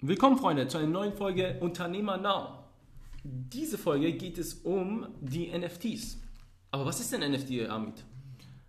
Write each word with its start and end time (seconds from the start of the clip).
Willkommen, 0.00 0.38
Freunde, 0.38 0.68
zu 0.68 0.78
einer 0.78 0.86
neuen 0.86 1.12
Folge 1.12 1.56
Unternehmer 1.58 2.16
Now. 2.16 2.62
Diese 3.24 3.76
Folge 3.76 4.12
geht 4.12 4.38
es 4.38 4.54
um 4.54 5.08
die 5.20 5.50
NFTs. 5.50 6.18
Aber 6.70 6.86
was 6.86 7.00
ist 7.00 7.12
denn 7.12 7.28
NFT, 7.28 7.68
Amit? 7.68 8.04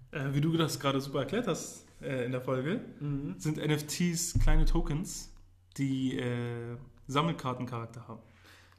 Äh, 0.10 0.34
wie 0.34 0.42
du 0.42 0.58
das 0.58 0.80
gerade 0.80 1.00
super 1.00 1.20
erklärt 1.20 1.46
hast 1.46 1.86
äh, 2.02 2.26
in 2.26 2.32
der 2.32 2.42
Folge, 2.42 2.82
sind 3.38 3.58
NFTs 3.58 4.40
kleine 4.42 4.66
Tokens, 4.66 5.32
die 5.78 6.18
äh, 6.18 6.76
Sammelkartencharakter 7.06 8.08
haben. 8.08 8.22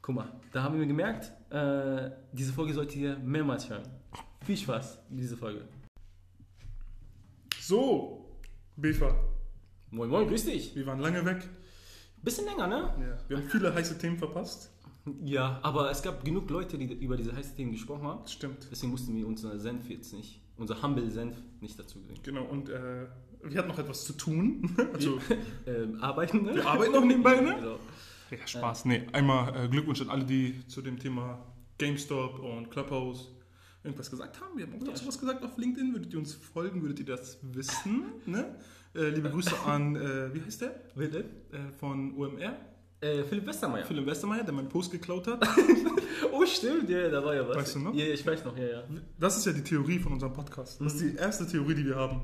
Guck 0.01 0.15
mal, 0.15 0.27
da 0.51 0.63
haben 0.63 0.77
wir 0.77 0.85
gemerkt, 0.85 1.31
äh, 1.53 2.11
diese 2.33 2.51
Folge 2.51 2.73
solltet 2.73 2.97
ihr 2.97 3.17
mehrmals 3.19 3.69
hören. 3.69 3.87
Viel 4.45 4.57
Spaß 4.57 4.99
mit 5.09 5.21
dieser 5.21 5.37
Folge. 5.37 5.61
So, 7.61 8.25
Befa, 8.75 9.15
Moin, 9.93 10.09
moin, 10.09 10.27
grüß 10.27 10.45
dich. 10.45 10.75
wir 10.75 10.85
waren 10.85 10.99
lange 10.99 11.23
weg. 11.25 11.47
Bisschen 12.23 12.45
länger, 12.45 12.67
ne? 12.67 12.93
Ja. 12.99 13.17
Wir 13.27 13.37
haben 13.37 13.49
viele 13.49 13.73
heiße 13.73 13.97
Themen 13.97 14.17
verpasst. 14.17 14.71
Ja, 15.23 15.59
aber 15.63 15.89
es 15.89 16.03
gab 16.03 16.23
genug 16.23 16.49
Leute, 16.49 16.77
die 16.77 16.85
über 16.93 17.17
diese 17.17 17.35
heißen 17.35 17.55
Themen 17.55 17.71
gesprochen 17.71 18.03
haben. 18.03 18.21
Das 18.21 18.33
stimmt. 18.33 18.67
Deswegen 18.71 18.91
mussten 18.91 19.15
wir 19.15 19.27
unser 19.27 19.57
Senf 19.57 19.89
jetzt 19.89 20.13
nicht, 20.13 20.41
unser 20.57 20.81
Humble 20.83 21.09
Senf 21.09 21.35
nicht 21.59 21.79
dazu 21.79 21.99
bringen. 22.01 22.19
Genau, 22.21 22.45
und 22.45 22.69
äh, 22.69 23.07
wir 23.43 23.57
hatten 23.57 23.69
noch 23.69 23.79
etwas 23.79 24.05
zu 24.05 24.13
tun. 24.13 24.75
also, 24.93 25.19
Ähm, 25.65 25.99
arbeiten, 26.01 26.43
ne? 26.43 26.55
wir 26.55 26.67
arbeiten 26.67 26.93
noch 26.93 27.05
nebenbei, 27.05 27.41
ne? 27.41 27.55
Genau. 27.55 27.79
Ja, 28.29 28.47
Spaß. 28.47 28.85
Nee, 28.85 29.07
einmal 29.11 29.65
äh, 29.65 29.67
Glückwunsch 29.67 30.01
an 30.01 30.09
alle, 30.09 30.23
die 30.23 30.65
zu 30.67 30.81
dem 30.81 30.99
Thema 30.99 31.43
GameStop 31.79 32.39
und 32.39 32.69
Clubhouse 32.69 33.29
irgendwas 33.83 34.09
gesagt 34.09 34.39
haben. 34.39 34.57
Wir 34.57 34.65
haben 34.65 34.75
auch 34.75 34.83
dazu 34.83 35.07
was 35.07 35.19
gesagt 35.19 35.43
auf 35.43 35.57
LinkedIn. 35.57 35.93
Würdet 35.93 36.13
ihr 36.13 36.19
uns 36.19 36.33
folgen, 36.33 36.81
würdet 36.81 36.99
ihr 36.99 37.05
das 37.05 37.39
wissen. 37.41 38.03
Ne? 38.25 38.55
Äh, 38.93 39.09
liebe 39.09 39.29
Grüße 39.29 39.57
an, 39.65 39.95
äh, 39.95 40.33
wie 40.33 40.41
heißt 40.41 40.61
der? 40.61 40.75
Bitte? 40.95 41.19
Äh, 41.51 41.71
von 41.79 42.15
OMR. 42.17 42.55
Äh, 42.99 43.23
Philipp 43.23 43.47
Westermeier. 43.47 43.85
Philipp 43.85 44.05
Westermeier, 44.05 44.43
der 44.43 44.53
meinen 44.53 44.69
Post 44.69 44.91
geklaut 44.91 45.27
hat. 45.27 45.47
Oh, 46.31 46.45
stimmt, 46.45 46.87
ja, 46.89 47.09
da 47.09 47.23
war 47.23 47.33
ja 47.35 47.47
was. 47.47 47.57
Weißt 47.57 47.75
du 47.75 47.79
noch? 47.79 47.93
Ja, 47.93 48.05
ich 48.05 48.25
weiß 48.25 48.45
noch, 48.45 48.55
ja, 48.55 48.63
ja. 48.63 48.83
Das 49.19 49.37
ist 49.37 49.45
ja 49.45 49.51
die 49.51 49.63
Theorie 49.63 49.97
von 49.99 50.13
unserem 50.13 50.33
Podcast. 50.33 50.79
Das 50.79 50.93
ist 50.93 51.01
die 51.01 51.15
erste 51.15 51.47
Theorie, 51.47 51.73
die 51.75 51.85
wir 51.85 51.95
haben. 51.95 52.21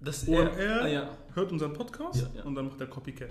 Das 0.00 0.26
OMR 0.28 0.82
ah, 0.82 0.86
ja, 0.88 1.16
hört 1.34 1.50
unseren 1.52 1.72
Podcast 1.72 2.20
Ja, 2.22 2.28
ja. 2.40 2.44
und 2.44 2.54
dann 2.54 2.66
macht 2.66 2.80
er 2.80 2.88
Copycat. 2.88 3.30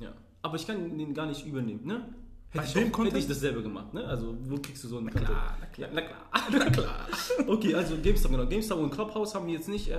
ja. 0.00 0.12
Aber 0.42 0.56
ich 0.56 0.66
kann 0.66 0.98
den 0.98 1.14
gar 1.14 1.26
nicht 1.26 1.46
übernehmen, 1.46 1.86
ne? 1.86 2.12
Hätte 2.52 2.64
ich, 2.66 2.72
dem 2.72 2.78
auch, 2.78 2.84
hätte 2.84 2.90
Content? 2.92 3.16
ich 3.18 3.28
das 3.28 3.40
selber 3.40 3.62
gemacht, 3.62 3.94
ne? 3.94 4.04
Also, 4.04 4.36
wo 4.46 4.56
kriegst 4.58 4.84
du 4.84 4.88
so 4.88 4.98
einen 4.98 5.08
klar, 5.10 5.56
na 5.60 5.66
klar. 5.66 5.88
Na 5.92 6.00
klar. 6.02 6.18
Na 6.50 6.70
klar. 6.70 7.06
okay, 7.46 7.74
also 7.74 7.96
GameStop, 8.02 8.30
genau. 8.32 8.46
GameStop 8.46 8.78
und 8.78 8.90
Clubhouse 8.90 9.34
haben 9.34 9.46
wir 9.46 9.54
jetzt 9.54 9.68
nicht, 9.68 9.88
äh, 9.88 9.94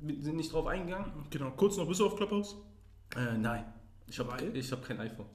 wir 0.00 0.22
sind 0.22 0.36
nicht 0.36 0.52
drauf 0.52 0.66
eingegangen. 0.66 1.10
Genau, 1.30 1.50
kurz 1.56 1.76
noch, 1.78 1.88
bist 1.88 2.00
du 2.00 2.06
auf 2.06 2.16
Clubhouse? 2.16 2.56
Äh, 3.16 3.38
nein. 3.38 3.64
Ich 4.06 4.18
habe 4.18 4.42
ich 4.52 4.70
hab 4.72 4.82
kein 4.86 5.00
iPhone. 5.00 5.26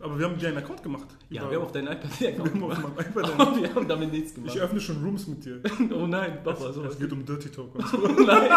Aber 0.00 0.18
wir 0.18 0.26
haben 0.26 0.36
dir 0.38 0.48
einen 0.48 0.58
Account 0.58 0.82
gemacht. 0.82 1.06
Ja, 1.30 1.42
Über- 1.42 1.50
wir 1.50 1.58
haben 1.58 1.64
auf 1.66 1.72
dein 1.72 1.86
iPad 1.86 2.20
wir 2.20 2.28
Account 2.28 2.50
haben 2.54 2.62
auf 2.64 2.68
gemacht. 2.74 2.96
meinem 2.96 3.08
iPad 3.10 3.24
einen- 3.30 3.40
Aber 3.40 3.56
wir 3.62 3.74
haben 3.74 3.88
damit 3.88 4.12
nichts 4.12 4.34
gemacht. 4.34 4.54
Ich 4.54 4.60
öffne 4.60 4.80
schon 4.80 5.02
Rooms 5.02 5.26
mit 5.26 5.44
dir. 5.44 5.62
oh 5.94 6.06
nein, 6.06 6.42
Papa, 6.44 6.72
sowas. 6.72 6.92
Es 6.94 6.98
geht 6.98 7.12
um 7.12 7.24
Dirty 7.24 7.48
Talk 7.50 7.74
und 7.74 7.86
so. 7.88 7.96
nein. 8.08 8.50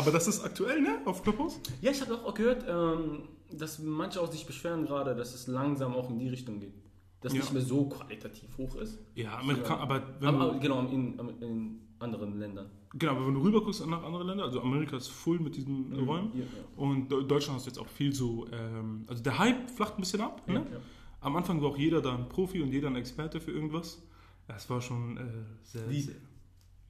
Aber 0.00 0.10
das 0.10 0.26
ist 0.28 0.44
aktuell, 0.44 0.80
ne? 0.80 0.98
Auf 1.04 1.22
Clubhouse? 1.22 1.60
Ja, 1.80 1.90
ich 1.90 2.00
habe 2.00 2.14
auch 2.14 2.34
gehört, 2.34 2.64
ähm, 2.68 3.28
dass 3.52 3.78
manche 3.80 4.20
auch 4.20 4.30
sich 4.30 4.46
beschweren 4.46 4.86
gerade, 4.86 5.14
dass 5.14 5.34
es 5.34 5.46
langsam 5.46 5.94
auch 5.94 6.10
in 6.10 6.18
die 6.18 6.28
Richtung 6.28 6.58
geht. 6.60 6.74
Dass 7.20 7.32
Ja. 7.34 7.40
nicht 7.40 7.52
mehr 7.52 7.62
so 7.62 7.86
qualitativ 7.88 8.56
hoch 8.56 8.76
ist. 8.76 8.98
Ja, 9.14 9.38
Amerika, 9.38 9.76
aber 9.76 10.02
wenn 10.20 10.28
Aber, 10.28 10.52
du, 10.54 10.60
genau, 10.60 10.80
in, 10.86 11.18
in 11.40 11.80
anderen 11.98 12.38
Ländern. 12.38 12.70
genau, 12.94 13.12
aber 13.12 13.26
wenn 13.26 13.34
du 13.34 13.42
rüber 13.42 13.60
guckst 13.62 13.86
nach 13.86 14.02
anderen 14.02 14.26
Ländern, 14.26 14.46
also 14.46 14.62
Amerika 14.62 14.96
ist 14.96 15.08
voll 15.08 15.38
mit 15.38 15.54
diesen 15.54 15.92
Räumen 15.92 16.30
Ja, 16.34 16.40
ja. 16.40 16.46
und 16.76 17.10
De- 17.12 17.26
Deutschland 17.26 17.58
hast 17.58 17.66
jetzt 17.66 17.78
auch 17.78 17.88
viel 17.88 18.14
so, 18.14 18.46
ähm, 18.52 19.04
also 19.06 19.22
der 19.22 19.38
Hype 19.38 19.70
flacht 19.70 19.98
ein 19.98 20.00
bisschen 20.00 20.22
ab, 20.22 20.48
ne? 20.48 20.64
Am 21.20 21.36
Anfang 21.36 21.60
war 21.60 21.68
auch 21.68 21.76
jeder 21.76 22.00
da 22.00 22.14
ein 22.14 22.30
Profi 22.30 22.62
und 22.62 22.72
jeder 22.72 22.88
ein 22.88 22.96
Experte 22.96 23.38
für 23.42 23.50
irgendwas. 23.52 24.00
Das 24.48 24.70
war 24.70 24.80
schon 24.80 25.18
äh, 25.18 25.20
sehr, 25.62 25.86
sehr... 25.92 26.14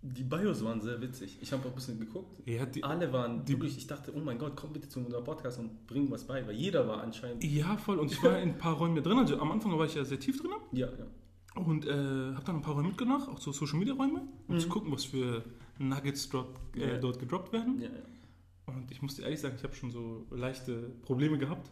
Die 0.02 0.22
Bios 0.24 0.64
waren 0.64 0.80
sehr 0.80 1.00
witzig. 1.02 1.38
Ich 1.42 1.52
habe 1.52 1.62
auch 1.64 1.68
ein 1.68 1.74
bisschen 1.74 1.98
geguckt. 2.00 2.40
Ja, 2.48 2.64
die, 2.64 2.82
Alle 2.82 3.12
waren 3.12 3.44
die- 3.44 3.52
wirklich, 3.52 3.76
ich 3.76 3.86
dachte, 3.86 4.12
oh 4.16 4.20
mein 4.20 4.38
Gott, 4.38 4.52
komm 4.56 4.72
bitte 4.72 4.88
zu 4.88 5.00
unserem 5.00 5.24
Podcast 5.24 5.58
und 5.58 5.86
bring 5.86 6.10
was 6.10 6.24
bei, 6.26 6.46
weil 6.46 6.54
jeder 6.54 6.88
war 6.88 7.02
anscheinend. 7.02 7.44
ja, 7.44 7.76
voll. 7.76 7.98
Und 7.98 8.10
ich 8.10 8.22
war 8.22 8.38
in 8.40 8.50
ein 8.50 8.58
paar 8.58 8.74
Räumen 8.76 9.02
drin. 9.02 9.18
Also 9.18 9.38
am 9.38 9.52
Anfang 9.52 9.76
war 9.78 9.84
ich 9.84 9.94
ja 9.94 10.04
sehr 10.04 10.18
tief 10.18 10.40
drin. 10.40 10.52
Ja, 10.72 10.86
ja. 10.86 11.06
Und 11.60 11.84
äh, 11.86 11.90
habe 11.90 12.44
dann 12.46 12.56
ein 12.56 12.62
paar 12.62 12.74
Räume 12.74 12.88
mitgebracht, 12.88 13.28
auch 13.28 13.38
so 13.40 13.52
Social 13.52 13.78
Media 13.78 13.92
Räume, 13.92 14.22
um 14.48 14.54
Mhm. 14.54 14.60
zu 14.60 14.68
gucken, 14.68 14.90
was 14.92 15.04
für 15.04 15.44
Nuggets 15.78 16.28
dort, 16.30 16.58
äh, 16.76 16.92
Ja. 16.92 16.98
dort 16.98 17.18
gedroppt 17.18 17.52
werden. 17.52 17.78
ja, 17.80 17.88
ja. 17.88 18.74
Und 18.74 18.90
ich 18.92 19.02
muss 19.02 19.16
dir 19.16 19.22
ehrlich 19.24 19.40
sagen, 19.40 19.56
ich 19.58 19.64
habe 19.64 19.74
schon 19.74 19.90
so 19.90 20.26
leichte 20.30 20.92
Probleme 21.02 21.36
gehabt, 21.38 21.68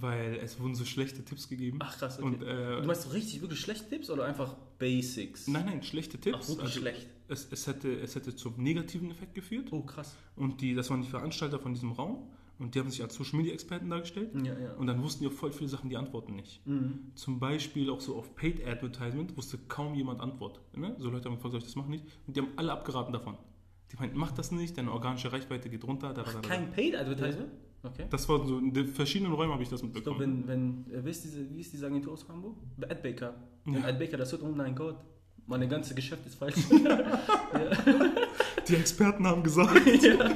weil 0.00 0.36
es 0.36 0.60
wurden 0.60 0.74
so 0.74 0.84
schlechte 0.84 1.24
Tipps 1.24 1.48
gegeben. 1.48 1.78
Ach 1.80 1.96
krass, 1.98 2.18
okay. 2.18 2.26
Und, 2.26 2.42
äh, 2.42 2.80
du 2.80 2.86
meinst 2.86 3.02
so 3.02 3.10
richtig 3.10 3.40
wirklich 3.40 3.60
schlechte 3.60 3.88
Tipps 3.88 4.10
oder 4.10 4.24
einfach 4.24 4.54
Basics? 4.78 5.48
nein, 5.48 5.66
nein, 5.66 5.82
schlechte 5.82 6.18
Tipps. 6.18 6.38
Ach, 6.42 6.48
wirklich 6.48 6.66
Also 6.66 6.80
schlecht. 6.80 7.06
Es, 7.28 7.48
es, 7.50 7.66
hätte, 7.66 7.92
es 8.00 8.14
hätte 8.14 8.36
zum 8.36 8.54
negativen 8.62 9.10
Effekt 9.10 9.34
geführt. 9.34 9.68
Oh, 9.72 9.82
krass. 9.82 10.14
Und 10.36 10.60
die, 10.60 10.74
das 10.74 10.90
waren 10.90 11.02
die 11.02 11.08
Veranstalter 11.08 11.58
von 11.58 11.74
diesem 11.74 11.92
Raum. 11.92 12.30
Und 12.58 12.74
die 12.74 12.78
haben 12.78 12.90
sich 12.90 13.02
als 13.02 13.14
Social 13.14 13.36
Media 13.36 13.52
Experten 13.52 13.90
dargestellt. 13.90 14.30
Ja, 14.34 14.58
ja. 14.58 14.72
Und 14.74 14.86
dann 14.86 15.02
wussten 15.02 15.22
die 15.22 15.26
auf 15.26 15.36
voll 15.36 15.52
viele 15.52 15.68
Sachen 15.68 15.90
die 15.90 15.96
Antworten 15.98 16.34
nicht. 16.34 16.66
Mhm. 16.66 17.12
Zum 17.14 17.38
Beispiel 17.38 17.90
auch 17.90 18.00
so 18.00 18.16
auf 18.16 18.34
Paid 18.34 18.66
Advertisement 18.66 19.36
wusste 19.36 19.58
kaum 19.68 19.94
jemand 19.94 20.20
Antwort. 20.22 20.60
Ne? 20.74 20.96
So 20.98 21.10
Leute 21.10 21.26
haben 21.26 21.34
gefragt, 21.34 21.52
soll 21.52 21.58
ich 21.58 21.66
das 21.66 21.76
machen 21.76 21.90
nicht? 21.90 22.06
Und 22.26 22.34
die 22.34 22.40
haben 22.40 22.48
alle 22.56 22.72
abgeraten 22.72 23.12
davon. 23.12 23.36
Die 23.92 23.96
meinten, 23.96 24.18
mach 24.18 24.32
das 24.32 24.52
nicht, 24.52 24.78
deine 24.78 24.90
organische 24.90 25.32
Reichweite 25.32 25.68
geht 25.68 25.84
runter. 25.84 26.14
Da, 26.14 26.22
da, 26.22 26.32
da, 26.32 26.40
da. 26.40 26.48
Kein 26.48 26.72
Paid 26.72 26.96
Advertisement? 26.96 27.50
Okay. 27.82 28.06
Das 28.10 28.28
war 28.28 28.44
so, 28.46 28.58
in 28.58 28.72
den 28.72 28.88
verschiedenen 28.88 29.32
Räumen 29.32 29.52
habe 29.52 29.62
ich 29.62 29.68
das 29.68 29.82
Ich 29.82 29.92
glaube, 29.92 30.18
mitbekommen. 30.24 30.48
wenn, 30.48 30.84
wenn, 30.88 30.98
äh, 31.00 31.04
wie 31.04 31.10
ist 31.10 31.22
diese, 31.24 31.54
wie 31.54 31.60
ist 31.60 31.72
diese 31.72 31.86
Agentur 31.86 32.12
aus 32.14 32.26
Hamburg? 32.28 32.56
Bei 32.76 32.90
Adbaker. 32.90 33.34
Wenn 33.64 33.74
Ja. 33.74 33.84
Adbaker 33.84 34.16
das 34.16 34.32
hört, 34.32 34.42
oh 34.42 34.48
mein 34.50 34.74
Gott, 34.74 34.96
mein 35.46 35.68
ganzes 35.68 35.94
Geschäft 35.94 36.26
ist 36.26 36.34
falsch. 36.36 36.56
Die 38.68 38.74
Experten 38.74 39.24
haben 39.26 39.42
gesagt. 39.44 39.86
ja. 40.02 40.30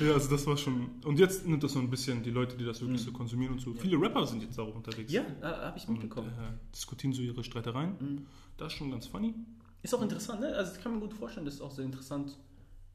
ja, 0.00 0.12
also 0.14 0.30
das 0.30 0.46
war 0.46 0.56
schon. 0.56 0.90
Und 1.04 1.18
jetzt 1.18 1.46
nimmt 1.46 1.62
das 1.64 1.72
so 1.72 1.80
ein 1.80 1.90
bisschen 1.90 2.22
die 2.22 2.30
Leute, 2.30 2.56
die 2.56 2.64
das 2.64 2.80
wirklich 2.80 3.00
Mhm. 3.00 3.04
so 3.06 3.12
konsumieren 3.12 3.54
und 3.54 3.60
so. 3.60 3.74
Viele 3.74 4.00
Rapper 4.00 4.24
sind 4.26 4.42
jetzt 4.42 4.58
auch 4.60 4.72
unterwegs. 4.74 5.12
ja, 5.12 5.22
äh, 5.40 5.44
habe 5.44 5.76
ich 5.78 5.88
Und 5.88 5.94
mitbekommen. 5.94 6.28
äh, 6.28 6.52
diskutieren 6.74 7.12
so 7.12 7.22
ihre 7.22 7.42
Streitereien. 7.42 7.96
Mhm. 7.98 8.26
Das 8.56 8.68
ist 8.72 8.78
schon 8.78 8.90
ganz 8.90 9.06
funny. 9.06 9.34
Ist 9.82 9.92
auch 9.94 10.02
interessant, 10.02 10.40
ne? 10.40 10.54
Also 10.54 10.76
ich 10.76 10.82
kann 10.82 10.94
mir 10.94 11.00
gut 11.00 11.12
vorstellen, 11.14 11.44
das 11.44 11.54
ist 11.54 11.60
auch 11.60 11.72
sehr 11.72 11.84
interessant. 11.84 12.38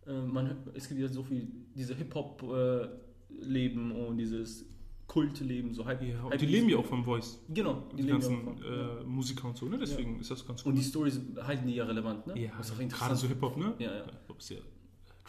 Äh, 0.06 0.22
man, 0.22 0.56
es 0.74 0.88
gibt 0.88 1.02
ja 1.02 1.09
so 1.09 1.22
viel, 1.24 1.52
diese 1.75 1.94
Hip-Hop-Leben 3.29 3.91
und 3.91 4.17
dieses 4.17 4.65
Kultleben, 5.07 5.73
so 5.73 5.85
halb. 5.85 6.01
Ja, 6.01 6.21
halb 6.23 6.38
die 6.38 6.45
leben 6.45 6.67
ja 6.69 6.77
auch 6.77 6.85
vom 6.85 7.03
Voice. 7.03 7.39
Genau, 7.49 7.83
Die, 7.91 8.01
leben 8.01 8.07
ja 8.07 8.13
ganzen 8.13 8.43
von- 8.43 8.57
äh, 8.57 9.03
Musiker 9.05 9.47
und 9.47 9.57
so, 9.57 9.65
ne? 9.67 9.77
Deswegen 9.77 10.19
ist 10.19 10.29
das 10.31 10.45
ganz 10.45 10.63
Und 10.63 10.75
die 10.75 10.83
Stories 10.83 11.19
halten 11.41 11.67
die 11.67 11.75
ja 11.75 11.85
relevant, 11.85 12.27
ne? 12.27 12.38
Ja, 12.39 12.51
das 12.57 12.69
ist 12.69 12.73
auch 12.73 12.99
gerade 12.99 13.15
so 13.15 13.27
Hip-Hop, 13.27 13.57
ne? 13.57 13.73
Ja, 13.79 13.95
ja. 13.95 14.05
Hip-Hop 14.05 14.39
ist 14.39 14.49
ja 14.49 14.57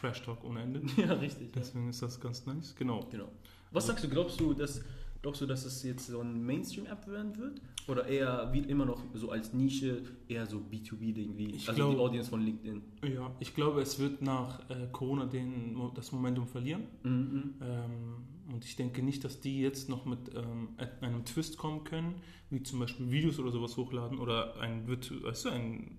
Trash 0.00 0.22
Talk 0.22 0.44
ohne 0.44 0.62
Ende. 0.62 0.82
ja, 0.96 1.12
richtig. 1.14 1.48
Ja. 1.48 1.52
Deswegen 1.60 1.88
ist 1.88 2.02
das 2.02 2.20
ganz 2.20 2.46
nice. 2.46 2.74
Genau. 2.76 3.06
Genau. 3.10 3.28
Was 3.70 3.86
sagst 3.86 4.04
du, 4.04 4.08
glaubst 4.08 4.40
du, 4.40 4.54
dass, 4.54 4.82
glaubst 5.22 5.40
du, 5.42 5.46
dass 5.46 5.64
es 5.64 5.82
jetzt 5.82 6.06
so 6.06 6.20
ein 6.20 6.44
Mainstream-App 6.44 7.06
werden 7.08 7.36
wird? 7.36 7.60
Oder 7.86 8.06
eher 8.06 8.50
wie 8.52 8.60
immer 8.60 8.84
noch 8.84 9.02
so 9.14 9.30
als 9.30 9.52
Nische, 9.54 10.02
eher 10.28 10.46
so 10.46 10.58
B2B-Ding 10.58 11.36
wie 11.36 11.50
Ich 11.54 11.68
also 11.68 11.88
die 11.90 11.94
glaub- 11.94 12.06
Audience 12.08 12.30
von 12.30 12.42
LinkedIn? 12.42 12.82
Ja, 13.14 13.34
ich 13.40 13.54
glaube, 13.54 13.80
es 13.80 13.98
wird 13.98 14.22
nach 14.22 14.68
äh, 14.70 14.86
Corona 14.92 15.26
den, 15.26 15.76
das 15.94 16.12
Momentum 16.12 16.46
verlieren. 16.46 16.82
Mhm. 17.02 17.54
Ähm, 17.62 18.14
und 18.52 18.64
ich 18.64 18.76
denke 18.76 19.02
nicht, 19.02 19.24
dass 19.24 19.40
die 19.40 19.60
jetzt 19.60 19.88
noch 19.90 20.04
mit 20.06 20.34
ähm, 20.34 20.68
einem 21.02 21.24
Twist 21.24 21.58
kommen 21.58 21.84
können, 21.84 22.14
wie 22.50 22.62
zum 22.62 22.78
Beispiel 22.78 23.10
Videos 23.10 23.38
oder 23.38 23.50
sowas 23.52 23.76
hochladen 23.76 24.18
oder 24.18 24.58
ein, 24.60 24.86
weißt 24.88 25.44
du, 25.44 25.48
ein 25.50 25.98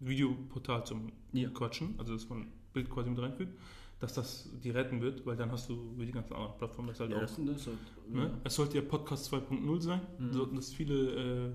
Videoportal 0.00 0.86
zum 0.86 1.12
Ja. 1.32 1.48
Quatschen, 1.50 1.94
also 1.98 2.12
dass 2.14 2.28
man 2.28 2.48
Bild 2.78 2.90
quasi 2.90 3.10
mit 3.10 3.18
reinfügt, 3.20 3.58
dass 4.00 4.14
das 4.14 4.48
die 4.62 4.70
retten 4.70 5.00
wird, 5.00 5.26
weil 5.26 5.36
dann 5.36 5.50
hast 5.50 5.68
du 5.68 5.92
wie 5.96 6.06
die 6.06 6.12
ganzen 6.12 6.32
anderen 6.32 6.56
Plattformen 6.58 6.88
das 6.88 7.00
halt 7.00 7.10
Ja, 7.10 7.16
auch. 7.18 7.20
das, 7.22 7.36
das 7.36 7.66
halt, 7.66 7.78
Ne? 8.10 8.40
Es 8.44 8.54
sollte 8.54 8.76
ja 8.78 8.82
Podcast 8.82 9.32
2.0 9.32 9.80
sein, 9.80 10.00
Mhm. 10.18 10.32
so 10.32 10.42
hatten 10.42 10.56
das 10.56 10.72
viele 10.72 11.48
äh, 11.50 11.52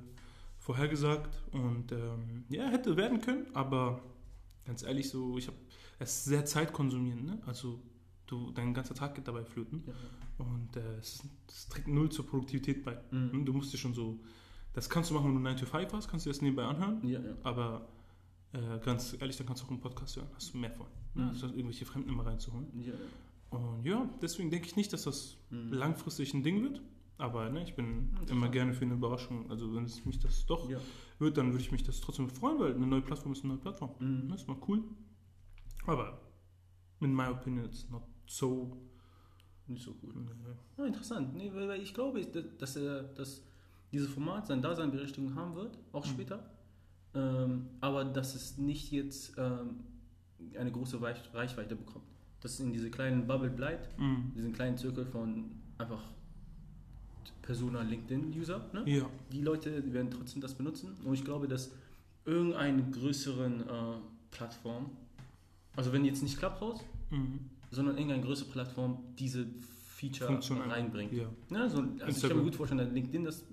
vorhergesagt 0.60 1.42
und 1.52 1.92
ähm, 1.92 2.46
ja, 2.50 2.68
hätte 2.68 2.96
werden 2.96 3.22
können, 3.22 3.48
aber 3.54 4.02
ganz 4.66 4.84
ehrlich, 4.84 5.10
so, 5.10 5.38
ich 5.38 5.48
habe 5.48 5.58
es 6.00 6.10
ist 6.18 6.26
sehr 6.26 6.46
zeitkonsumierend, 6.46 7.26
ne? 7.26 7.38
also 7.46 7.80
du, 8.28 8.52
dein 8.52 8.74
ganzer 8.74 8.96
Tag 8.96 9.16
geht 9.16 9.28
dabei 9.28 9.44
flöten 9.46 9.84
ja. 9.88 9.94
und 10.46 10.76
äh, 10.76 10.98
es, 11.00 11.22
es 11.48 11.68
trägt 11.70 11.88
null 11.88 12.10
zur 12.10 12.26
Produktivität 12.26 12.84
bei. 12.84 12.98
Mhm. 13.12 13.46
Du 13.46 13.54
musst 13.54 13.72
dir 13.74 13.78
schon 13.78 13.94
so, 13.94 14.20
das 14.74 14.90
kannst 14.90 15.10
du 15.12 15.14
machen, 15.16 15.28
wenn 15.28 15.36
du 15.36 15.42
9 15.42 15.58
to 15.58 15.66
5 15.66 15.94
hast, 15.94 16.08
kannst 16.10 16.26
du 16.26 16.30
das 16.30 16.42
nebenbei 16.42 16.64
anhören, 16.66 17.06
Ja, 17.08 17.20
ja. 17.20 17.34
aber 17.44 17.88
äh, 18.54 18.80
ganz 18.84 19.16
ehrlich, 19.20 19.36
dann 19.38 19.48
kannst 19.48 19.62
du 19.64 19.66
auch 19.68 19.72
einen 19.72 19.82
Podcast 19.82 20.16
hören, 20.16 20.28
hast 20.36 20.54
du 20.54 20.58
mehr 20.58 20.72
von. 20.72 20.88
Ne? 21.16 21.24
Mhm. 21.24 21.30
Anstatt 21.30 21.52
irgendwelche 21.52 21.86
Fremden 21.86 22.10
immer 22.10 22.26
reinzuholen. 22.26 22.68
ja. 22.80 22.94
Und 23.50 23.86
ja, 23.86 24.10
deswegen 24.22 24.50
denke 24.50 24.66
ich 24.68 24.76
nicht, 24.76 24.92
dass 24.94 25.04
das 25.04 25.38
Mhm. 25.52 25.74
langfristig 25.74 26.34
ein 26.34 26.42
Ding 26.44 26.64
wird. 26.64 26.82
Aber 27.20 27.50
ne, 27.52 27.62
ich 27.64 27.76
bin 27.76 28.10
immer 28.28 28.50
gerne 28.50 28.74
für 28.74 28.86
eine 28.86 28.96
Überraschung. 28.96 29.50
Also 29.52 29.76
wenn 29.76 29.84
es 29.84 30.04
mich 30.06 30.18
das 30.20 30.46
doch 30.48 30.68
ja. 30.70 30.80
wird, 31.20 31.38
dann 31.38 31.52
würde 31.52 31.64
ich 31.64 31.72
mich 31.72 31.84
das 31.84 32.02
trotzdem 32.02 32.28
freuen, 32.30 32.60
weil 32.60 32.74
eine 32.74 32.88
neue 32.88 33.02
Plattform 33.02 33.32
ist 33.34 33.44
eine 33.44 33.54
neue 33.54 33.62
Plattform. 33.62 33.92
Mhm. 34.00 34.30
Das 34.30 34.42
ist 34.42 34.48
mal 34.48 34.58
cool. 34.68 34.84
Aber 35.86 36.20
in 37.02 37.14
my 37.14 37.28
opinion, 37.28 37.66
it's 37.66 37.88
not 37.90 38.02
so. 38.26 38.76
Nicht 39.68 39.84
so 39.84 39.94
gut. 39.94 40.16
äh, 40.16 40.80
Ja, 40.82 40.86
interessant. 40.86 41.36
Nee, 41.36 41.52
weil, 41.54 41.80
ich 41.82 41.94
glaube, 41.94 42.26
dass, 42.26 42.76
er, 42.76 43.04
dass 43.04 43.44
dieses 43.92 44.10
Format 44.10 44.48
sein 44.48 44.62
Daseinberechtigung 44.62 45.36
haben 45.36 45.56
wird, 45.56 45.78
auch 45.92 46.06
Mhm. 46.06 46.10
später. 46.10 46.53
Ähm, 47.16 47.68
aber 47.80 48.06
dass 48.06 48.36
es 48.36 48.58
nicht 48.58 48.92
jetzt 48.92 49.34
ähm, 49.38 49.82
eine 50.58 50.72
große 50.72 51.00
Reichweite 51.02 51.76
bekommt. 51.76 52.06
Dass 52.42 52.54
es 52.54 52.60
in 52.60 52.74
diese 52.74 52.90
kleinen 52.90 53.28
Bubble 53.28 53.50
bleibt, 53.50 53.98
mm, 54.00 54.34
diesen 54.36 54.54
kleinen 54.54 54.78
Zirkel 54.78 55.06
von 55.06 55.52
einfach 55.78 56.02
Persona 57.42 57.82
LinkedIn-User. 57.82 58.70
Ne? 58.74 58.84
Ja. 58.86 59.10
Die 59.32 59.42
Leute 59.42 59.94
werden 59.94 60.10
trotzdem 60.12 60.42
das 60.42 60.54
benutzen. 60.56 60.94
Und 61.04 61.14
ich 61.14 61.24
glaube, 61.24 61.48
dass 61.48 61.72
irgendeine 62.26 62.84
größeren 62.92 63.62
äh, 63.62 63.66
Plattform, 64.32 64.90
also 65.76 65.92
wenn 65.94 66.06
jetzt 66.06 66.24
nicht 66.24 66.38
Clubhouse, 66.38 66.82
Mm, 67.12 67.38
sondern 67.70 67.96
irgendeine 67.98 68.24
größere 68.24 68.50
Plattform 68.50 68.98
diese 69.20 69.46
Feature 69.96 70.32
Funktion 70.32 70.62
reinbringt. 70.62 71.14
ja. 71.14 71.28
Ja, 71.52 71.70
so, 71.70 71.84
also 72.00 72.08
ich 72.08 72.22
kann 72.28 72.38
mir 72.38 72.44
gut 72.44 72.56
vorstellen, 72.56 72.80
dass 72.80 72.92
LinkedIn 72.92 73.24
das 73.24 73.44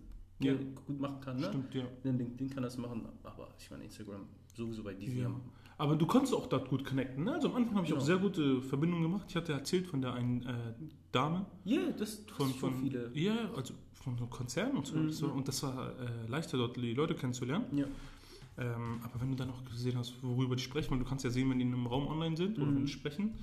Ja. 0.41 0.55
gut 0.87 1.01
machen 1.01 1.21
kann. 1.21 1.37
Ne? 1.39 1.47
Stimmt, 1.49 1.75
ja. 1.75 1.85
Denn 2.05 2.19
LinkedIn 2.19 2.51
kann 2.51 2.63
das 2.63 2.77
machen, 2.79 3.07
aber 3.23 3.49
ich 3.59 3.71
meine 3.71 3.85
Instagram 3.85 4.23
sowieso 4.55 4.83
bei 4.83 4.95
diesen 4.95 5.19
Ja. 5.19 5.31
Aber 5.79 5.97
du 5.97 6.05
konntest 6.07 6.35
auch 6.35 6.47
dort 6.47 6.69
gut 6.69 6.85
connecten. 6.85 7.25
Ne? 7.25 7.33
Also 7.33 7.49
am 7.49 7.57
Anfang 7.57 7.77
habe 7.77 7.85
ich 7.87 7.91
Genau. 7.91 8.03
auch 8.03 8.07
sehr 8.07 8.19
gute 8.19 8.61
Verbindungen 8.61 9.03
gemacht. 9.05 9.25
Ich 9.29 9.37
hatte 9.37 9.53
erzählt 9.53 9.87
von 9.87 10.03
der 10.03 10.13
einen 10.13 10.43
äh, 10.43 10.55
Dame, 11.11 11.47
Ja, 11.65 11.91
das 11.99 12.25
du 12.27 12.35
von, 12.35 12.51
von 12.51 12.75
viele. 12.83 13.11
ja, 13.15 13.51
also 13.57 13.73
von 13.95 14.15
so 14.17 14.25
einem 14.25 14.31
Konzern 14.31 14.77
und 14.77 14.87
so. 14.87 14.97
Mhm. 14.97 15.07
Das 15.09 15.23
war, 15.23 15.35
und 15.35 15.49
das 15.49 15.63
war 15.63 15.89
äh, 16.01 16.27
leichter 16.29 16.59
dort 16.59 16.77
die 16.77 16.93
Leute 16.93 17.15
kennenzulernen. 17.15 17.65
Ja. 17.73 17.87
Ähm, 18.59 19.01
aber 19.03 19.21
wenn 19.23 19.31
du 19.31 19.37
dann 19.37 19.49
auch 19.51 19.65
gesehen 19.65 19.97
hast, 19.97 20.23
worüber 20.23 20.55
die 20.55 20.63
sprechen, 20.63 20.91
weil 20.91 20.99
du 20.99 21.05
kannst 21.07 21.25
ja 21.25 21.31
sehen, 21.31 21.49
wenn 21.49 21.59
die 21.59 21.65
in 21.65 21.73
einem 21.73 21.87
Raum 21.87 22.09
online 22.09 22.37
sind 22.37 22.59
oder 22.59 22.67
Mhm. 22.71 22.77
wenn 22.77 22.85
die 22.87 22.93
sprechen, 22.93 23.35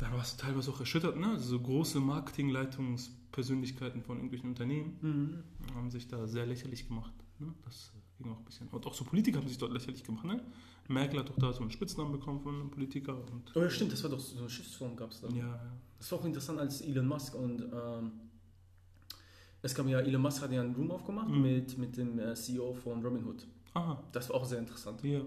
dann 0.00 0.12
warst 0.14 0.40
du 0.40 0.44
teilweise 0.46 0.70
auch 0.70 0.80
erschüttert. 0.80 1.16
Ne? 1.18 1.26
Also 1.28 1.44
so 1.50 1.60
große 1.60 2.00
Marketingleitungspersönlichkeiten 2.00 4.02
von 4.02 4.16
irgendwelchen 4.16 4.48
Unternehmen 4.50 4.96
Mhm. 5.00 5.74
haben 5.74 5.90
sich 5.90 6.08
da 6.08 6.26
sehr 6.26 6.46
lächerlich 6.46 6.86
gemacht. 6.88 7.12
Ne? 7.38 7.52
Das 7.64 7.92
ging 8.18 8.30
auch 8.32 8.38
ein 8.38 8.44
bisschen. 8.44 8.68
Und 8.68 8.86
auch 8.86 8.94
so 8.94 9.04
Politiker 9.04 9.38
haben 9.38 9.48
sich 9.48 9.58
dort 9.58 9.72
lächerlich 9.72 10.04
gemacht. 10.04 10.24
Ne? 10.24 10.42
Merkel 10.88 11.20
hat 11.20 11.28
doch 11.28 11.38
da 11.38 11.52
so 11.52 11.60
einen 11.60 11.70
Spitznamen 11.70 12.12
bekommen 12.12 12.40
von 12.40 12.54
einem 12.54 12.70
Politiker. 12.70 13.14
Und, 13.16 13.52
Oh 13.54 13.60
ja, 13.60 13.70
stimmt, 13.70 13.92
das 13.92 14.02
war 14.02 14.10
doch 14.10 14.18
so 14.20 14.38
eine 14.38 14.50
Schiffsform 14.50 14.96
gab 14.96 15.10
es 15.12 15.20
da. 15.20 15.28
ja, 15.28 15.36
ja. 15.46 15.60
Das 15.98 16.10
war 16.12 16.18
auch 16.18 16.24
interessant, 16.24 16.58
als 16.58 16.80
Elon 16.80 17.06
Musk 17.06 17.34
und 17.34 17.60
ähm, 17.62 18.12
es 19.62 19.74
kam 19.74 19.86
ja, 19.88 20.00
Elon 20.00 20.22
Musk 20.22 20.42
hat 20.42 20.50
ja 20.50 20.62
einen 20.62 20.74
Room 20.74 20.90
aufgemacht 20.90 21.28
Mhm. 21.28 21.42
mit, 21.42 21.78
mit 21.78 21.96
dem 21.96 22.18
äh, 22.18 22.34
CEO 22.34 22.72
von 22.74 23.02
Robinhood. 23.04 23.46
Aha, 23.74 24.02
Das 24.10 24.28
war 24.30 24.36
auch 24.36 24.44
sehr 24.46 24.58
interessant. 24.58 25.02
ja. 25.04 25.18
Ja, 25.18 25.24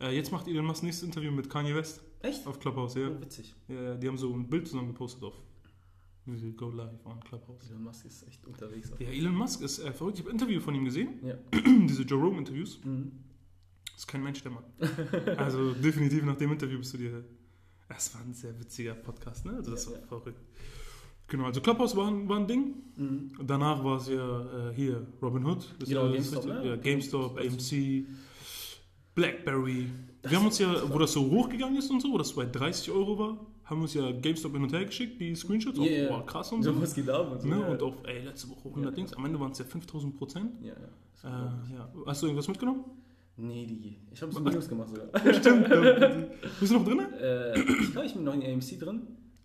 ja. 0.00 0.06
Äh, 0.08 0.14
jetzt 0.14 0.30
macht 0.30 0.46
Elon 0.46 0.66
Musk 0.66 0.82
nächstes 0.84 1.04
Interview 1.08 1.32
mit 1.32 1.50
Kanye 1.50 1.74
West 1.74 2.02
Echt? 2.20 2.46
auf 2.46 2.58
Clubhouse. 2.58 2.94
Ja. 2.94 3.08
Oh, 3.10 3.20
witzig. 3.20 3.54
Ja, 3.68 3.82
ja, 3.82 3.94
die 3.94 4.08
haben 4.08 4.18
so 4.18 4.32
ein 4.34 4.48
Bild 4.48 4.66
zusammen 4.66 4.88
gepostet 4.88 5.22
auf 5.22 5.34
Go 6.56 6.70
Live 6.70 7.06
on 7.06 7.20
Clubhouse. 7.24 7.70
Elon 7.70 7.84
Musk 7.84 8.04
ist 8.04 8.26
echt 8.28 8.46
unterwegs. 8.46 8.92
Ja, 8.98 9.06
Elon 9.08 9.34
Musk 9.34 9.62
ist 9.62 9.78
äh, 9.78 9.92
verrückt. 9.92 10.18
Ich 10.18 10.24
habe 10.24 10.30
ein 10.30 10.34
Interview 10.34 10.60
von 10.60 10.74
ihm 10.74 10.84
gesehen. 10.84 11.14
Ja. 11.22 11.34
Diese 11.88 12.02
Joe 12.02 12.20
Rogan 12.20 12.40
Interviews. 12.40 12.78
Mhm. 12.84 13.12
Ist 13.96 14.06
kein 14.06 14.22
Mensch, 14.22 14.42
der 14.42 14.52
Mann. 14.52 14.64
Also 15.38 15.72
definitiv 15.72 16.24
nach 16.24 16.36
dem 16.36 16.52
Interview 16.52 16.78
bist 16.78 16.92
du 16.94 16.98
dir. 16.98 17.24
Es 17.88 18.14
war 18.14 18.20
ein 18.20 18.34
sehr 18.34 18.58
witziger 18.60 18.94
Podcast, 18.94 19.46
ne? 19.46 19.52
Also 19.54 19.70
das 19.70 19.86
Ja, 19.86 19.92
war 19.92 19.98
ja. 20.00 20.06
verrückt. 20.06 20.40
Genau, 21.28 21.44
also 21.44 21.60
Clubhouse 21.62 21.96
war, 21.96 22.08
ein- 22.08 22.28
war 22.28 22.38
ein 22.38 22.46
Ding. 22.46 22.74
Mhm. 22.96 23.32
Danach 23.46 23.82
war 23.82 23.96
es 23.96 24.08
ja 24.08 24.68
äh, 24.70 24.74
hier 24.74 25.06
Robin 25.22 25.44
Hood. 25.46 25.74
Genau, 25.86 26.10
GameStop, 26.12 26.44
ne? 26.46 26.66
Ja, 26.66 26.76
GameStop, 26.76 27.38
AMC, 27.38 28.06
Blackberry. 29.18 29.86
Das 30.22 30.30
wir 30.32 30.38
haben 30.38 30.46
uns 30.46 30.58
ja, 30.58 30.74
wo 30.92 30.98
das 30.98 31.12
so 31.12 31.28
hochgegangen 31.30 31.76
ist 31.78 31.90
und 31.90 32.00
so, 32.00 32.12
wo 32.12 32.18
das 32.18 32.32
bei 32.32 32.44
30 32.46 32.90
Euro 32.90 33.18
war, 33.18 33.46
haben 33.64 33.78
wir 33.78 33.82
uns 33.82 33.94
ja 33.94 34.10
GameStop 34.10 34.52
hin 34.52 34.62
und 34.62 34.72
her 34.72 34.84
geschickt, 34.84 35.20
die 35.20 35.34
Screenshots. 35.34 35.78
Ja, 35.78 36.06
auch, 36.06 36.18
boah, 36.20 36.26
krass 36.26 36.52
und 36.52 36.62
so. 36.62 36.72
So 36.72 36.80
was 36.82 36.94
geht 36.94 37.08
ab 37.10 37.30
und 37.32 37.40
so. 37.42 37.48
Ne? 37.48 37.60
ja. 37.60 37.66
Und 37.68 37.82
auch, 37.82 38.04
ey, 38.04 38.24
letzte 38.24 38.48
Woche 38.50 38.68
100 38.68 38.84
Ja. 38.92 38.96
Dings. 38.96 39.12
Am 39.14 39.24
Ende 39.24 39.38
waren 39.40 39.52
es 39.52 39.58
ja 39.58 39.64
5000 39.64 40.16
Prozent. 40.16 40.50
Ja, 40.62 40.68
ja. 40.68 40.74
Das 41.22 41.24
Äh, 41.24 41.74
ja. 41.74 41.92
Hast 42.06 42.22
du 42.22 42.26
irgendwas 42.26 42.48
mitgenommen? 42.48 42.84
Nee, 43.36 43.66
die. 43.66 43.96
Ich 44.12 44.20
habe 44.22 44.32
so 44.32 44.44
Videos 44.44 44.68
gemacht 44.68 44.88
sogar. 44.90 45.34
Stimmt. 45.34 45.68
Bist 46.60 46.72
du 46.72 46.78
noch 46.78 46.84
drin? 46.84 47.00
äh, 47.20 47.58
ich 47.60 47.92
glaube, 47.92 48.06
ich 48.06 48.14
bin 48.14 48.24
noch 48.24 48.34
in 48.34 48.42
AMC 48.42 48.78
drin. 48.80 49.02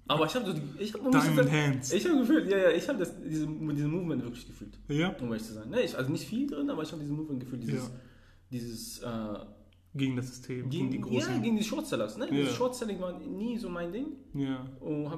Aber 0.07 0.25
ich 0.25 0.35
habe 0.35 0.45
so 0.47 0.53
die. 0.53 0.61
Ich 0.79 0.93
habe 0.93 1.11
Diamond 1.11 1.51
Hands. 1.51 1.93
Ich 1.93 2.05
habe 2.07 2.17
gefühlt, 2.19 2.49
ja, 2.49 2.57
ja, 2.57 2.69
ich 2.71 2.87
habe 2.89 2.97
diese, 2.99 3.15
diese 3.29 3.47
Movement 3.87 4.23
wirklich 4.23 4.45
gefühlt, 4.47 4.77
Ja, 4.89 5.15
um 5.21 5.27
ehrlich 5.27 5.43
zu 5.43 5.53
sein. 5.53 5.69
Ne, 5.69 5.81
ich, 5.81 5.95
also 5.97 6.11
nicht 6.11 6.25
viel 6.25 6.47
drin, 6.47 6.69
aber 6.69 6.81
ich 6.83 6.91
habe 6.91 7.01
diesen 7.01 7.15
Movement 7.15 7.39
gefühlt, 7.41 7.61
dieses, 7.63 7.83
Ja. 7.83 7.89
dieses 8.51 8.99
äh, 8.99 9.07
gegen 9.95 10.15
das 10.15 10.27
System, 10.27 10.69
gegen, 10.69 10.89
die 10.89 10.97
ja, 10.97 11.03
großen. 11.03 11.41
gegen 11.41 11.55
die 11.57 11.63
Shortsellers. 11.63 12.17
Ne? 12.17 12.27
Ja. 12.31 12.45
Shortselling 12.47 12.99
war 12.99 13.13
nie 13.19 13.57
so 13.57 13.69
mein 13.69 13.91
Ding. 13.91 14.07
Ja. 14.33 14.65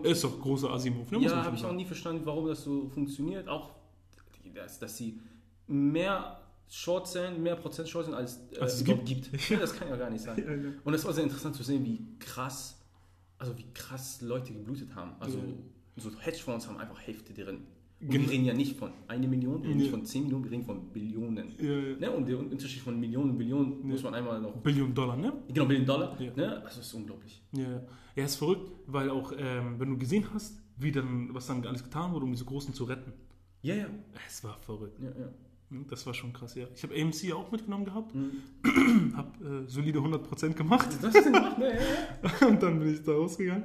Ist 0.03 0.23
doch 0.23 0.39
großer 0.39 0.69
Asimov, 0.71 1.11
ne? 1.11 1.19
ja, 1.19 1.43
habe 1.43 1.55
ich 1.55 1.63
auch 1.63 1.73
nie 1.73 1.85
verstanden, 1.85 2.25
warum 2.25 2.47
das 2.47 2.63
so 2.63 2.89
funktioniert. 2.89 3.47
Auch, 3.47 3.71
dass, 4.53 4.79
dass 4.79 4.97
sie 4.97 5.19
mehr 5.67 6.41
Shortsellen, 6.67 7.41
mehr 7.41 7.55
Prozent 7.55 7.87
Shortsellen 7.87 8.17
als, 8.17 8.39
äh, 8.51 8.59
Als 8.59 8.75
es 8.75 8.81
überhaupt 8.81 9.05
gibt. 9.05 9.31
gibt. 9.31 9.49
Ja, 9.49 9.59
das 9.59 9.73
kann 9.75 9.87
ja 9.87 9.95
gar 9.95 10.09
nicht 10.09 10.23
sein. 10.23 10.37
Ja, 10.45 10.53
ja. 10.53 10.73
Und 10.83 10.93
es 10.93 11.05
war 11.05 11.13
sehr 11.13 11.23
interessant 11.23 11.55
zu 11.55 11.63
sehen, 11.63 11.85
wie 11.85 12.01
krass, 12.19 12.79
also 13.37 13.57
wie 13.57 13.65
krass 13.73 14.21
Leute 14.21 14.51
geblutet 14.53 14.93
haben. 14.95 15.13
Also 15.19 15.37
Ja. 15.37 15.43
so 15.97 16.09
Hedgefonds 16.19 16.67
haben 16.67 16.77
einfach 16.77 16.99
Hälfte 16.99 17.33
drin. 17.33 17.65
Wir 17.99 18.29
reden 18.29 18.45
ja 18.45 18.53
nicht 18.53 18.77
von 18.77 18.91
einer 19.07 19.27
Million, 19.27 19.61
wir 19.63 19.69
reden 19.69 19.79
nicht 19.79 19.89
von 19.89 20.05
10 20.05 20.23
Millionen, 20.23 20.43
wir 20.43 20.51
reden 20.51 20.65
von 20.65 20.89
Billionen. 20.91 21.55
Ne? 21.99 22.11
Und 22.11 22.27
der 22.27 22.37
Unterschied 22.37 22.81
von 22.81 22.99
Millionen 22.99 23.31
und 23.31 23.37
Billionen 23.37 23.87
muss 23.87 24.03
man 24.03 24.13
einmal 24.13 24.39
noch. 24.41 24.53
Billion 24.57 24.93
Dollar, 24.93 25.15
ne? 25.15 25.33
Genau, 25.47 25.65
Billion 25.65 25.85
Dollar. 25.85 26.15
Ne? 26.19 26.55
Also 26.63 26.77
das 26.77 26.87
ist 26.87 26.93
unglaublich. 26.93 27.41
Ja, 27.53 27.81
ja, 28.15 28.25
ist 28.25 28.35
verrückt, 28.35 28.69
weil 28.87 29.09
auch, 29.09 29.31
ähm, 29.37 29.79
wenn 29.79 29.89
du 29.89 29.97
gesehen 29.97 30.25
hast, 30.33 30.59
wie 30.77 30.91
dann, 30.91 31.33
was 31.33 31.47
dann 31.47 31.65
alles 31.65 31.83
getan 31.83 32.11
wurde, 32.13 32.25
um 32.25 32.31
diese 32.31 32.45
Großen 32.45 32.73
zu 32.73 32.83
retten. 32.83 33.13
Ja, 33.61 33.75
ja. 33.75 33.87
Es 34.27 34.43
war 34.43 34.59
verrückt. 34.59 34.99
ja, 35.01 35.09
ja. 35.09 35.29
Das 35.89 36.05
war 36.05 36.13
schon 36.13 36.31
krass, 36.31 36.53
ja. 36.55 36.67
Ich 36.75 36.83
habe 36.83 36.93
AMC 36.93 37.33
auch 37.33 37.51
mitgenommen 37.51 37.85
gehabt, 37.85 38.13
Mhm. 38.13 39.13
habe 39.15 39.63
äh, 39.65 39.67
solide 39.69 39.99
100% 39.99 40.53
gemacht 40.53 40.89
Das 41.01 41.15
hast 41.15 41.25
du 41.25 41.31
gemacht, 41.31 41.57
ne? 41.57 41.69
Ja, 41.69 41.79
ja. 42.41 42.47
und 42.47 42.61
dann 42.61 42.77
bin 42.79 42.93
ich 42.93 43.01
da 43.01 43.13
rausgegangen. 43.13 43.63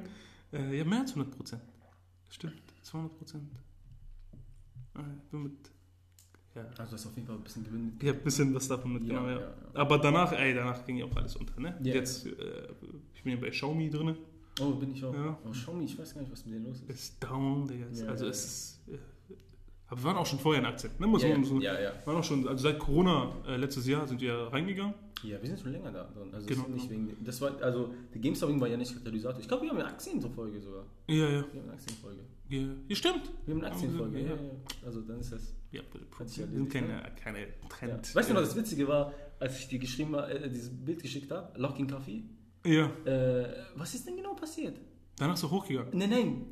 Äh, 0.51 0.77
ja, 0.79 0.83
mehr 0.83 1.01
als 1.01 1.15
100%. 1.15 1.59
Stimmt, 2.29 2.53
200%. 2.83 3.09
Äh, 4.95 4.99
bin 5.31 5.43
mit, 5.43 5.53
ja, 6.55 6.63
Also 6.77 6.83
du 6.83 6.91
hast 6.91 7.05
auf 7.07 7.15
jeden 7.15 7.27
Fall 7.27 7.37
ein 7.37 7.43
bisschen 7.43 7.63
Gewinn. 7.63 7.93
ich 7.99 8.07
habe 8.09 8.17
ein 8.17 8.23
bisschen 8.23 8.53
was 8.53 8.67
davon 8.67 8.93
mitgenommen, 8.93 9.29
ja. 9.29 9.39
ja, 9.39 9.41
ja. 9.41 9.55
Aber 9.73 9.97
danach, 9.97 10.31
ey, 10.33 10.53
danach 10.53 10.85
ging 10.85 10.97
ja 10.97 11.05
auch 11.05 11.15
alles 11.15 11.35
unter, 11.35 11.59
ne? 11.59 11.77
Ja. 11.81 11.95
Jetzt, 11.95 12.25
äh, 12.25 12.67
ich 13.13 13.23
bin 13.23 13.33
ja 13.33 13.39
bei 13.39 13.49
Xiaomi 13.49 13.89
drin. 13.89 14.17
Oh, 14.59 14.71
bin 14.71 14.91
ich 14.91 15.03
auch. 15.03 15.13
Ja. 15.13 15.39
Oh, 15.45 15.49
Xiaomi, 15.51 15.85
ich 15.85 15.97
weiß 15.97 16.13
gar 16.13 16.21
nicht, 16.21 16.31
was 16.31 16.45
mit 16.45 16.55
denen 16.55 16.65
los 16.65 16.81
ist. 16.81 16.89
Ist 16.89 17.23
down, 17.23 17.67
Digga. 17.67 17.85
Ja, 17.93 18.07
also 18.07 18.25
ja, 18.25 18.31
es 18.31 18.45
ist. 18.45 18.81
Aber 19.91 19.99
wir 19.99 20.05
waren 20.05 20.17
auch 20.17 20.25
schon 20.25 20.39
vorher 20.39 20.61
in 20.61 20.65
Aktien. 20.65 20.93
Ne? 20.99 21.05
Muss 21.05 21.21
ja, 21.21 21.29
man 21.29 21.43
so, 21.43 21.59
ja, 21.59 21.77
ja. 21.77 21.91
waren 22.05 22.15
auch 22.15 22.23
schon, 22.23 22.47
also 22.47 22.63
seit 22.63 22.79
Corona 22.79 23.35
äh, 23.45 23.57
letztes 23.57 23.85
Jahr 23.85 24.07
sind 24.07 24.21
wir 24.21 24.33
reingegangen. 24.33 24.93
Ja, 25.21 25.39
wir 25.41 25.49
sind 25.49 25.59
schon 25.59 25.73
länger 25.73 25.91
da 25.91 26.05
drin. 26.05 26.33
Also 26.33 26.47
Genau, 26.47 26.67
nicht 26.69 26.87
genau. 26.89 27.07
wegen, 27.09 27.25
das 27.25 27.41
war, 27.41 27.61
also 27.61 27.93
der 28.13 28.21
GameStop 28.21 28.57
war 28.61 28.69
ja 28.69 28.77
nicht 28.77 28.93
Katalysator. 28.93 29.41
Ich 29.41 29.49
glaube, 29.49 29.63
wir 29.63 29.69
haben 29.69 29.79
eine 29.79 29.89
Aktienfolge 29.89 30.61
sogar. 30.61 30.85
Ja, 31.07 31.15
ja. 31.15 31.29
Wir 31.29 31.39
haben 31.39 31.63
eine 31.63 31.73
Aktienfolge. 31.73 32.21
Ja, 32.47 32.61
ja 32.87 32.95
stimmt. 32.95 33.31
Wir 33.45 33.53
haben 33.53 33.63
eine 33.63 33.73
Aktienfolge, 33.73 34.19
Ja, 34.19 34.27
ja, 34.27 34.35
ja. 34.35 34.85
Also 34.85 35.01
dann 35.01 35.19
ist 35.19 35.33
das. 35.33 35.53
Ja, 35.71 35.81
wir 35.91 36.27
sind 36.27 36.69
keine, 36.71 36.87
ne? 36.87 37.11
keine. 37.21 37.47
Trend. 37.67 38.15
Weißt 38.15 38.29
du 38.29 38.33
noch, 38.33 38.41
das 38.41 38.55
Witzige 38.55 38.87
war, 38.87 39.13
als 39.39 39.59
ich 39.59 39.67
dir 39.67 39.79
geschrieben 39.79 40.15
habe, 40.15 40.31
äh, 40.31 40.49
dieses 40.49 40.69
Bild 40.69 41.01
geschickt 41.01 41.29
habe, 41.31 41.51
Locking 41.59 41.89
Coffee. 41.89 42.23
Ja, 42.65 42.89
Äh, 43.03 43.45
was 43.75 43.93
ist 43.93 44.07
denn 44.07 44.15
genau 44.15 44.35
passiert? 44.35 44.77
danach 45.17 45.35
ist 45.35 45.43
er 45.43 45.51
hochgegangen. 45.51 45.91
Nein, 45.93 46.09
nein. 46.09 46.45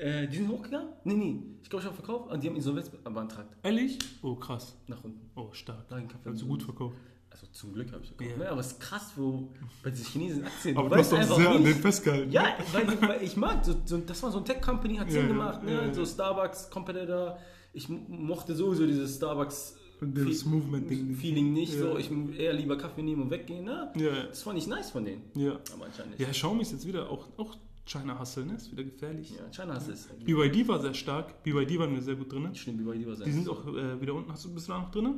Äh, 0.00 0.26
die 0.28 0.36
sind 0.36 0.48
hochgegangen? 0.48 0.88
Nee, 1.04 1.14
nee. 1.14 1.42
Ich 1.62 1.68
glaube, 1.70 1.82
ich 1.82 1.86
habe 1.90 1.96
verkauft 1.96 2.30
und 2.32 2.42
die 2.42 2.48
haben 2.48 2.56
Insolvenz 2.56 2.88
beantragt. 2.90 3.54
Ehrlich? 3.62 3.98
Oh, 4.22 4.34
krass. 4.34 4.76
Nach 4.86 5.02
unten. 5.04 5.30
Oh, 5.36 5.48
stark. 5.52 5.90
Locking 5.90 6.08
Coffee. 6.08 6.28
Also 6.30 6.46
gut 6.46 6.62
verkauft. 6.62 6.96
Also 7.30 7.46
zum 7.52 7.72
Glück 7.74 7.92
habe 7.92 8.02
ich 8.02 8.08
verkauft. 8.10 8.30
Ja. 8.38 8.44
Ne? 8.44 8.50
Aber 8.50 8.60
es 8.60 8.72
ist 8.72 8.80
krass, 8.80 9.12
wo 9.16 9.50
bei 9.84 9.90
diesen 9.90 10.06
chinesischen 10.06 10.44
Aktien. 10.46 10.76
Aber 10.76 10.88
du 10.88 10.94
du 10.96 11.00
hast 11.00 11.12
doch 11.12 11.36
sehr 11.36 11.50
an 11.50 11.64
den 11.64 11.74
festgehalten. 11.76 12.32
Ja, 12.32 12.54
weil, 12.72 13.00
weil 13.08 13.22
ich 13.22 13.36
mag, 13.36 13.64
so, 13.64 13.74
so, 13.84 13.98
das 13.98 14.22
war 14.22 14.30
so 14.32 14.38
ein 14.38 14.44
Tech-Company, 14.44 14.96
hat 14.96 15.10
Sinn 15.10 15.22
ja, 15.22 15.28
gemacht, 15.28 15.62
ne? 15.62 15.72
ja, 15.72 15.84
ja. 15.86 15.94
so 15.94 16.04
Starbucks, 16.04 16.70
Competitor. 16.70 17.38
Ich 17.72 17.88
mo- 17.88 18.00
mochte 18.08 18.54
sowieso 18.56 18.84
dieses 18.86 19.14
Starbucks 19.16 19.76
Fe- 20.00 20.06
Movement-Ding 20.48 21.06
nicht. 21.08 21.20
Feeling 21.20 21.52
nicht, 21.52 21.74
Ja. 21.74 21.80
so 21.80 21.98
ich 21.98 22.10
eher 22.38 22.52
lieber 22.54 22.76
Kaffee 22.76 23.02
nehmen 23.02 23.22
und 23.22 23.30
weggehen, 23.30 23.64
ne? 23.66 23.92
Ja, 23.96 24.24
Das 24.28 24.42
fand 24.42 24.58
ich 24.58 24.66
nice 24.66 24.90
von 24.90 25.04
denen, 25.04 25.22
ja. 25.34 25.52
aber 25.74 25.84
anscheinend 25.84 26.12
nicht. 26.18 26.20
Ja, 26.20 26.30
Xiaomi 26.32 26.62
ist 26.62 26.72
jetzt 26.72 26.86
wieder 26.86 27.08
auch, 27.10 27.28
auch 27.36 27.56
China 27.90 28.18
Hustle, 28.18 28.46
ne? 28.46 28.54
Ist 28.54 28.70
wieder 28.70 28.84
gefährlich. 28.84 29.32
Ja, 29.36 29.50
China 29.50 29.74
hast 29.74 29.88
es. 29.88 30.06
BYD 30.24 30.68
war 30.68 30.80
sehr 30.80 30.94
stark. 30.94 31.42
BYD 31.42 31.78
waren 31.78 31.92
wir 31.94 32.00
sehr 32.02 32.14
gut 32.14 32.32
drin. 32.32 32.54
Stimmt, 32.54 32.80
dir 32.80 32.86
war 32.86 32.94
Die 32.94 33.32
sind 33.32 33.48
auch 33.48 33.66
äh, 33.66 34.00
wieder 34.00 34.14
unten. 34.14 34.30
Hast 34.30 34.44
du, 34.44 34.54
bist 34.54 34.68
du 34.68 34.72
da 34.72 34.78
noch 34.78 34.90
drin? 34.90 35.14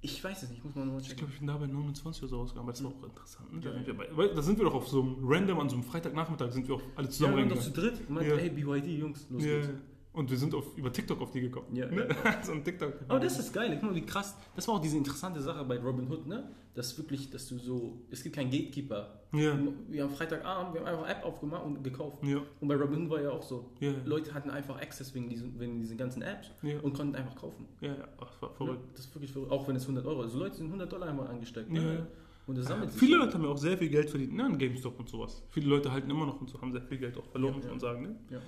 Ich 0.00 0.22
weiß 0.22 0.42
es 0.42 0.50
nicht, 0.50 0.62
muss 0.64 0.74
man 0.74 0.88
mal 0.88 1.00
Ich 1.00 1.04
checken. 1.08 1.18
glaube, 1.18 1.32
ich 1.32 1.38
bin 1.38 1.46
da 1.48 1.56
bei 1.56 1.66
29 1.66 2.22
oder 2.22 2.28
so 2.30 2.36
rausgegangen, 2.40 2.68
aber 2.68 2.72
das 2.72 2.84
war 2.84 2.90
auch 2.90 3.04
interessant. 3.04 3.52
Ne? 3.54 3.60
Da, 3.60 3.68
Ja. 3.70 3.74
sind 3.74 3.86
wir 3.86 3.94
bei, 3.94 4.26
da 4.28 4.42
sind 4.42 4.58
wir 4.58 4.64
doch 4.66 4.74
auf 4.74 4.88
so 4.88 5.00
einem 5.02 5.16
random, 5.22 5.60
an 5.60 5.68
so 5.70 5.76
einem 5.76 5.84
Freitagnachmittag 5.84 6.52
sind 6.52 6.68
wir 6.68 6.74
auch 6.76 6.82
alle 6.96 7.06
Ja, 7.06 7.10
zusammen 7.12 7.36
wir 7.36 7.40
waren 7.42 7.48
doch 7.50 7.56
reingegangen. 7.56 7.74
zu 7.74 7.98
dritt 7.98 8.08
und 8.08 8.14
meinte, 8.14 8.30
Ja. 8.34 8.36
hey, 8.38 8.50
BYD, 8.50 8.98
Jungs, 9.00 9.26
los 9.30 9.44
Ja. 9.44 9.50
geht's. 9.60 9.68
Und 10.14 10.30
wir 10.30 10.36
sind 10.38 10.54
auf, 10.54 10.78
über 10.78 10.92
TikTok 10.92 11.20
auf 11.20 11.32
die 11.32 11.40
gekommen. 11.40 11.74
Ja, 11.74 11.86
ne? 11.86 12.06
so 12.42 12.52
ein 12.52 12.62
TikTok. 12.64 12.94
Aber 13.08 13.18
das 13.20 13.36
ist 13.38 13.52
geil, 13.52 13.76
guck 13.80 13.90
mal, 13.90 13.94
wie 13.96 14.06
krass. 14.06 14.36
Das 14.54 14.66
war 14.68 14.76
auch 14.76 14.80
diese 14.80 14.96
interessante 14.96 15.40
Sache 15.40 15.64
bei 15.64 15.76
Robin 15.78 16.08
Hood, 16.10 16.26
ne? 16.26 16.48
Dass 16.72 16.96
wirklich, 16.98 17.30
dass 17.30 17.48
du 17.48 17.58
so, 17.58 17.98
es 18.10 18.22
gibt 18.22 18.34
keinen 18.36 18.50
Gatekeeper. 18.50 19.20
Ja. 19.32 19.58
Wir 19.88 20.04
haben 20.04 20.10
Freitagabend, 20.14 20.74
wir 20.74 20.80
haben 20.80 20.86
einfach 20.88 21.08
App 21.08 21.24
aufgemacht 21.24 21.64
und 21.64 21.82
gekauft. 21.82 22.22
Ja. 22.24 22.38
Und 22.60 22.68
bei 22.68 22.76
Robin 22.76 23.02
Hood 23.02 23.10
war 23.10 23.20
ja 23.22 23.30
auch 23.30 23.42
so. 23.42 23.70
Ja. 23.80 23.92
Leute 24.04 24.32
hatten 24.34 24.50
einfach 24.50 24.80
Access 24.80 25.12
wegen 25.14 25.28
diesen, 25.28 25.58
wegen 25.58 25.80
diesen 25.80 25.96
ganzen 25.98 26.22
Apps 26.22 26.50
Ja. 26.62 26.78
und 26.80 26.94
konnten 26.94 27.16
einfach 27.16 27.34
kaufen. 27.34 27.66
Ja, 27.80 27.88
ja. 27.94 28.08
Ach, 28.20 28.30
das 28.30 28.42
war 28.42 28.50
Ja, 28.50 28.54
verrückt. 28.56 28.84
das 28.94 29.06
ist 29.06 29.14
wirklich 29.16 29.32
verrückt. 29.32 29.50
Auch 29.52 29.66
wenn 29.66 29.76
es 29.76 29.82
100 29.82 30.06
Euro 30.06 30.20
ist. 30.22 30.26
Also 30.26 30.38
Leute 30.38 30.54
sind 30.56 30.66
100 30.66 30.92
Dollar 30.92 31.08
einmal 31.08 31.26
angesteckt. 31.26 31.72
Ja, 31.72 31.80
Ne? 31.82 31.94
ja. 31.94 32.06
Und 32.46 32.58
das 32.58 32.66
sammelt 32.66 32.90
sich. 32.90 33.00
Viele 33.00 33.16
Leute 33.16 33.34
haben 33.34 33.42
ja 33.44 33.48
auch 33.50 33.56
sehr 33.56 33.76
viel 33.78 33.88
Geld 33.88 34.10
verdient, 34.10 34.34
ne, 34.34 34.44
an 34.44 34.58
GameStop 34.58 35.00
und 35.00 35.08
sowas. 35.08 35.42
Viele 35.50 35.66
Leute 35.66 35.90
halten 35.90 36.10
immer 36.10 36.26
noch 36.26 36.40
und 36.40 36.50
so, 36.50 36.60
haben 36.60 36.72
sehr 36.72 36.82
viel 36.82 36.98
Geld 36.98 37.16
auch 37.16 37.26
verloren, 37.26 37.52
Ja, 37.54 37.56
muss 37.56 37.64
ja. 37.64 37.70
man 37.70 37.80
sagen, 37.80 38.02
ne? 38.02 38.16
Ja, 38.30 38.36
ja. 38.36 38.42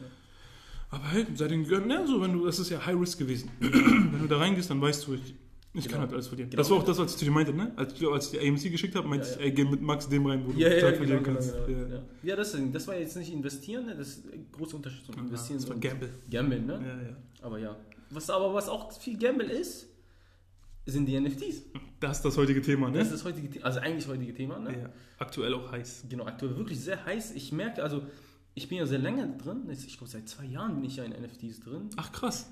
Aber 0.90 1.04
hey, 1.10 1.26
seit 1.34 1.50
den 1.50 1.62
ne, 1.62 2.04
so, 2.06 2.20
wenn 2.20 2.32
du, 2.32 2.46
das 2.46 2.58
ist 2.58 2.70
ja 2.70 2.84
High 2.84 2.98
Risk 2.98 3.18
gewesen. 3.18 3.50
wenn 3.60 4.20
du 4.20 4.26
da 4.28 4.38
reingehst, 4.38 4.70
dann 4.70 4.80
weißt 4.80 5.06
du, 5.06 5.14
ich, 5.14 5.34
ich 5.74 5.84
Genau. 5.84 5.92
kann 5.92 6.00
halt 6.02 6.12
alles 6.12 6.28
verlieren. 6.28 6.48
Genau. 6.50 6.60
Das 6.62 6.70
war 6.70 6.78
auch 6.78 6.84
das, 6.84 6.96
was 6.98 7.12
ich 7.12 7.18
zu 7.18 7.24
dir 7.24 7.30
meinte, 7.32 7.52
ne? 7.52 7.72
Als, 7.76 8.02
als 8.02 8.32
ich 8.32 8.38
die 8.40 8.48
AMC 8.48 8.70
geschickt 8.70 8.94
habe, 8.94 9.06
meinte 9.08 9.26
Ja, 9.26 9.32
ja. 9.32 9.38
ich, 9.40 9.44
ey, 9.46 9.52
geh 9.52 9.64
mit 9.64 9.82
Max 9.82 10.08
dem 10.08 10.24
rein, 10.26 10.42
wo 10.46 10.52
du 10.52 10.58
Ja, 10.58 10.68
ja, 10.68 10.80
Zeit 10.80 10.94
genau, 10.94 10.96
verlieren 10.98 11.24
genau, 11.24 11.36
kannst. 11.38 11.66
genau. 11.66 11.80
Ja. 11.80 11.94
Ja, 11.96 12.02
ja 12.22 12.36
deswegen, 12.36 12.72
das 12.72 12.86
war 12.86 12.96
jetzt 12.96 13.16
nicht 13.16 13.32
investieren, 13.32 13.86
ne? 13.86 13.96
das 13.96 14.08
ist 14.08 14.32
ein 14.32 14.46
großer 14.52 14.76
Unterschied 14.76 15.04
zum 15.04 15.18
Investieren. 15.18 15.58
das 15.60 15.68
war 15.68 15.76
Gamble. 15.76 16.10
Gamble, 16.30 16.60
ne? 16.60 16.72
Ja, 16.74 17.08
ja. 17.08 17.16
Aber 17.42 17.58
ja. 17.58 17.76
Was 18.10 18.30
aber 18.30 18.54
was 18.54 18.68
auch 18.68 18.92
viel 18.98 19.18
Gamble 19.18 19.48
ist, 19.50 19.88
sind 20.86 21.06
die 21.06 21.18
NFTs. 21.20 21.62
Das 21.98 22.18
ist 22.18 22.24
das 22.24 22.36
heutige 22.36 22.62
Thema, 22.62 22.88
ne? 22.88 22.98
Das 22.98 23.08
ist 23.08 23.14
das 23.14 23.24
heutige 23.24 23.50
Thema, 23.50 23.64
also 23.66 23.80
eigentlich 23.80 24.06
heutige 24.06 24.32
Thema, 24.32 24.58
ne? 24.60 24.78
ja. 24.80 24.90
Aktuell 25.18 25.52
auch 25.54 25.72
heiß. 25.72 26.04
Genau, 26.08 26.24
aktuell 26.26 26.56
wirklich 26.56 26.78
sehr 26.80 27.04
heiß. 27.04 27.32
Ich 27.34 27.50
merke, 27.52 27.82
also 27.82 28.02
ich 28.56 28.68
bin 28.68 28.78
ja 28.78 28.86
sehr 28.86 28.98
lange 28.98 29.36
drin. 29.36 29.68
Ich 29.70 29.96
glaube, 29.98 30.10
seit 30.10 30.28
zwei 30.28 30.44
Jahren 30.46 30.74
bin 30.74 30.84
ich 30.84 30.96
ja 30.96 31.04
in 31.04 31.12
NFTs 31.12 31.60
drin. 31.60 31.90
Ach 31.96 32.10
krass. 32.10 32.50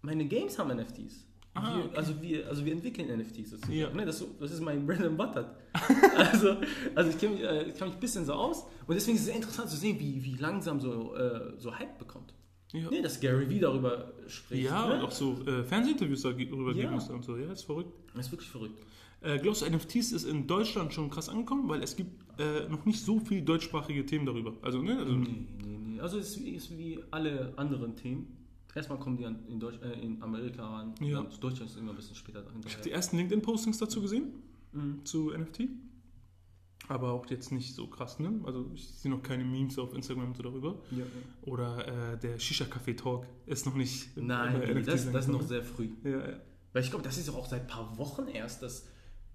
Meine 0.00 0.24
Games 0.24 0.58
haben 0.58 0.74
NFTs. 0.74 1.26
Ah, 1.52 1.76
wir, 1.76 1.84
okay. 1.86 1.96
also, 1.96 2.22
wir, 2.22 2.48
also 2.48 2.64
wir 2.64 2.72
entwickeln 2.72 3.08
NFTs. 3.18 3.50
sozusagen, 3.50 3.72
Ja. 3.76 3.90
Ne, 3.90 4.06
das, 4.06 4.24
das 4.38 4.52
ist 4.52 4.60
mein 4.60 4.86
Bread 4.86 5.02
and 5.02 5.18
Butter. 5.18 5.56
also, 6.16 6.56
also 6.94 7.10
ich 7.10 7.18
kenne 7.18 7.34
mich, 7.34 7.42
äh, 7.42 7.72
kenn 7.76 7.88
mich 7.88 7.96
ein 7.96 8.00
bisschen 8.00 8.24
so 8.24 8.32
aus. 8.34 8.64
Und 8.86 8.94
deswegen 8.94 9.16
ist 9.16 9.22
es 9.22 9.26
sehr 9.26 9.34
interessant 9.36 9.68
zu 9.68 9.76
sehen, 9.76 9.98
wie, 9.98 10.22
wie 10.24 10.36
langsam 10.36 10.80
so, 10.80 11.14
äh, 11.16 11.52
so 11.58 11.76
Hype 11.76 11.98
bekommt. 11.98 12.32
Ja, 12.72 12.88
Ne, 12.88 13.02
dass 13.02 13.18
Gary 13.18 13.50
Vee 13.50 13.58
darüber 13.58 14.12
spricht. 14.28 14.62
ja 14.64 14.86
ne? 14.86 14.94
und 14.94 15.00
auch 15.00 15.10
so 15.10 15.36
äh, 15.44 15.64
Fernsehinterviews 15.64 16.22
darüber 16.22 16.68
Ja. 16.70 16.82
geben 16.82 16.92
musste 16.94 17.12
und 17.12 17.24
so. 17.24 17.36
Ja, 17.36 17.50
ist 17.52 17.64
verrückt. 17.64 17.92
Das 18.14 18.26
ist 18.26 18.32
wirklich 18.32 18.48
verrückt. 18.48 18.80
Äh, 19.22 19.38
glaubst 19.38 19.62
du, 19.62 19.66
NFTs 19.70 20.12
ist 20.12 20.24
in 20.24 20.46
Deutschland 20.46 20.92
schon 20.94 21.10
krass 21.10 21.28
angekommen? 21.28 21.68
Weil 21.68 21.82
es 21.82 21.94
gibt 21.96 22.10
äh, 22.40 22.68
noch 22.68 22.84
nicht 22.86 23.00
so 23.00 23.20
viel 23.20 23.42
deutschsprachige 23.42 24.06
Themen 24.06 24.24
darüber. 24.26 24.54
Also, 24.62 24.80
ne? 24.80 24.98
Also, 24.98 25.12
Nee, 25.12 25.46
nee, 25.62 25.78
nee. 25.94 26.00
Also 26.00 26.18
es 26.18 26.36
ist, 26.36 26.76
wie 26.78 26.98
alle 27.10 27.52
anderen 27.56 27.94
Themen. 27.96 28.36
Erstmal 28.74 28.98
kommen 28.98 29.16
die 29.16 29.26
an, 29.26 29.44
in, 29.48 29.58
Deutsch, 29.60 29.78
äh, 29.82 30.00
in 30.00 30.22
Amerika 30.22 30.80
an. 30.80 30.94
Ja. 31.00 31.22
Deutschland 31.40 31.70
ist 31.70 31.76
immer 31.76 31.90
ein 31.90 31.96
bisschen 31.96 32.14
später 32.14 32.40
dahinter. 32.42 32.68
Ich 32.68 32.74
habe 32.74 32.84
die 32.84 32.92
ersten 32.92 33.16
LinkedIn-Postings 33.16 33.78
dazu 33.78 34.00
gesehen, 34.00 34.32
Mhm. 34.72 35.04
zu 35.04 35.32
NFT. 35.32 35.68
Aber 36.88 37.12
auch 37.12 37.28
jetzt 37.30 37.52
nicht 37.52 37.74
so 37.74 37.86
krass, 37.88 38.18
ne? 38.18 38.40
Also 38.44 38.70
ich 38.74 38.88
sehe 38.88 39.10
noch 39.10 39.22
keine 39.22 39.44
Memes 39.44 39.78
auf 39.78 39.92
Instagram 39.94 40.34
so 40.34 40.42
darüber. 40.42 40.76
Ja, 40.90 40.98
ja. 40.98 41.04
Oder 41.42 42.12
äh, 42.14 42.18
der 42.18 42.38
Shisha-Café-Talk 42.38 43.26
ist 43.46 43.66
noch 43.66 43.74
nicht 43.74 44.16
Nein, 44.16 44.82
das, 44.84 45.10
das 45.10 45.24
ist 45.26 45.28
noch 45.30 45.42
sehr 45.42 45.62
früh. 45.62 45.90
Ja, 46.04 46.10
ja. 46.10 46.40
Weil 46.72 46.82
ich 46.82 46.90
glaube, 46.90 47.04
das 47.04 47.18
ist 47.18 47.28
auch 47.30 47.46
seit 47.46 47.62
ein 47.62 47.66
paar 47.66 47.96
Wochen 47.98 48.26
erst, 48.28 48.62
dass 48.62 48.88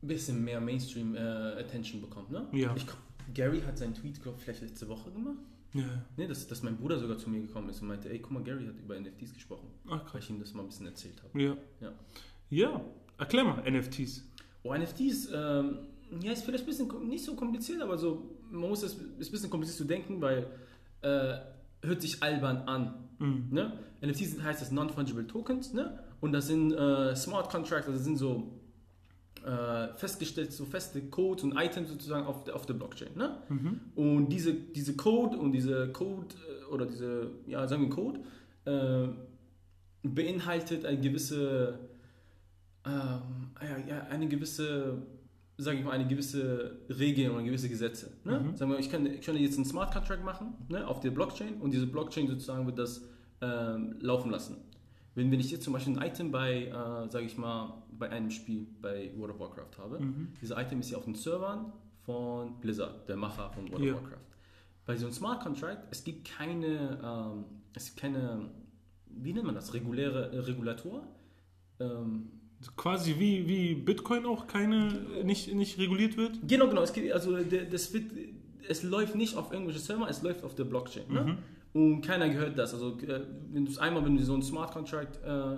bisschen 0.07 0.43
mehr 0.43 0.59
Mainstream-Attention 0.61 2.01
bekommt, 2.01 2.31
ne? 2.31 2.47
Ja. 2.51 2.73
Ich 2.75 2.85
Gary 3.33 3.61
hat 3.61 3.77
seinen 3.77 3.93
Tweet, 3.93 4.21
glaube 4.21 4.37
vielleicht 4.37 4.61
letzte 4.61 4.87
Woche 4.87 5.11
gemacht. 5.11 5.39
ja. 5.73 5.81
ja. 5.81 6.05
Ne, 6.17 6.27
dass, 6.27 6.47
dass 6.47 6.61
mein 6.63 6.77
Bruder 6.77 6.99
sogar 6.99 7.17
zu 7.17 7.29
mir 7.29 7.41
gekommen 7.41 7.69
ist 7.69 7.81
und 7.81 7.87
meinte, 7.87 8.09
ey, 8.09 8.19
guck 8.19 8.31
mal, 8.31 8.43
Gary 8.43 8.65
hat 8.65 8.79
über 8.79 8.99
NFTs 8.99 9.33
gesprochen. 9.33 9.67
Ach, 9.87 9.91
Weil 9.91 9.99
krass. 9.99 10.23
ich 10.23 10.29
ihm 10.29 10.39
das 10.39 10.53
mal 10.53 10.61
ein 10.61 10.67
bisschen 10.67 10.85
erzählt 10.85 11.21
habe. 11.23 11.41
Ja. 11.41 11.57
Ja. 11.81 11.91
Ja, 12.49 12.81
erklär 13.17 13.43
mal 13.43 13.69
NFTs. 13.69 14.23
Oh, 14.63 14.73
NFTs, 14.73 15.29
ähm, 15.33 15.79
ja, 16.21 16.31
ist 16.31 16.43
vielleicht 16.43 16.63
ein 16.63 16.67
bisschen 16.67 17.07
nicht 17.09 17.23
so 17.25 17.35
kompliziert, 17.35 17.81
aber 17.81 17.97
so, 17.97 18.37
man 18.51 18.69
muss 18.69 18.81
das, 18.81 18.93
ist 18.93 19.29
ein 19.29 19.31
bisschen 19.31 19.49
kompliziert 19.49 19.77
zu 19.77 19.85
denken, 19.85 20.21
weil 20.21 20.47
äh, 21.01 21.37
hört 21.81 22.01
sich 22.01 22.21
albern 22.21 22.57
an. 22.67 22.93
Mhm. 23.19 23.47
Ne? 23.51 23.73
NFTs 24.01 24.31
sind, 24.31 24.43
heißt 24.43 24.61
das 24.61 24.71
Non-Fungible 24.71 25.25
Tokens, 25.27 25.73
ne? 25.73 25.99
Und 26.21 26.31
das 26.31 26.47
sind 26.47 26.71
äh, 26.71 27.15
Smart 27.15 27.49
Contracts, 27.49 27.87
also 27.87 27.97
das 27.97 28.05
sind 28.05 28.17
so 28.17 28.51
äh, 29.45 29.93
festgestellt, 29.95 30.51
so 30.51 30.65
feste 30.65 31.01
Codes 31.03 31.43
und 31.43 31.55
Items 31.55 31.89
sozusagen 31.89 32.25
auf 32.25 32.43
der, 32.43 32.55
auf 32.55 32.65
der 32.65 32.73
Blockchain, 32.73 33.15
ne? 33.15 33.37
Mhm. 33.47 33.79
Und 33.95 34.29
diese, 34.29 34.53
diese 34.53 34.95
Code 34.95 35.37
und 35.37 35.51
diese 35.51 35.89
Code 35.89 36.33
äh, 36.35 36.73
oder 36.73 36.87
diese, 36.87 37.29
ja, 37.45 37.67
sagen 37.67 37.83
wir 37.83 37.89
Code, 37.89 38.21
äh, 38.65 39.07
beinhaltet 40.01 40.85
eine 40.85 40.99
gewisse, 40.99 41.77
ähm, 42.85 43.51
ja, 43.61 43.77
ja, 43.87 44.03
eine 44.09 44.27
gewisse, 44.27 45.03
sage 45.57 45.77
ich 45.77 45.85
mal, 45.85 45.91
eine 45.91 46.07
gewisse 46.07 46.79
Regeln 46.89 47.31
oder 47.31 47.43
gewisse 47.43 47.69
Gesetze. 47.69 48.11
Ne? 48.23 48.39
Mhm. 48.39 48.57
Sagen 48.57 48.71
wir, 48.71 48.79
ich 48.79 48.89
kann, 48.89 49.05
ich 49.05 49.21
kann 49.21 49.37
jetzt 49.37 49.57
einen 49.57 49.65
Smart 49.65 49.93
Contract 49.93 50.23
machen 50.23 50.53
ne, 50.69 50.87
auf 50.87 51.01
der 51.01 51.11
Blockchain 51.11 51.61
und 51.61 51.71
diese 51.71 51.85
Blockchain 51.85 52.27
sozusagen 52.27 52.65
wird 52.65 52.79
das 52.79 53.03
ähm, 53.41 53.97
laufen 53.99 54.31
lassen. 54.31 54.57
Wenn, 55.15 55.31
wenn 55.31 55.39
ich 55.39 55.49
jetzt 55.51 55.63
zum 55.63 55.73
Beispiel 55.73 55.97
ein 55.97 56.05
Item 56.07 56.31
bei, 56.31 56.65
äh, 56.65 56.71
sage 57.09 57.25
ich 57.25 57.37
mal, 57.37 57.81
bei 57.97 58.09
einem 58.09 58.29
Spiel 58.29 58.67
bei 58.81 59.11
World 59.15 59.35
of 59.35 59.39
Warcraft 59.39 59.77
habe, 59.77 59.99
Mhm. 59.99 60.33
dieses 60.41 60.55
Item 60.57 60.81
ist 60.81 60.91
ja 60.91 60.97
auf 60.97 61.05
den 61.05 61.15
Servern 61.15 61.71
von 62.05 62.59
Blizzard, 62.59 63.07
der 63.07 63.15
Macher 63.15 63.49
von 63.51 63.71
World 63.71 63.83
Ja. 63.85 63.93
of 63.93 64.01
Warcraft. 64.03 64.19
Bei 64.85 64.95
so 64.97 65.05
einem 65.05 65.13
Smart 65.13 65.41
Contract, 65.41 65.87
es 65.89 66.03
gibt 66.03 66.25
keine, 66.27 66.99
ähm, 67.03 67.45
es 67.73 67.85
gibt 67.87 67.97
keine, 68.01 68.49
wie 69.07 69.33
nennt 69.33 69.45
man 69.45 69.55
das, 69.55 69.73
reguläre 69.73 70.31
äh, 70.31 70.39
Regulator? 70.39 71.07
Ähm, 71.79 72.29
Quasi 72.77 73.15
wie, 73.19 73.47
wie 73.47 73.75
Bitcoin 73.75 74.25
auch 74.25 74.47
keine, 74.47 74.91
nicht, 75.23 75.53
nicht 75.53 75.77
reguliert 75.77 76.17
wird. 76.17 76.39
genau, 76.47 76.67
genau, 76.67 76.81
es 76.81 76.93
gibt, 76.93 77.11
also 77.11 77.37
das 77.37 77.93
wird, 77.93 78.05
es 78.67 78.81
läuft 78.83 79.15
nicht 79.15 79.35
auf 79.35 79.51
irgendwelche 79.51 79.79
Server, 79.79 80.09
es 80.09 80.21
läuft 80.23 80.43
auf 80.43 80.55
der 80.55 80.63
Blockchain. 80.65 81.03
Ne? 81.11 81.37
Und 81.75 82.01
keiner 82.01 82.29
gehört 82.29 82.57
das. 82.57 82.73
Also 82.73 82.97
äh, 83.01 83.21
wenn 83.51 83.65
du 83.65 83.71
es 83.71 83.77
einmal, 83.77 84.05
wenn 84.05 84.15
du 84.15 84.23
so 84.23 84.33
einen 84.33 84.41
Smart 84.43 84.71
Contract 84.71 85.19
äh, 85.23 85.57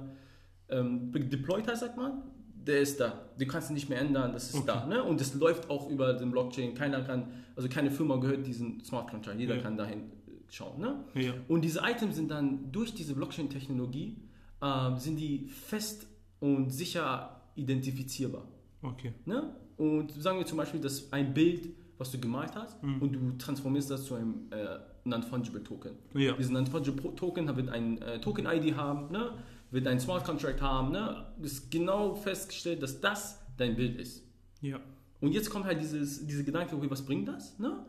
ähm, 0.75 1.12
deployed 1.13 1.67
hast, 1.67 1.81
sagt 1.81 1.95
man, 1.95 2.24
der 2.65 2.79
ist 2.81 3.00
da. 3.00 3.29
Du 3.38 3.45
kannst 3.45 3.69
ihn 3.69 3.75
nicht 3.75 3.88
mehr 3.88 4.00
ändern, 4.01 4.33
das 4.33 4.50
ist 4.50 4.55
Okay. 4.55 4.65
da. 4.65 4.86
Ne? 4.88 5.03
Und 5.03 5.21
es 5.21 5.36
läuft 5.36 5.69
auch 5.69 5.89
über 5.89 6.13
den 6.13 6.31
Blockchain. 6.31 6.74
Keiner 6.74 7.01
kann, 7.03 7.27
also 7.55 7.69
keine 7.69 7.91
Firma 7.91 8.15
gehört 8.17 8.45
diesen 8.47 8.83
Smart 8.83 9.09
Contract. 9.12 9.39
Jeder 9.39 9.57
Ja. 9.57 9.62
kann 9.62 9.77
dahin 9.77 10.00
äh, 10.00 10.31
schauen. 10.50 10.81
Ne? 10.81 11.03
Ja. 11.13 11.33
Und 11.47 11.62
diese 11.63 11.81
Items 11.86 12.15
sind 12.15 12.31
dann 12.31 12.71
durch 12.71 12.95
diese 12.95 13.13
Blockchain-Technologie 13.13 14.17
ähm, 14.62 14.97
sind 14.97 15.17
die 15.19 15.47
fest 15.47 16.07
und 16.39 16.71
sicher 16.71 17.41
identifizierbar. 17.55 18.43
Okay. 18.81 19.13
Ne? 19.25 19.55
Und 19.77 20.12
sagen 20.19 20.39
wir 20.39 20.45
zum 20.47 20.57
Beispiel, 20.57 20.81
dass 20.81 21.13
ein 21.13 21.33
Bild, 21.36 21.69
was 21.98 22.12
du 22.12 22.20
gemalt 22.20 22.56
hast, 22.56 22.82
Mhm. 22.84 23.01
und 23.01 23.13
du 23.13 23.32
transformierst 23.38 23.89
das 23.92 24.06
zu 24.06 24.16
einem 24.16 24.48
äh, 24.51 24.77
Non-Fungible 25.06 25.63
Token. 25.63 25.94
Ja. 26.13 26.34
Diesen 26.34 26.54
Non-Fungible 26.54 27.16
Token 27.16 27.56
wird 27.56 27.70
ein 27.70 28.01
äh, 28.01 28.20
Token-ID 28.20 28.75
haben, 28.75 29.12
ne? 29.12 29.32
wird 29.72 29.88
ein 29.88 30.00
Smart 30.00 30.24
Contract 30.25 30.62
haben. 30.62 30.92
Ne? 30.92 31.25
ist 31.42 31.70
genau 31.72 32.16
festgestellt, 32.16 32.82
dass 32.84 33.00
das 33.01 33.39
dein 33.58 33.75
Bild 33.75 34.00
ist. 34.00 34.24
Ja. 34.62 34.80
Und 35.20 35.32
jetzt 35.34 35.50
kommt 35.50 35.66
halt 35.66 35.82
dieses, 35.82 36.25
diese 36.25 36.44
Gedanke, 36.44 36.75
okay, 36.75 36.89
was 36.89 37.04
bringt 37.04 37.27
das? 37.27 37.58
Ne? 37.60 37.86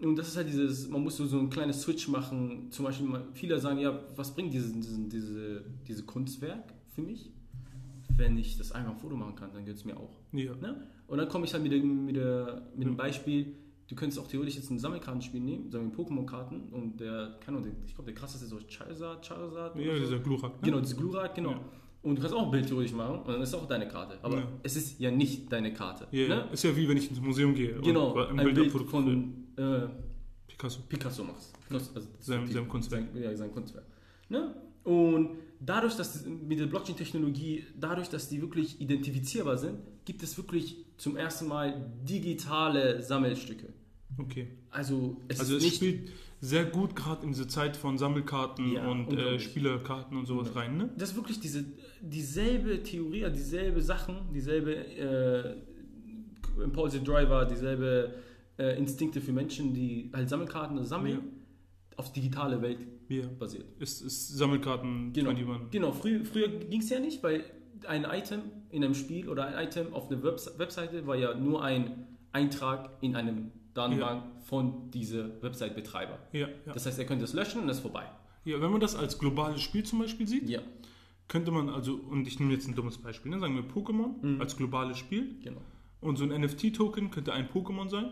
Und 0.00 0.16
das 0.16 0.28
ist 0.28 0.36
halt 0.36 0.48
dieses, 0.48 0.88
man 0.88 1.02
muss 1.02 1.16
so, 1.16 1.26
so 1.26 1.38
ein 1.38 1.50
kleines 1.50 1.82
Switch 1.82 2.08
machen. 2.08 2.68
Zum 2.70 2.84
Beispiel, 2.86 3.08
viele 3.34 3.58
sagen, 3.58 3.78
ja, 3.80 4.00
was 4.16 4.34
bringt 4.34 4.54
dieses, 4.54 4.72
diese, 5.08 5.64
diese 5.86 6.02
Kunstwerk 6.04 6.72
für 6.94 7.02
mich? 7.02 7.30
Wenn 8.16 8.36
ich 8.38 8.58
das 8.58 8.72
einfach 8.72 8.92
ein 8.92 8.98
Foto 8.98 9.16
machen 9.16 9.34
kann, 9.34 9.50
dann 9.52 9.64
gehört 9.64 9.78
es 9.78 9.84
mir 9.84 9.96
auch. 9.96 10.18
Ja. 10.32 10.54
Ne? 10.56 10.86
Und 11.06 11.18
dann 11.18 11.28
komme 11.28 11.44
ich 11.46 11.52
halt 11.52 11.62
mit, 11.62 11.72
dem, 11.72 12.04
mit, 12.06 12.16
der, 12.16 12.62
mit 12.76 12.86
dem 12.86 12.96
Beispiel, 12.96 13.54
du 13.88 13.94
könntest 13.94 14.20
auch 14.20 14.26
theoretisch 14.28 14.56
jetzt 14.56 14.70
ein 14.70 14.78
Sammelkartenspiel 14.78 15.40
nehmen, 15.40 15.70
sagen 15.70 15.90
wir 15.90 16.04
Pokémon-Karten 16.04 16.68
und 16.70 17.00
der, 17.00 17.36
keine 17.40 17.58
Ahnung, 17.58 17.72
ich 17.86 17.94
glaube 17.94 18.10
der 18.12 18.14
krasseste 18.20 18.44
ist 18.44 18.50
so 18.50 18.58
Charizard, 18.68 19.24
Charizard. 19.26 19.76
Ja, 19.76 19.94
dieser 19.98 20.18
Glurak. 20.18 20.52
Ne? 20.54 20.58
Genau, 20.62 20.80
diese 20.80 20.96
Glurak, 20.96 21.34
genau. 21.34 21.50
Ja. 21.52 21.60
Und 22.02 22.16
du 22.16 22.22
kannst 22.22 22.34
auch 22.34 22.44
ein 22.46 22.50
Bild 22.50 22.66
theoretisch 22.66 22.94
machen 22.94 23.18
und 23.18 23.28
dann 23.28 23.42
ist 23.42 23.52
auch 23.54 23.66
deine 23.66 23.86
Karte. 23.86 24.18
Aber 24.22 24.38
Ja. 24.38 24.48
es 24.62 24.74
ist 24.76 24.98
ja 25.00 25.10
nicht 25.10 25.52
deine 25.52 25.72
Karte. 25.74 26.06
Ja, 26.12 26.28
ne? 26.28 26.48
Ist 26.52 26.64
ja 26.64 26.74
wie 26.74 26.88
wenn 26.88 26.96
ich 26.96 27.10
ins 27.10 27.20
Museum 27.20 27.54
gehe 27.54 27.74
Genau, 27.80 28.12
und 28.12 28.38
ein 28.40 28.44
Bild 28.54 28.58
abfotografiere. 28.68 29.02
von 29.02 29.34
äh, 29.56 29.88
Picasso. 30.48 30.80
Picasso 30.88 31.24
machst. 31.24 31.52
Also 31.70 32.00
Sein- 32.20 32.46
seinem 32.46 32.68
Kunstwerk. 32.68 33.04
Sein, 33.12 33.22
ja, 33.22 33.36
sein 33.36 33.52
Kunstwerk. 33.52 33.84
Ne? 34.30 34.54
Und 34.84 35.36
dadurch, 35.60 35.96
dass 35.96 36.24
mit 36.24 36.58
der 36.58 36.66
Blockchain-Technologie, 36.66 37.66
dadurch, 37.78 38.08
dass 38.08 38.28
die 38.28 38.40
wirklich 38.40 38.80
identifizierbar 38.80 39.58
sind, 39.58 39.78
gibt 40.04 40.22
es 40.22 40.36
wirklich 40.36 40.84
zum 40.96 41.16
ersten 41.16 41.46
Mal 41.46 41.92
digitale 42.02 43.02
Sammelstücke. 43.02 43.68
Okay. 44.18 44.48
Also 44.70 45.16
es 45.28 45.40
Also 45.40 45.56
es 45.56 45.74
spielt 45.76 46.10
sehr 46.40 46.64
gut 46.64 46.96
gerade 46.96 47.24
in 47.24 47.32
diese 47.32 47.46
Zeit 47.46 47.76
von 47.76 47.98
Sammelkarten 47.98 48.72
Ja, 48.72 48.88
und 48.88 49.12
äh. 49.12 49.38
Spielerkarten 49.38 50.16
und 50.16 50.26
sowas 50.26 50.54
rein, 50.56 50.78
ne? 50.78 50.90
das 50.96 51.10
ist 51.10 51.16
wirklich 51.16 51.38
diese, 51.38 51.64
dieselbe 52.00 52.82
Theorie, 52.82 53.30
dieselbe 53.30 53.82
Sachen, 53.82 54.16
dieselbe 54.34 54.74
äh, 54.74 56.62
Impulsive 56.62 57.04
Driver, 57.04 57.44
dieselbe 57.44 58.14
äh, 58.58 58.76
Instinkte 58.78 59.20
für 59.20 59.32
Menschen, 59.32 59.74
die 59.74 60.10
halt 60.12 60.28
Sammelkarten 60.28 60.82
sammeln. 60.84 61.39
Auf 62.00 62.12
digitale 62.12 62.60
Welt 62.62 62.78
Ja. 63.08 63.26
basiert. 63.38 63.64
Ist, 63.78 64.00
ist 64.02 64.28
Sammelkarten 64.36 65.12
Genau, 65.12 65.30
21. 65.30 65.70
genau. 65.70 65.92
Früh, 65.92 66.24
früher 66.24 66.48
ging 66.48 66.80
es 66.80 66.90
ja 66.90 66.98
nicht, 66.98 67.22
weil 67.22 67.44
ein 67.86 68.04
Item 68.04 68.40
in 68.70 68.82
einem 68.84 68.94
Spiel 68.94 69.28
oder 69.28 69.46
ein 69.46 69.66
Item 69.66 69.92
auf 69.94 70.10
einer 70.10 70.22
Webs 70.22 70.58
Webseite 70.58 71.06
war 71.06 71.16
ja 71.16 71.34
nur 71.34 71.62
ein 71.62 72.06
Eintrag 72.32 72.90
in 73.00 73.16
einem 73.16 73.52
Datenbank 73.74 74.24
von 74.42 74.90
dieser 74.90 75.40
Website-Betreiber. 75.42 76.18
Ja, 76.32 76.48
ja. 76.66 76.72
Das 76.72 76.86
heißt, 76.86 76.98
er 76.98 77.04
könnte 77.04 77.24
es 77.24 77.32
löschen 77.32 77.62
und 77.62 77.68
es 77.68 77.76
ist 77.78 77.82
vorbei. 77.82 78.04
ja, 78.44 78.60
wenn 78.60 78.70
man 78.70 78.80
das 78.80 78.96
als 78.96 79.18
globales 79.18 79.60
Spiel 79.62 79.84
zum 79.84 79.98
Beispiel 80.00 80.26
sieht, 80.26 80.48
Ja, 80.48 80.60
könnte 81.28 81.50
man 81.52 81.68
also, 81.68 81.94
und 81.94 82.26
ich 82.26 82.40
nehme 82.40 82.52
jetzt 82.52 82.66
ein 82.68 82.74
dummes 82.74 82.98
Beispiel, 82.98 83.30
ne? 83.30 83.38
sagen 83.38 83.54
wir 83.54 83.62
Pokémon 83.64 84.10
Mhm. 84.22 84.40
als 84.40 84.56
globales 84.56 84.98
Spiel 84.98 85.36
genau. 85.42 85.60
und 86.00 86.16
so 86.16 86.24
ein 86.24 86.30
NFT-Token 86.32 87.10
könnte 87.10 87.32
ein 87.32 87.48
Pokémon 87.48 87.88
sein 87.88 88.10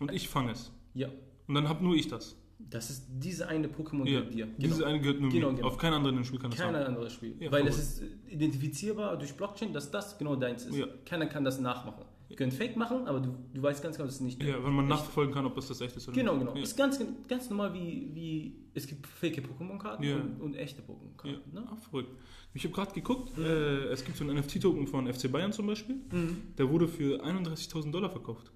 und 0.00 0.12
ich 0.12 0.28
fange 0.28 0.52
es. 0.52 0.72
Ja, 0.94 1.08
Und 1.46 1.54
dann 1.54 1.68
habe 1.68 1.84
nur 1.84 1.94
ich 1.94 2.08
das. 2.08 2.36
Das 2.70 2.90
ist 2.90 3.06
diese 3.08 3.48
eine 3.48 3.68
Pokémon 3.68 4.08
Ja. 4.08 4.20
dir. 4.22 4.46
Diese 4.58 4.86
eine 4.86 5.00
gehört 5.00 5.20
nur 5.20 5.30
Genau, 5.30 5.50
mir. 5.50 5.56
genau. 5.56 5.68
Auf 5.68 5.78
kein 5.78 5.92
anderes 5.92 6.26
Spiel 6.26 6.38
kann 6.40 6.50
das 6.50 6.60
Kein 6.60 6.74
anderes 6.74 7.12
Spiel. 7.12 7.36
Ja, 7.40 7.50
Weil 7.52 7.66
es 7.66 7.78
ist 7.78 8.02
identifizierbar 8.28 9.16
durch 9.18 9.34
Blockchain, 9.34 9.72
dass 9.72 9.90
das 9.90 10.18
genau 10.18 10.36
deins 10.36 10.64
ist. 10.66 10.76
Ja. 10.76 10.86
Keiner 11.04 11.26
kann 11.26 11.44
das 11.44 11.60
nachmachen. 11.60 12.04
Die 12.30 12.36
können 12.36 12.52
Fake 12.52 12.76
machen, 12.76 13.06
aber 13.06 13.20
du, 13.20 13.34
du 13.52 13.62
weißt 13.62 13.82
ganz 13.82 13.96
genau, 13.96 14.06
dass 14.06 14.16
es 14.16 14.20
nicht 14.22 14.42
Ja, 14.42 14.62
wenn 14.64 14.72
man 14.72 14.88
nachverfolgen 14.88 15.32
kann, 15.32 15.44
ob 15.46 15.54
das 15.54 15.68
das 15.68 15.80
echt 15.82 15.96
ist 15.96 16.08
oder 16.08 16.16
Genau, 16.16 16.32
nicht. 16.32 16.40
genau. 16.46 16.56
Ja. 16.56 16.62
Ist 16.62 16.76
ganz, 16.76 16.98
ganz 17.28 17.50
normal 17.50 17.74
wie, 17.74 18.10
wie 18.14 18.56
es 18.74 18.86
gibt 18.86 19.06
fake 19.06 19.40
Pokémon-Karten 19.46 20.02
und, 20.12 20.40
und 20.40 20.54
echte. 20.56 20.82
Pokémon-Karten. 20.82 21.52
Ne? 21.52 21.62
Ah, 21.70 21.76
verrückt. 21.76 22.10
Ich 22.54 22.64
habe 22.64 22.74
gerade 22.74 22.92
geguckt, 22.92 23.36
äh, 23.38 23.88
es 23.88 24.04
gibt 24.04 24.16
so 24.16 24.24
einen 24.24 24.38
NFT-Token 24.38 24.86
von 24.86 25.12
FC 25.12 25.30
Bayern 25.30 25.52
zum 25.52 25.66
Beispiel. 25.66 25.96
Mhm. 26.10 26.54
Der 26.56 26.68
wurde 26.70 26.88
für 26.88 27.22
31.000 27.22 27.90
Dollar 27.92 28.10
verkauft. 28.10 28.50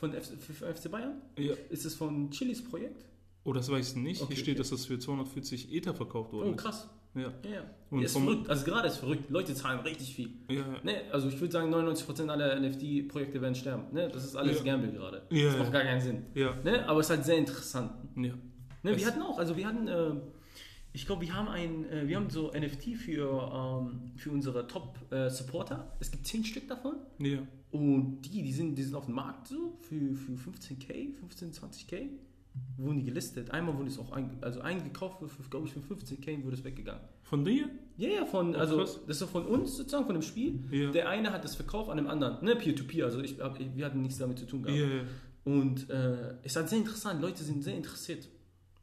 Von 0.00 0.12
FC, 0.12 0.40
für 0.42 0.74
FC 0.74 0.90
Bayern? 0.90 1.20
Ja. 1.38 1.54
Ist 1.68 1.84
es 1.84 1.94
von 1.94 2.30
Chilis 2.30 2.64
Projekt? 2.64 3.04
Oh, 3.44 3.52
das 3.52 3.70
weiß 3.70 3.90
ich 3.90 3.96
nicht. 3.96 4.20
Okay, 4.22 4.34
Hier 4.34 4.42
steht, 4.42 4.54
okay. 4.54 4.58
dass 4.58 4.70
das 4.70 4.86
für 4.86 4.98
240 4.98 5.72
Ether 5.72 5.94
verkauft 5.94 6.30
Oh, 6.32 6.38
wurde. 6.38 6.56
krass. 6.56 6.88
Ja. 7.14 7.22
Ja, 7.22 7.50
ja. 7.50 7.62
Und 7.90 8.00
ja 8.00 8.04
ist 8.06 8.12
verrückt. 8.16 8.48
Also 8.48 8.64
gerade 8.64 8.86
ist 8.88 8.98
verrückt. 8.98 9.30
Leute 9.30 9.52
zahlen 9.54 9.80
richtig 9.80 10.14
viel. 10.14 10.30
Ja, 10.48 10.56
ja. 10.60 10.64
Ne? 10.84 10.94
Also 11.10 11.28
ich 11.28 11.40
würde 11.40 11.52
sagen, 11.52 11.72
99% 11.74 12.28
aller 12.28 12.60
NFT-Projekte 12.60 13.40
werden 13.40 13.54
sterben. 13.54 13.92
Ne? 13.92 14.08
Das 14.08 14.24
ist 14.24 14.36
alles 14.36 14.58
Ja. 14.58 14.64
Gamble 14.64 14.92
gerade. 14.92 15.22
Ja, 15.30 15.48
das 15.48 15.58
macht 15.58 15.72
gar 15.72 15.82
keinen 15.82 16.00
Sinn. 16.00 16.22
ja. 16.34 16.54
Ne? 16.62 16.86
Aber 16.88 17.00
es 17.00 17.06
ist 17.06 17.10
halt 17.16 17.24
sehr 17.24 17.38
interessant. 17.38 17.92
ja. 18.16 18.34
Ne, 18.82 18.96
wir 18.96 19.06
hatten 19.06 19.20
auch, 19.20 19.38
also 19.38 19.54
wir 19.58 19.66
hatten, 19.66 19.88
äh, 19.88 20.12
ich 20.92 21.06
glaube, 21.06 21.22
wir 21.22 21.34
haben 21.34 21.48
ein, 21.48 21.84
äh, 21.90 22.06
wir 22.08 22.16
haben 22.16 22.30
so 22.30 22.50
NFT 22.52 22.96
für, 22.96 23.28
ähm, 23.54 24.12
für 24.16 24.30
unsere 24.30 24.66
Top-Supporter. 24.66 25.92
es 26.00 26.10
gibt 26.10 26.26
10 26.26 26.44
Stück 26.44 26.68
davon. 26.68 26.94
ja. 27.18 27.38
Und 27.72 28.22
die, 28.22 28.42
die 28.42 28.52
sind, 28.52 28.74
die 28.74 28.82
sind 28.82 28.96
auf 28.96 29.04
dem 29.06 29.14
Markt 29.14 29.46
so 29.46 29.76
für, 29.78 30.12
für 30.16 30.32
15k, 30.32 31.14
15, 31.20 31.52
20k. 31.52 32.08
Wurden 32.78 32.98
die 32.98 33.04
gelistet. 33.04 33.52
Einmal 33.52 33.76
wurde 33.78 33.86
es 33.90 33.96
auch 34.00 34.10
ein, 34.10 34.38
also 34.40 34.60
eingekauft, 34.60 35.18
glaube 35.50 35.68
ich, 35.68 35.72
für 35.72 35.78
15k 35.94 36.42
wurde 36.42 36.56
es 36.56 36.64
weggegangen. 36.64 37.00
Von 37.22 37.44
dir? 37.44 37.68
Ja, 37.96 38.08
ja, 38.08 38.24
von, 38.26 38.56
also 38.56 38.78
das 38.80 38.96
ist 39.06 39.18
so 39.20 39.28
von 39.28 39.46
uns 39.46 39.76
sozusagen, 39.76 40.04
von 40.06 40.14
dem 40.16 40.22
Spiel. 40.22 40.58
Ja. 40.72 40.90
Der 40.90 41.08
eine 41.08 41.30
hat 41.32 41.44
das 41.44 41.54
verkauft 41.54 41.90
an 41.90 41.96
dem 41.98 42.08
anderen, 42.08 42.44
ne, 42.44 42.56
Peer-to-Peer, 42.56 43.04
also 43.04 43.20
ich, 43.20 43.38
hab- 43.38 43.56
wir 43.60 43.86
hatten 43.86 44.02
nichts 44.02 44.18
damit 44.18 44.40
zu 44.40 44.46
tun 44.46 44.64
gehabt. 44.64 44.80
ja. 44.80 44.86
Und 45.44 45.88
äh, 45.90 46.30
es 46.42 46.46
ist 46.46 46.56
halt 46.56 46.68
sehr 46.70 46.78
interessant, 46.78 47.22
Leute 47.22 47.44
sind 47.44 47.62
sehr 47.62 47.76
interessiert. 47.76 48.28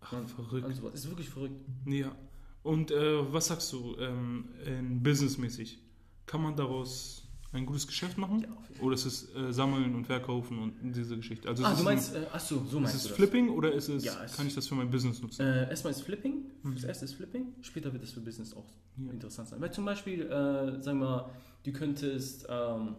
Ach, 0.02 0.14
an- 0.14 0.28
verrückt. 0.28 0.76
sowas. 0.76 0.94
ist 0.94 1.10
wirklich 1.10 1.30
verrückt. 1.30 1.56
Ja. 1.86 2.16
Und 2.64 2.92
äh, 2.92 3.34
was 3.34 3.48
sagst 3.48 3.72
du, 3.74 3.96
ähm, 4.00 4.50
in 4.66 5.02
businessmäßig? 5.02 5.80
Kann 6.26 6.42
man 6.42 6.56
daraus 6.56 7.24
ein 7.54 7.66
gutes 7.66 7.88
Geschäft 7.88 8.18
machen? 8.18 8.42
Ja, 8.42 8.82
Oder 8.84 8.96
ist 8.96 9.06
es 9.06 9.34
äh, 9.34 9.54
Sammeln 9.54 9.96
und 9.96 10.06
Verkaufen 10.06 10.60
und 10.60 10.74
diese 10.94 11.16
Geschichte? 11.16 11.48
Also 11.48 11.64
Ah, 11.64 11.72
ist 11.72 11.80
du 11.80 11.84
meinst, 11.86 12.14
äh, 12.14 12.26
ach 12.32 12.40
so, 12.42 12.56
so 12.58 12.62
ein, 12.62 12.66
ist 12.66 12.74
meinst 12.74 12.96
es 12.96 13.04
du 13.04 13.08
das. 13.10 13.18
Flipping 13.18 13.50
oder 13.50 13.72
ist 13.72 13.88
es, 13.88 14.04
Ja, 14.04 14.22
es- 14.26 14.36
kann 14.36 14.46
ich 14.48 14.54
das 14.56 14.68
für 14.68 14.76
mein 14.76 14.90
Business 14.92 15.22
nutzen? 15.22 15.42
Äh, 15.42 15.70
erstmal 15.70 15.92
ist 15.92 16.02
Flipping, 16.02 16.44
das 16.74 16.84
erste 16.84 17.06
ist 17.06 17.14
Flipping, 17.14 17.54
später 17.62 17.94
wird 17.94 18.04
es 18.04 18.12
für 18.12 18.20
Business 18.20 18.54
auch 18.54 18.68
Ja. 18.98 19.12
interessant 19.12 19.48
sein. 19.48 19.62
Weil 19.62 19.72
zum 19.72 19.86
Beispiel, 19.86 20.24
äh, 20.24 20.82
sagen 20.84 21.00
wir 21.00 21.06
mal, 21.06 21.30
du 21.64 21.72
könntest 21.72 22.46
ähm, 22.50 22.96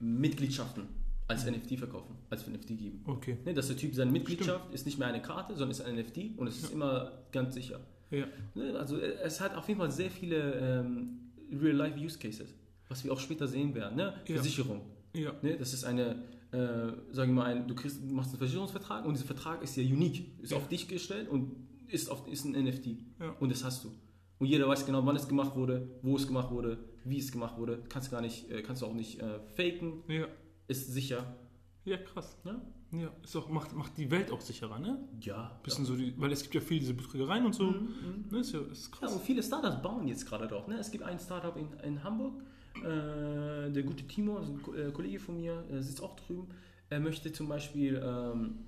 Mitgliedschaften 0.00 0.88
als 1.28 1.44
NFT 1.44 1.78
verkaufen, 1.78 2.14
als 2.30 2.46
NFT 2.46 2.68
geben. 2.68 3.02
Okay. 3.06 3.36
Ne, 3.44 3.52
dass 3.54 3.66
der 3.68 3.76
Typ 3.76 3.94
seine 3.94 4.10
Mitgliedschaft 4.12 4.72
ist 4.72 4.86
nicht 4.86 4.98
mehr 4.98 5.08
eine 5.08 5.20
Karte, 5.22 5.54
sondern 5.54 5.70
ist 5.72 5.80
ein 5.80 5.96
NFT 5.96 6.38
und 6.38 6.46
es 6.46 6.58
ist 6.62 6.72
immer 6.72 7.12
ganz 7.32 7.54
sicher. 7.54 7.80
Ja. 8.10 8.26
Ne, 8.54 8.78
also 8.78 8.98
äh, 8.98 9.14
es 9.24 9.40
hat 9.40 9.56
auf 9.56 9.66
jeden 9.68 9.80
Fall 9.80 9.90
sehr 9.90 10.10
viele 10.10 10.54
ähm, 10.54 11.32
Real-Life-Use-Cases, 11.50 12.54
was 12.88 13.04
wir 13.04 13.12
auch 13.12 13.20
später 13.20 13.46
sehen 13.48 13.74
werden. 13.74 13.96
Ne? 13.96 14.14
Ja. 14.26 14.34
Versicherung. 14.36 14.82
Ja. 15.14 15.32
Ne? 15.42 15.56
Das 15.56 15.72
ist 15.72 15.84
eine, 15.84 16.22
äh, 16.52 17.12
sagen 17.12 17.30
wir 17.34 17.42
mal, 17.42 17.44
ein, 17.46 17.66
du, 17.66 17.74
kriegst, 17.74 18.04
machst 18.04 18.30
einen 18.30 18.38
Versicherungsvertrag 18.38 19.04
und 19.04 19.14
dieser 19.14 19.26
Vertrag 19.26 19.62
ist 19.62 19.76
ja 19.76 19.82
unique, 19.82 20.26
ist 20.42 20.52
Ja. 20.52 20.58
auf 20.58 20.68
dich 20.68 20.86
gestellt 20.88 21.28
und 21.28 21.56
ist, 21.88 22.08
auf, 22.10 22.26
ist 22.28 22.44
ein 22.44 22.52
NFT. 22.52 22.86
Ja. 23.20 23.30
Und 23.40 23.50
das 23.50 23.64
hast 23.64 23.84
du. 23.84 23.90
Und 24.38 24.46
jeder 24.46 24.68
weiß 24.68 24.84
genau, 24.86 25.04
wann 25.06 25.16
es 25.16 25.26
gemacht 25.26 25.56
wurde, 25.56 25.88
wo 26.02 26.16
es 26.16 26.26
gemacht 26.26 26.50
wurde, 26.50 26.78
wie 27.04 27.18
es 27.18 27.32
gemacht 27.32 27.56
wurde. 27.58 27.82
Kannst 27.88 28.10
gar 28.10 28.20
nicht, 28.20 28.50
äh, 28.50 28.62
kannst 28.62 28.82
du 28.82 28.86
auch 28.86 28.94
nicht 28.94 29.20
äh, 29.20 29.40
faken, 29.56 30.02
Ja. 30.08 30.26
Ist 30.68 30.92
sicher. 30.92 31.36
Ja, 31.84 31.96
krass. 31.98 32.36
Ne? 32.44 32.60
Ja. 32.92 33.12
Ist 33.22 33.36
auch, 33.36 33.48
macht, 33.48 33.72
macht 33.74 33.96
die 33.96 34.10
Welt 34.10 34.30
auch 34.30 34.40
sicherer, 34.40 34.78
ne? 34.78 34.98
Ja. 35.20 35.58
Bisschen 35.62 35.84
so 35.84 35.94
die, 35.96 36.14
weil 36.20 36.32
es 36.32 36.42
gibt 36.42 36.54
ja 36.54 36.60
viel 36.60 36.80
diese 36.80 36.94
Betrügereien 36.94 37.46
und 37.46 37.54
so. 37.54 37.64
Mhm, 37.70 37.78
mhm. 37.78 38.24
Ne, 38.30 38.38
ist 38.40 38.52
ja 38.52 38.60
ist 38.60 38.90
Ja, 38.92 38.98
krass. 38.98 39.12
und 39.14 39.22
viele 39.22 39.42
Startups 39.42 39.82
bauen 39.82 40.06
jetzt 40.08 40.26
gerade 40.26 40.46
drauf. 40.48 40.66
Ne? 40.68 40.78
Es 40.78 40.90
gibt 40.90 41.04
ein 41.04 41.18
Startup 41.18 41.56
in, 41.56 41.72
in 41.84 42.02
Hamburg, 42.02 42.42
äh, 42.76 43.70
der 43.70 43.82
gute 43.84 44.04
Timo, 44.06 44.38
also 44.38 44.52
ein 44.52 44.88
äh, 44.88 44.90
Kollege 44.92 45.18
von 45.20 45.36
mir, 45.36 45.64
äh, 45.70 45.80
sitzt 45.82 46.02
auch 46.02 46.16
drüben. 46.16 46.48
Er 46.88 47.00
möchte 47.00 47.32
zum 47.32 47.48
Beispiel 47.48 48.00
ähm, 48.04 48.58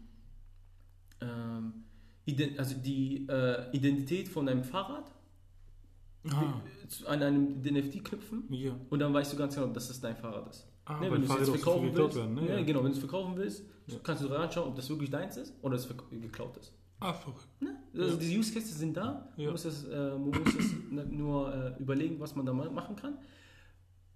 ähm, 1.21 1.85
also 2.59 2.75
die 2.77 3.27
äh, 3.29 3.71
Identität 3.77 4.29
von 4.29 4.49
einem 4.49 4.65
Fahrrad 4.65 5.11
Ah, 6.31 6.61
zu- 6.89 7.07
an 7.09 7.23
einem 7.23 7.61
NFT 7.63 8.05
knüpfen 8.05 8.45
ja. 8.53 8.75
und 8.91 8.99
dann 8.99 9.15
weißt 9.15 9.33
du 9.33 9.37
ganz 9.37 9.55
genau, 9.55 9.69
dass 9.69 9.89
das 9.89 10.01
dein 10.01 10.17
Fahrrad 10.17 10.51
ist. 10.51 10.67
Ah, 10.90 11.01
Ne, 11.01 11.12
wenn 11.12 11.20
du 11.20 11.27
es 11.33 11.38
jetzt 11.38 11.51
verkaufen 11.51 11.90
willst, 11.94 12.16
werden, 12.16 12.35
ne? 12.35 12.48
ja, 12.48 12.57
Ja. 12.59 12.62
genau, 12.64 12.79
wenn 12.81 12.87
du 12.87 12.92
es 12.92 12.98
verkaufen 12.98 13.37
willst, 13.37 13.62
Ja. 13.88 13.96
kannst 14.03 14.22
du 14.22 14.27
reinschauen, 14.29 14.68
ob 14.70 14.74
das 14.77 14.88
wirklich 14.88 15.11
deins 15.11 15.37
ist 15.37 15.53
oder 15.62 15.77
es 15.77 15.87
geklaut 16.11 16.57
ist. 16.57 16.72
Ah, 17.01 17.12
verrückt. 17.12 17.46
Ne? 17.61 17.77
Also 17.94 18.14
Ja. 18.14 18.16
die 18.16 18.38
Use 18.38 18.53
Cases 18.55 18.79
sind 18.79 18.96
da. 18.96 19.29
Man 19.37 19.51
muss, 19.51 19.62
das, 19.64 19.85
äh, 19.85 19.96
man 20.11 20.31
muss 20.31 20.38
das 20.44 20.55
n- 20.90 21.16
nur 21.16 21.55
äh, 21.55 21.74
überlegen, 21.81 22.18
was 22.18 22.35
man 22.35 22.46
da 22.46 22.53
machen 22.53 22.96
kann. 22.96 23.18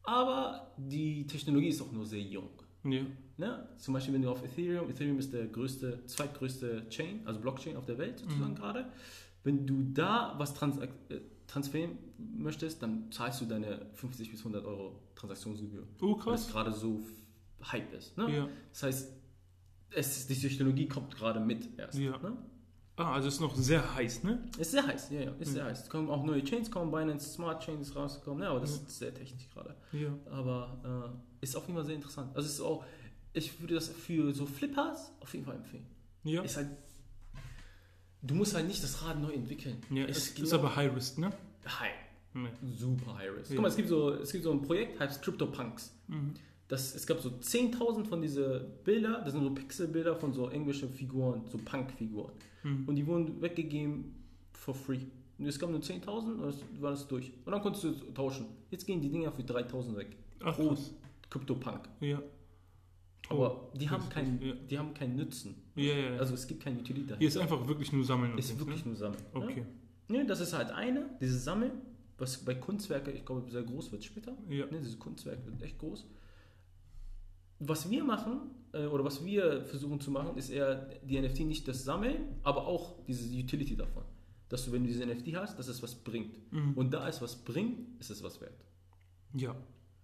Aber 0.05 0.73
die 0.77 1.27
Technologie 1.27 1.69
ist 1.69 1.81
auch 1.81 1.93
nur 1.93 2.05
sehr 2.07 2.21
jung. 2.21 2.49
Ja. 2.85 3.03
Ne? 3.37 3.69
Zum 3.79 3.95
Beispiel, 3.95 4.15
wenn 4.15 4.23
du 4.23 4.31
auf 4.31 4.43
Ethereum, 4.45 4.91
Ethereum 4.91 5.19
ist 5.19 5.33
der 5.33 5.47
größte, 5.47 6.05
zweitgrößte 6.07 6.89
Chain, 6.89 7.21
also 7.25 7.39
Blockchain 7.41 7.77
auf 7.77 7.87
der 7.87 7.99
Welt 7.99 8.19
sozusagen 8.19 8.53
Mhm. 8.53 8.57
gerade. 8.57 8.87
Wenn 9.45 9.67
du 9.67 9.83
da 9.93 10.35
was 10.39 10.55
trans 10.55 10.79
äh, 10.79 10.89
transferieren 11.47 11.99
möchtest, 12.19 12.83
dann 12.83 13.11
zahlst 13.13 13.41
du 13.41 13.45
deine 13.47 13.87
50 13.95 14.31
bis 14.31 14.41
100 14.41 14.65
Euro 14.65 14.99
Transaktionsgebühr. 15.23 15.87
Oh, 16.01 16.19
Weil 16.25 16.35
es 16.35 16.43
krass. 16.45 16.53
gerade 16.53 16.73
so 16.73 17.01
Hype 17.71 17.93
ist. 17.95 18.17
Ne? 18.19 18.35
Ja. 18.37 18.49
Das 18.73 18.83
heißt, 18.83 19.13
es, 19.95 20.27
die 20.27 20.35
Technologie 20.35 20.89
kommt 20.89 21.15
gerade 21.15 21.39
mit 21.41 21.79
erst. 21.79 21.99
Ja. 21.99 22.19
Ne? 22.19 22.37
Ah, 22.97 23.15
also 23.15 23.29
ist 23.29 23.41
noch 23.41 23.55
sehr 23.57 23.95
heiß, 23.95 24.23
ne? 24.25 24.45
Ist 24.59 24.73
sehr 24.73 24.87
heiß, 24.87 25.11
ja, 25.11 25.21
ja, 25.23 25.31
ist 25.39 25.49
Ja. 25.49 25.55
sehr 25.55 25.65
heiß. 25.65 25.85
Es 25.85 25.89
kommen 25.89 26.11
auch 26.11 26.25
neue 26.25 26.43
Chains, 26.45 26.71
kommen 26.71 26.91
Binance 26.91 27.31
Smart 27.33 27.63
Chains 27.65 27.95
rausgekommen, 27.97 28.43
ja, 28.43 28.51
aber 28.51 28.61
das 28.61 28.73
ist 28.73 28.99
sehr 28.99 29.15
technisch 29.15 29.49
gerade. 29.51 29.75
Ja. 29.93 30.11
Aber 30.31 31.15
äh, 31.41 31.45
ist 31.45 31.57
auf 31.57 31.63
jeden 31.67 31.77
Fall 31.77 31.87
sehr 31.87 31.95
interessant. 31.95 32.37
Also 32.37 32.49
ist 32.49 32.61
auch, 32.61 32.85
ich 33.33 33.61
würde 33.61 33.75
das 33.77 33.89
für 33.89 34.33
so 34.35 34.45
Flippers 34.45 35.13
auf 35.21 35.33
jeden 35.33 35.47
Fall 35.47 35.57
empfehlen. 35.57 35.87
Ja. 36.25 36.43
Ist 36.43 36.57
halt, 36.59 36.69
du 38.23 38.35
musst 38.35 38.55
halt 38.55 38.67
nicht 38.67 38.83
das 38.83 39.03
Rad 39.03 39.21
neu 39.21 39.33
entwickeln. 39.33 39.79
ja 39.91 40.05
Es 40.05 40.19
ist, 40.19 40.39
ist 40.39 40.53
aber 40.53 40.77
High 40.77 40.95
Risk, 40.95 41.19
ne? 41.19 41.31
High, 41.67 41.95
Ja. 42.35 42.51
super 42.77 43.17
High 43.19 43.31
Risk. 43.37 43.51
Guck 43.53 43.63
mal, 43.63 43.69
es 43.69 43.77
gibt 43.77 43.89
so, 43.89 44.11
es 44.15 44.33
gibt 44.33 44.45
so 44.45 44.53
ein 44.53 44.63
Projekt, 44.63 44.99
heißt 44.99 45.23
CryptoPunks. 45.23 45.95
Mhm. 46.09 46.35
Das, 46.69 46.95
es 46.95 47.07
gab 47.07 47.21
so 47.21 47.29
10.000 47.29 48.07
von 48.07 48.23
diese 48.23 48.67
Bilder, 48.85 49.21
das 49.23 49.35
sind 49.35 49.43
so 49.43 49.51
Pixelbilder 49.51 50.17
von 50.17 50.33
so 50.33 50.49
englischen 50.49 50.89
Figuren, 50.91 51.43
so 51.51 51.59
Punk-Figuren. 51.59 52.33
Mhm. 52.63 52.89
Und 52.89 52.97
die 52.97 53.07
wurden 53.07 53.43
weggegeben 53.43 54.15
for 54.53 54.75
free. 54.75 55.01
Und 55.39 55.47
es 55.47 55.59
gab 55.59 55.71
nur 55.71 55.81
10.000 55.81 56.07
und 56.07 56.43
das 56.43 56.57
war 56.81 56.93
das 56.93 57.07
durch. 57.09 57.33
Und 57.45 57.53
dann 57.53 57.61
konntest 57.61 57.85
du 57.85 57.93
tauschen. 58.15 58.47
Jetzt 58.71 58.87
gehen 58.87 59.01
die 59.01 59.11
Dinger 59.11 59.33
für 59.33 59.43
3.000 59.43 59.97
weg. 59.97 60.17
Ach, 60.43 60.57
Pro. 60.57 60.77
CryptoPunk. 61.29 61.89
Ja. 62.01 62.23
Aber 63.29 63.71
die 63.75 63.89
haben, 63.89 64.09
keinen, 64.09 64.41
ja. 64.43 64.53
die 64.55 64.79
haben 64.79 64.95
keinen 64.95 65.17
Nutzen. 65.17 65.55
Ja, 65.75 65.85
ja, 65.85 66.11
ja. 66.15 66.19
Also 66.19 66.35
es 66.35 66.47
gibt 66.47 66.63
keinen 66.63 66.81
Utility 66.81 67.07
dahinter. 67.07 67.19
Hier 67.19 67.29
ist 67.29 67.37
einfach 67.37 67.67
wirklich 67.67 67.93
nur 67.93 68.05
Sammeln 68.05 68.37
ist 68.37 68.59
wirklich 68.59 68.85
ne? 68.85 68.91
nur 68.91 68.97
Sammeln. 68.97 69.23
Okay. 69.33 69.65
Ja? 70.09 70.17
Ja, 70.17 70.25
das 70.25 70.41
ist 70.41 70.53
halt 70.53 70.71
eine, 70.71 71.07
dieses 71.21 71.45
Sammeln, 71.45 71.73
was 72.23 72.39
bei 72.45 72.55
Kunstwerke, 72.55 73.11
ich 73.11 73.25
glaube, 73.27 73.51
sehr 73.51 73.63
groß 73.65 73.93
wird 73.93 74.05
später. 74.05 74.33
Ja. 74.49 74.67
Ne, 74.67 74.81
diese 74.81 74.97
Kunstwerke 74.97 75.45
wird 75.47 75.61
echt 75.63 75.79
groß. 75.79 76.07
Was 77.59 77.89
wir 77.91 78.03
machen, 78.05 78.51
äh, 78.73 78.87
oder 78.87 79.05
was 79.05 79.25
wir 79.25 79.65
versuchen 79.65 80.01
zu 80.01 80.11
machen, 80.11 80.37
ist 80.37 80.51
eher 80.51 80.89
die 81.05 81.21
NFT 81.21 81.41
nicht 81.41 81.67
das 81.69 81.85
Sammeln, 81.85 82.37
aber 82.43 82.67
auch 82.67 83.05
diese 83.07 83.25
Utility 83.29 83.77
davon. 83.77 84.05
Dass 84.49 84.65
du, 84.65 84.73
wenn 84.73 84.83
du 84.83 84.89
diese 84.89 85.05
NFT 85.07 85.35
hast, 85.37 85.59
dass 85.59 85.69
es 85.69 85.83
was 85.83 85.95
bringt. 85.95 86.35
Mhm. 86.53 86.73
Und 86.75 86.93
da 86.93 87.09
es 87.09 87.23
was 87.23 87.37
bringt, 87.37 88.01
ist 88.01 88.11
es 88.11 88.23
was 88.23 88.41
wert. 88.41 88.65
Ja. 89.35 89.55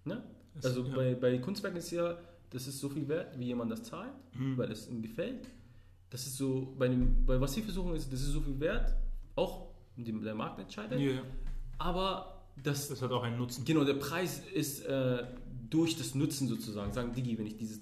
Ne? 0.05 0.23
Es- 0.57 0.67
Also 0.67 0.85
ja. 0.85 0.95
bei, 0.95 1.15
bei 1.15 1.39
Kunstwerken 1.39 1.79
ist 1.79 1.91
ja, 1.91 2.17
das 2.51 2.67
ist 2.67 2.79
so 2.81 2.89
viel 2.89 3.07
wert, 3.09 3.39
wie 3.39 3.47
jemand 3.47 3.71
das 3.73 3.83
zahlt, 3.83 4.13
Mhm. 4.35 4.57
weil 4.57 4.71
es 4.71 4.89
ihm 4.89 5.03
gefällt. 5.03 5.49
Das 6.11 6.27
ist 6.27 6.37
so, 6.37 6.75
bei, 6.79 6.89
dem, 6.89 7.25
bei 7.27 7.39
was 7.41 7.53
sie 7.55 7.63
versuchen, 7.63 7.95
ist, 7.95 8.11
das 8.13 8.21
ist 8.23 8.29
so 8.33 8.41
viel 8.41 8.59
wert, 8.61 8.95
auch 9.35 9.69
der 9.97 10.35
Markt 10.35 10.59
entscheidet, 10.61 10.99
ja. 11.01 11.21
Aber 11.79 12.43
das, 12.63 12.89
Das 12.89 13.03
hat 13.03 13.13
auch 13.13 13.23
einen 13.23 13.39
Nutzen. 13.39 13.65
genau, 13.65 13.85
der 13.85 13.95
Preis 13.95 14.43
ist 14.53 14.85
äh, 14.87 15.25
durch 15.71 15.97
das 15.97 16.15
Nutzen 16.15 16.49
sozusagen. 16.49 16.93
Sagen, 16.93 17.13
Digi, 17.13 17.39
wenn 17.39 17.47
ich 17.47 17.57
dieses, 17.57 17.81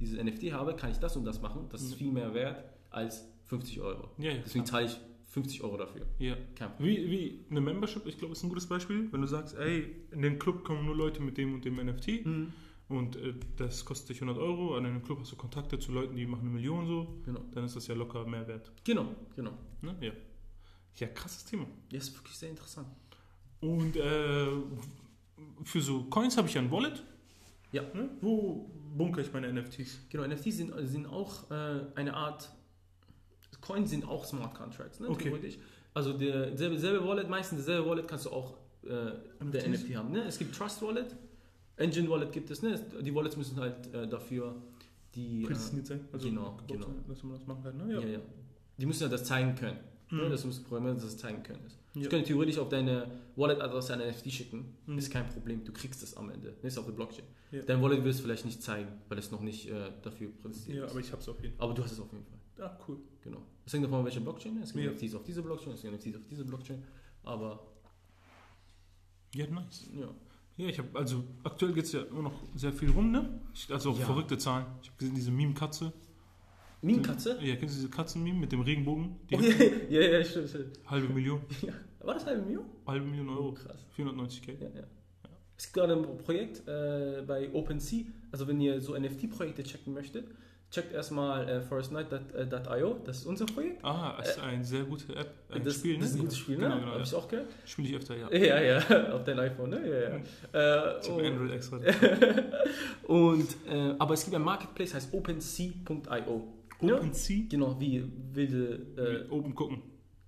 dieses 0.00 0.22
NFT 0.22 0.52
habe, 0.52 0.74
kann 0.76 0.90
ich 0.90 0.98
das 0.98 1.16
und 1.16 1.24
das 1.24 1.40
machen. 1.40 1.66
Das 1.70 1.82
ist 1.82 1.94
viel 1.94 2.12
mehr 2.12 2.34
wert 2.34 2.62
als 2.90 3.24
50 3.46 3.80
Euro. 3.80 4.10
Ja, 4.18 4.32
ja, 4.32 4.38
Deswegen 4.44 4.66
zahle 4.66 4.86
ich 4.86 4.96
50 5.28 5.62
Euro 5.62 5.76
dafür. 5.76 6.06
Ja. 6.18 6.36
Wie, 6.78 7.10
wie 7.10 7.44
eine 7.50 7.60
Membership, 7.60 8.06
ich 8.06 8.18
glaube, 8.18 8.32
ist 8.32 8.42
ein 8.42 8.48
gutes 8.48 8.66
Beispiel. 8.66 9.08
Wenn 9.12 9.20
du 9.20 9.26
sagst, 9.26 9.56
ey, 9.56 9.94
in 10.10 10.22
den 10.22 10.38
Club 10.38 10.64
kommen 10.64 10.84
nur 10.84 10.96
Leute 10.96 11.22
mit 11.22 11.36
dem 11.38 11.54
und 11.54 11.64
dem 11.64 11.76
NFT 11.76 12.24
Mhm. 12.26 12.52
und 12.88 13.16
äh, 13.16 13.34
das 13.56 13.84
kostet 13.84 14.10
dich 14.10 14.22
100 14.22 14.38
Euro, 14.42 14.74
an 14.76 14.84
einem 14.86 15.02
Club 15.02 15.20
hast 15.20 15.32
du 15.32 15.36
Kontakte 15.36 15.78
zu 15.78 15.92
Leuten, 15.92 16.16
die 16.16 16.26
machen 16.26 16.42
eine 16.42 16.50
Million 16.50 16.86
so, 16.86 17.18
Genau. 17.24 17.40
dann 17.52 17.64
ist 17.64 17.76
das 17.76 17.86
ja 17.86 17.94
locker 17.94 18.26
mehr 18.26 18.46
wert. 18.48 18.70
Genau, 18.84 19.14
genau. 19.36 19.52
Ne? 19.82 19.94
Ja. 20.00 20.12
ja, 20.96 21.06
krasses 21.08 21.44
Thema. 21.44 21.66
Ja, 21.92 21.98
ist 21.98 22.14
wirklich 22.16 22.36
sehr 22.36 22.48
interessant. 22.50 22.88
Und 23.60 23.96
äh, 23.96 24.46
für 25.64 25.80
so 25.80 26.04
Coins 26.04 26.36
habe 26.36 26.48
ich 26.48 26.54
ja 26.54 26.60
ein 26.60 26.70
Wallet. 26.70 27.02
Ja. 27.72 27.82
Ne? 27.94 28.08
Wo 28.20 28.70
bunkere 28.96 29.22
ich 29.22 29.32
meine 29.32 29.52
NFTs? 29.52 29.98
Genau, 30.08 30.26
NFTs 30.26 30.56
sind, 30.56 30.72
sind 30.88 31.06
auch 31.06 31.50
äh, 31.50 31.80
eine 31.94 32.14
Art, 32.14 32.50
Coins 33.60 33.90
sind 33.90 34.06
auch 34.06 34.24
Smart 34.24 34.54
Contracts, 34.54 35.00
ne, 35.00 35.08
Okay. 35.08 35.24
theoretisch. 35.24 35.58
Also 35.92 36.12
der 36.12 36.56
selbe, 36.56 36.78
selbe 36.78 37.06
Wallet, 37.06 37.28
meistens 37.28 37.64
derselbe 37.64 37.90
Wallet 37.90 38.08
kannst 38.08 38.26
du 38.26 38.30
auch 38.30 38.56
äh, 38.84 39.12
der? 39.40 39.68
NFT 39.68 39.94
haben. 39.96 40.12
Ne? 40.12 40.22
Es 40.24 40.38
gibt 40.38 40.54
Trust 40.54 40.80
Wallet, 40.80 41.14
Engine 41.76 42.08
Wallet 42.08 42.32
gibt 42.32 42.50
es, 42.50 42.62
ne? 42.62 42.80
Die 43.00 43.14
Wallets 43.14 43.36
müssen 43.36 43.58
halt 43.58 43.92
äh, 43.94 44.06
dafür 44.08 44.54
die... 45.14 45.42
Prädestiniert 45.42 45.86
sein. 45.86 46.00
Also 46.12 46.28
genau, 46.28 46.58
genau. 46.66 46.86
sein, 46.86 47.04
dass 47.08 47.22
man 47.22 47.32
das 47.38 47.46
machen 47.46 47.62
kann. 47.62 47.76
Ne? 47.76 47.94
ja. 47.94 48.00
Ja, 48.00 48.18
Die 48.76 48.86
müssen 48.86 49.02
ja 49.02 49.08
das 49.08 49.24
zeigen 49.24 49.54
können. 49.54 49.78
Ne? 50.10 50.24
Mhm. 50.24 50.30
Das 50.30 50.44
muss 50.44 50.60
programmieren, 50.62 50.96
dass 50.96 51.04
das 51.04 51.16
zeigen 51.18 51.42
können. 51.42 51.60
Ja. 51.94 52.02
Ich 52.02 52.08
könnte 52.10 52.26
theoretisch 52.28 52.58
auf 52.58 52.68
deine 52.68 53.10
Wallet-Adresse 53.36 53.94
ein 53.94 54.00
NFT 54.10 54.30
schicken. 54.32 54.74
Mhm. 54.86 54.98
Ist 54.98 55.10
kein 55.10 55.26
Problem. 55.28 55.64
Du 55.64 55.72
kriegst 55.72 56.02
es 56.02 56.16
am 56.16 56.30
Ende. 56.30 56.54
Ist 56.62 56.78
auf 56.78 56.86
der 56.86 56.92
Blockchain. 56.92 57.24
Ja. 57.50 57.62
Dein 57.62 57.82
Wallet 57.82 58.04
wird 58.04 58.14
es 58.14 58.20
vielleicht 58.20 58.44
nicht 58.44 58.62
zeigen, 58.62 58.88
weil 59.08 59.18
es 59.18 59.30
noch 59.30 59.40
nicht 59.40 59.68
äh, 59.68 59.90
dafür 60.02 60.30
präsentiert 60.40 60.78
Ja, 60.78 60.84
ist. 60.84 60.90
aber 60.92 61.00
ich 61.00 61.10
habe 61.12 61.20
es 61.22 61.28
auf 61.28 61.40
jeden 61.42 61.56
Fall. 61.56 61.64
Aber 61.64 61.74
du 61.74 61.82
hast 61.84 61.92
es 61.92 62.00
auf 62.00 62.12
jeden 62.12 62.24
Fall. 62.24 62.38
Ah, 62.66 62.78
cool. 62.88 62.98
Genau. 63.22 63.42
Es 63.66 63.72
hängt 63.72 63.84
davon, 63.84 64.04
welche 64.04 64.20
Blockchain. 64.20 64.58
Es 64.62 64.72
gibt 64.72 64.84
Ja. 64.84 64.90
NFTs 64.92 65.14
auf 65.14 65.24
diese 65.24 65.42
Blockchain, 65.42 65.72
es 65.74 65.82
gibt 65.82 65.94
NFTs 65.94 66.16
auf 66.16 66.22
diese 66.30 66.44
Blockchain. 66.44 66.82
Aber 67.24 67.60
Ja, 69.34 69.46
nice. 69.46 69.88
ja. 69.94 70.08
Ja, 70.56 70.66
ich 70.66 70.78
habe, 70.78 70.88
also 70.98 71.22
aktuell 71.44 71.72
geht 71.72 71.84
es 71.84 71.92
ja 71.92 72.02
immer 72.02 72.22
noch 72.22 72.42
sehr 72.56 72.72
viel 72.72 72.90
rum, 72.90 73.12
ne? 73.12 73.40
Ich, 73.54 73.70
also 73.72 73.90
auch 73.90 73.98
Ja. 73.98 74.06
verrückte 74.06 74.36
Zahlen. 74.38 74.66
Ich 74.82 74.88
habe 74.88 74.98
gesehen, 74.98 75.14
diese 75.14 75.30
Meme-Katze. 75.30 75.92
Meme-Katze? 76.80 77.38
Ja, 77.42 77.56
kennst 77.56 77.74
du 77.74 77.80
diese 77.80 77.90
Katzen-Meme 77.90 78.38
mit 78.38 78.52
dem 78.52 78.60
Regenbogen? 78.60 79.16
Oh, 79.32 79.40
ja, 79.40 80.00
ja, 80.00 80.18
ja, 80.18 80.24
stimmt, 80.24 80.48
stimmt. 80.48 80.78
halbe 80.86 81.12
Million. 81.12 81.40
Ja. 81.62 81.72
War 82.00 82.14
das 82.14 82.24
halbe 82.26 82.42
Million? 82.42 82.64
Halbe 82.86 83.04
Million 83.06 83.28
Euro. 83.30 83.48
Oh, 83.48 83.52
krass. 83.52 83.84
490k. 83.96 84.52
Ja, 84.60 84.68
ja. 84.74 84.84
Es 85.56 85.64
gibt 85.64 85.74
gerade 85.74 85.94
ein 85.94 86.18
Projekt 86.18 86.62
äh, 86.68 87.22
bei 87.26 87.50
OpenSea. 87.52 88.04
Also, 88.30 88.46
wenn 88.46 88.60
ihr 88.60 88.80
so 88.80 88.96
NFT-Projekte 88.96 89.64
checken 89.64 89.92
möchtet, 89.92 90.28
checkt 90.70 90.92
erstmal 90.92 91.48
äh, 91.48 91.60
forestnight.io. 91.60 93.00
Das 93.04 93.18
ist 93.18 93.26
unser 93.26 93.44
Projekt. 93.46 93.84
Ah, 93.84 94.16
es 94.22 94.30
ist 94.30 94.38
eine 94.40 94.64
sehr 94.64 94.84
gute 94.84 95.16
App. 95.16 95.34
Ein 95.50 95.64
das, 95.64 95.74
Spiel, 95.74 95.94
ne? 95.94 96.00
das 96.00 96.10
ist 96.10 96.14
ein 96.16 96.20
gutes 96.20 96.38
Spiel, 96.38 96.56
ne? 96.58 96.62
Genau, 96.64 96.74
genau. 96.76 96.86
Habe 96.88 96.98
Ja. 96.98 97.02
ich 97.04 97.14
auch 97.14 97.28
gehört. 97.28 97.46
Spiele 97.66 97.88
ich 97.88 97.96
öfter, 97.96 98.16
ja. 98.16 98.30
Ja, 98.32 98.60
ja, 98.60 99.12
auf 99.12 99.24
dein 99.24 99.38
iPhone, 99.40 99.70
ne? 99.70 99.80
Ja, 99.88 99.98
ja. 100.00 100.96
Äh, 100.96 101.00
Ich 101.02 101.10
habe 101.10 101.26
Android 101.26 101.50
extra. 101.52 101.78
Und, 103.08 103.48
äh, 103.68 103.94
aber 103.98 104.14
es 104.14 104.24
gibt 104.24 104.36
ein 104.36 104.42
Marketplace, 104.42 104.94
heißt 104.94 105.12
OpenSea.io. 105.12 106.54
Ja? 106.80 106.96
Open 106.96 107.12
Sea? 107.12 107.44
Genau, 107.48 107.78
wie 107.80 108.04
wilde 108.32 108.86
Wie 109.26 109.30
Open 109.32 109.54
gucken. 109.54 109.76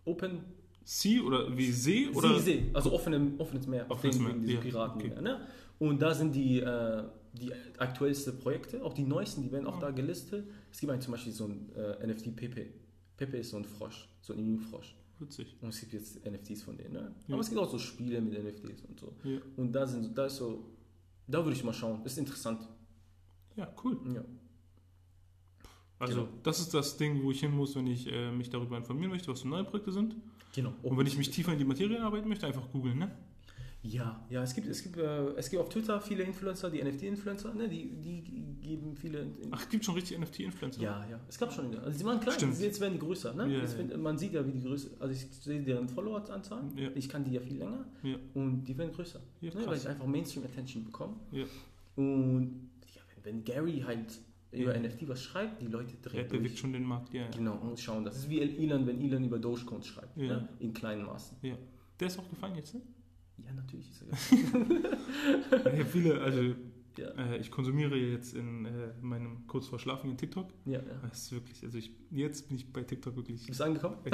äh, 0.05 0.11
Open 0.11 0.41
Sea 0.85 1.23
oder 1.23 1.57
wie 1.57 1.71
See? 1.71 2.09
Oder? 2.09 2.39
See, 2.41 2.45
See, 2.65 2.71
also 2.73 2.93
offene, 2.93 3.33
offenes 3.39 3.67
Meer, 3.67 3.85
auf 3.85 3.99
Offenes 3.99 4.17
den 4.17 4.25
Meer, 4.25 4.35
diese 4.37 4.53
ja, 4.55 4.61
Piraten. 4.61 5.01
okay. 5.13 5.23
Ne? 5.23 5.47
Und 5.79 6.01
da 6.03 6.13
sind 6.15 6.35
die, 6.35 6.61
äh, 6.61 7.05
die 7.33 7.53
aktuellsten 7.79 8.39
Projekte, 8.39 8.83
auch 8.85 8.93
die 8.93 9.05
neuesten, 9.05 9.43
die 9.43 9.53
werden 9.53 9.67
auch 9.67 9.77
Ah. 9.77 9.81
da 9.87 9.91
gelistet. 9.93 10.47
Es 10.73 10.81
gibt 10.81 10.91
einen, 10.93 11.01
zum 11.01 11.13
Beispiel 11.13 11.33
so 11.33 11.47
ein 11.47 11.71
äh, 11.77 12.07
NFT 12.07 12.35
Pepe. 12.35 12.67
Pepe 13.17 13.37
ist 13.39 13.51
so 13.51 13.57
ein 13.59 13.65
Frosch, 13.65 14.09
so 14.21 14.33
ein 14.33 14.59
Frosch. 14.59 14.97
Witzig. 15.21 15.55
Und 15.61 15.69
es 15.69 15.81
gibt 15.81 15.93
jetzt 15.93 16.25
NFTs 16.27 16.63
von 16.63 16.77
denen. 16.77 16.95
Ne? 16.95 17.15
Ja. 17.29 17.35
Aber 17.35 17.41
es 17.43 17.49
gibt 17.51 17.61
auch 17.61 17.71
so 17.71 17.79
Spiele 17.79 18.21
mit 18.23 18.33
NFTs 18.43 18.83
und 18.89 18.99
so. 18.99 19.13
Ja. 19.23 19.39
Und 19.57 19.71
da 19.73 19.87
sind 19.87 20.17
da 20.17 20.25
ist 20.27 20.37
so, 20.37 20.65
da 21.29 21.45
würde 21.45 21.55
ich 21.57 21.63
mal 21.63 21.75
schauen. 21.75 22.01
Das 22.03 22.13
ist 22.13 22.19
interessant. 22.19 22.67
ja, 23.55 23.71
cool. 23.85 23.99
Ja. 24.15 24.25
Also, 26.01 26.23
Genau. 26.25 26.29
das 26.43 26.59
ist 26.61 26.75
das 26.75 26.97
Ding, 26.97 27.23
wo 27.23 27.31
ich 27.31 27.39
hin 27.41 27.53
muss, 27.55 27.77
wenn 27.77 27.87
ich 27.87 28.11
äh, 28.11 28.33
mich 28.33 28.51
darüber 28.51 28.77
informieren 28.77 29.11
möchte, 29.11 29.31
was 29.31 29.41
so 29.41 29.49
neue 29.49 29.65
Projekte 29.65 29.93
sind. 29.93 30.17
Genau. 30.55 30.73
Und 30.83 30.97
wenn 30.99 31.07
ich 31.07 31.17
mich 31.17 31.31
tiefer 31.31 31.53
in 31.53 31.59
die 31.59 31.65
Materie 31.65 32.03
arbeiten 32.03 32.29
möchte, 32.29 32.47
einfach 32.47 32.69
googeln, 32.73 32.99
ne? 32.99 33.11
Ja, 33.83 34.23
ja, 34.29 34.43
es 34.43 34.55
gibt, 34.55 34.67
es 34.67 34.83
gibt, 34.83 34.99
äh, 34.99 35.29
es 35.37 35.49
gibt 35.49 35.63
auf 35.63 35.71
Twitter 35.71 36.01
viele 36.03 36.23
Influencer, 36.25 36.69
die 36.71 36.83
NFT-Influencer, 36.83 37.55
ne, 37.55 37.67
die, 37.67 37.89
die 38.03 38.23
geben 38.61 38.95
viele. 38.95 39.27
Ach, 39.53 39.67
gibt 39.71 39.85
schon 39.87 39.95
richtig 39.95 40.19
NFT-Influencer? 40.19 40.83
ja, 40.83 41.07
ja, 41.11 41.19
es 41.29 41.39
gab 41.39 41.51
schon. 41.51 41.75
Also 41.79 41.99
sie 41.99 42.05
waren 42.05 42.21
klein, 42.21 42.35
Stimmt. 42.35 42.59
jetzt 42.61 42.79
werden 42.81 42.93
die 42.95 42.99
größer. 42.99 43.33
Ne? 43.33 43.51
Ja, 43.51 43.65
ja. 43.65 43.97
man 43.97 44.19
sieht 44.19 44.33
ja, 44.35 44.47
wie 44.47 44.53
die 44.53 44.61
Größe. 44.63 44.91
Also 44.99 45.15
ich 45.15 45.27
sehe 45.35 45.63
deren 45.63 45.89
Follower-Anzahl. 45.89 46.63
Ja. 46.77 46.91
Ich 46.95 47.09
kann 47.09 47.25
die 47.25 47.33
ja 47.33 47.41
viel 47.41 47.57
länger 47.57 47.87
Ja. 48.03 48.17
und 48.35 48.65
die 48.65 48.77
werden 48.77 48.93
größer. 48.93 49.21
Ne, 49.41 49.51
weil 49.65 49.77
ich 49.79 49.89
einfach 49.89 50.07
Mainstream-Attention 50.07 50.85
bekomme. 50.85 51.15
Ja. 51.33 51.45
Und 51.97 52.71
ja, 52.95 53.01
wenn, 53.15 53.25
wenn 53.37 53.45
Gary 53.45 53.83
halt 53.87 54.19
über 54.53 54.75
Ja. 54.75 54.81
NFT 54.83 55.09
was 55.09 55.23
schreibt, 55.23 55.61
die 55.63 55.67
Leute 55.67 55.95
Er 56.03 56.11
drehen 56.11 56.29
bewegt 56.29 56.51
durch. 56.51 56.59
schon 56.61 56.73
den 56.73 56.85
Markt, 56.85 57.13
ja. 57.15 57.23
ja. 57.23 57.31
Genau, 57.31 57.57
und 57.57 57.79
schauen. 57.79 58.05
Das 58.05 58.17
ist 58.19 58.29
wie 58.31 58.41
Elon, 58.41 58.87
wenn 58.87 59.01
Elon 59.01 59.25
über 59.25 59.39
Dogecoin 59.39 59.83
schreibt. 59.83 60.17
Ja. 60.17 60.29
Ne? 60.39 60.49
In 60.59 60.73
kleinen 60.73 61.05
Maßen. 61.05 61.37
ja. 61.43 61.57
Der 61.99 62.07
ist 62.09 62.19
auch 62.19 62.29
gefallen 62.31 62.57
jetzt, 62.57 62.75
ne? 62.75 62.81
Ja, 63.45 63.53
natürlich 63.53 63.91
ist 63.91 64.03
er 64.03 64.09
Ich 65.75 65.81
habe 65.81 65.85
viele, 65.85 66.21
also 66.21 66.55
ja. 66.99 67.09
äh, 67.17 67.39
ich 67.39 67.51
konsumiere 67.51 67.95
jetzt 67.97 68.35
in 68.35 68.65
äh, 68.65 68.71
meinem 69.03 69.47
kurz 69.47 69.67
vor 69.67 69.79
Schlafen 69.79 70.11
in 70.11 70.17
TikTok. 70.17 70.49
ja, 70.65 70.79
ja. 70.79 71.01
Das 71.09 71.23
ist 71.25 71.33
wirklich, 71.33 71.63
also 71.63 71.77
ich, 71.79 71.91
jetzt 72.11 72.49
bin 72.49 72.57
ich 72.57 72.73
bei 72.73 72.83
TikTok 72.83 73.17
wirklich. 73.17 73.47
Bist 73.47 73.61
du 73.61 73.65
angekommen? 73.65 73.97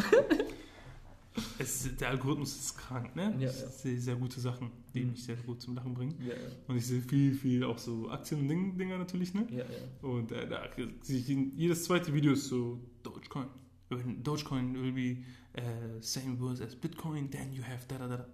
Es, 1.58 1.88
der 1.96 2.10
Algorithmus 2.10 2.56
ist 2.56 2.78
krank, 2.78 3.14
ne? 3.16 3.34
Ja, 3.38 3.50
ich 3.50 3.60
ja. 3.60 3.68
sehe 3.68 3.98
sehr 4.00 4.16
gute 4.16 4.40
Sachen, 4.40 4.70
die 4.94 5.00
Mhm. 5.04 5.10
mich 5.12 5.24
sehr 5.24 5.36
gut 5.36 5.60
zum 5.62 5.74
Lachen 5.74 5.94
bringen. 5.94 6.14
Ja, 6.20 6.34
ja. 6.34 6.40
Und 6.68 6.76
ich 6.76 6.86
sehe 6.86 7.00
viel, 7.02 7.34
viel 7.34 7.64
auch 7.64 7.78
so 7.78 8.08
Aktien 8.10 8.40
und 8.40 8.48
Ding, 8.48 8.76
Dinger 8.78 8.98
natürlich, 8.98 9.34
ne? 9.34 9.46
Ja, 9.50 9.58
ja. 9.58 9.64
Und 10.08 10.32
äh, 10.32 10.48
da 10.48 10.62
sehe 11.02 11.18
ich 11.18 11.28
jedes 11.28 11.84
zweite 11.84 12.12
Video 12.14 12.32
ist 12.32 12.48
so 12.48 12.80
Dogecoin. 13.02 13.46
When 13.88 14.22
Dogecoin 14.22 14.74
will 14.74 14.92
be 14.92 15.18
uh, 15.58 16.00
same 16.00 16.40
words 16.40 16.60
as 16.60 16.74
Bitcoin, 16.74 17.30
then 17.30 17.52
you 17.52 17.62
have 17.62 17.86
da 17.88 17.98
da 17.98 18.08
da. 18.08 18.26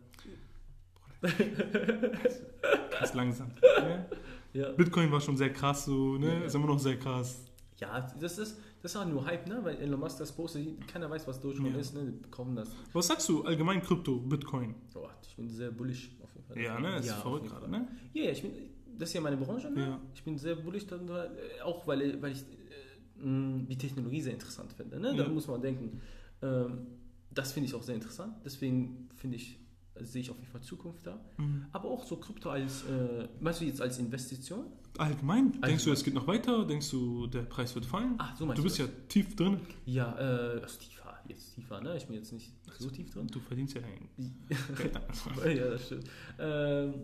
Ganz 2.98 3.14
langsam. 3.14 3.48
Ne? 3.80 4.06
Ja, 4.54 4.72
Bitcoin 4.72 5.10
war 5.10 5.20
schon 5.20 5.36
sehr 5.36 5.52
krass, 5.52 5.84
so, 5.86 6.16
ne? 6.18 6.44
Ist 6.44 6.54
immer 6.54 6.66
noch 6.66 6.78
sehr 6.78 6.98
krass. 6.98 7.38
ja 7.78 8.00
das, 8.20 8.38
ist, 8.38 8.58
das 8.82 8.92
ist 8.92 8.96
auch 8.96 9.06
nur 9.06 9.24
Hype, 9.24 9.46
ne? 9.48 9.60
Weil 9.62 9.76
Elon 9.78 10.00
Musk 10.00 10.18
das 10.18 10.32
postet, 10.32 10.86
keiner 10.88 11.08
weiß, 11.08 11.26
was 11.28 11.40
Dogecoin 11.40 11.72
Ja. 11.72 11.78
ist, 11.80 11.94
ne? 11.94 12.04
Die 12.04 12.18
bekommen 12.18 12.56
das. 12.56 12.68
Was 12.92 13.06
sagst 13.06 13.28
du 13.28 13.42
allgemein 13.44 13.80
Krypto, 13.82 14.18
Bitcoin? 14.18 14.74
Oh, 14.94 15.06
ich 15.26 15.36
bin 15.36 15.48
sehr 15.48 15.70
bullish 15.70 16.10
auf 16.22 16.34
jeden 16.34 16.46
Fall. 16.46 16.58
Ja, 16.60 16.78
ne? 16.80 16.98
Ist 16.98 17.06
ja, 17.06 17.14
auf 17.16 17.22
verrückt 17.22 17.46
gerade, 17.48 17.70
ne? 17.70 17.88
Ja, 18.12 18.24
ja, 18.24 18.30
ich 18.32 18.42
bin, 18.42 18.50
das 18.98 19.08
ist 19.10 19.14
ja 19.14 19.20
meine 19.20 19.36
Branche, 19.36 19.70
ne? 19.70 19.80
Ja. 19.80 20.00
Ich 20.14 20.22
bin 20.24 20.36
sehr 20.36 20.56
bullish, 20.56 20.86
dann, 20.86 21.08
äh, 21.08 21.60
auch 21.64 21.86
weil, 21.86 22.20
weil 22.20 22.32
ich 22.32 22.40
äh, 22.42 23.24
mh, 23.24 23.66
die 23.68 23.78
Technologie 23.78 24.20
sehr 24.20 24.34
interessant 24.34 24.72
finde, 24.72 24.98
ne? 25.00 25.14
Da 25.16 25.28
muss 25.28 25.46
man 25.46 25.62
denken, 25.62 26.00
ähm, 26.42 26.86
das 27.30 27.52
finde 27.52 27.68
ich 27.68 27.74
auch 27.74 27.82
sehr 27.82 27.94
interessant, 27.94 28.34
deswegen 28.44 29.08
finde 29.16 29.36
ich, 29.36 29.58
sehe 30.00 30.22
ich 30.22 30.30
auf 30.30 30.38
jeden 30.38 30.50
Fall 30.50 30.62
Zukunft 30.62 31.06
da. 31.06 31.20
Mhm. 31.36 31.66
Aber 31.72 31.90
auch 31.90 32.04
so 32.04 32.16
Krypto 32.16 32.50
als, 32.50 32.82
äh, 32.84 33.28
meinst 33.40 33.60
du 33.60 33.64
jetzt 33.64 33.80
als 33.80 33.98
Investition? 33.98 34.64
Allgemein? 34.98 35.52
Denkst 35.52 35.60
du, 35.60 35.66
Allgemein. 35.66 35.92
es 35.94 36.04
geht 36.04 36.14
noch 36.14 36.26
weiter? 36.26 36.64
Denkst 36.66 36.90
du, 36.90 37.26
der 37.26 37.42
Preis 37.42 37.74
wird 37.74 37.86
fallen? 37.86 38.14
Ach, 38.18 38.36
so 38.36 38.46
meinst 38.46 38.58
Du 38.58 38.62
bist 38.64 38.78
das? 38.78 38.86
ja 38.86 38.92
tief 39.08 39.36
drin. 39.36 39.60
Ja, 39.86 40.18
äh, 40.18 40.60
also 40.60 40.78
tiefer, 40.78 41.18
jetzt 41.28 41.54
tiefer, 41.54 41.80
ne? 41.80 41.96
Ich 41.96 42.06
bin 42.06 42.16
jetzt 42.16 42.32
nicht 42.32 42.52
so 42.78 42.90
tief 42.90 43.10
drin. 43.10 43.26
Du 43.28 43.40
verdienst 43.40 43.74
ja 43.74 43.80
Geld. 43.82 45.58
ja, 45.58 45.70
das 45.70 45.86
stimmt. 45.86 46.04
Ähm, 46.38 46.94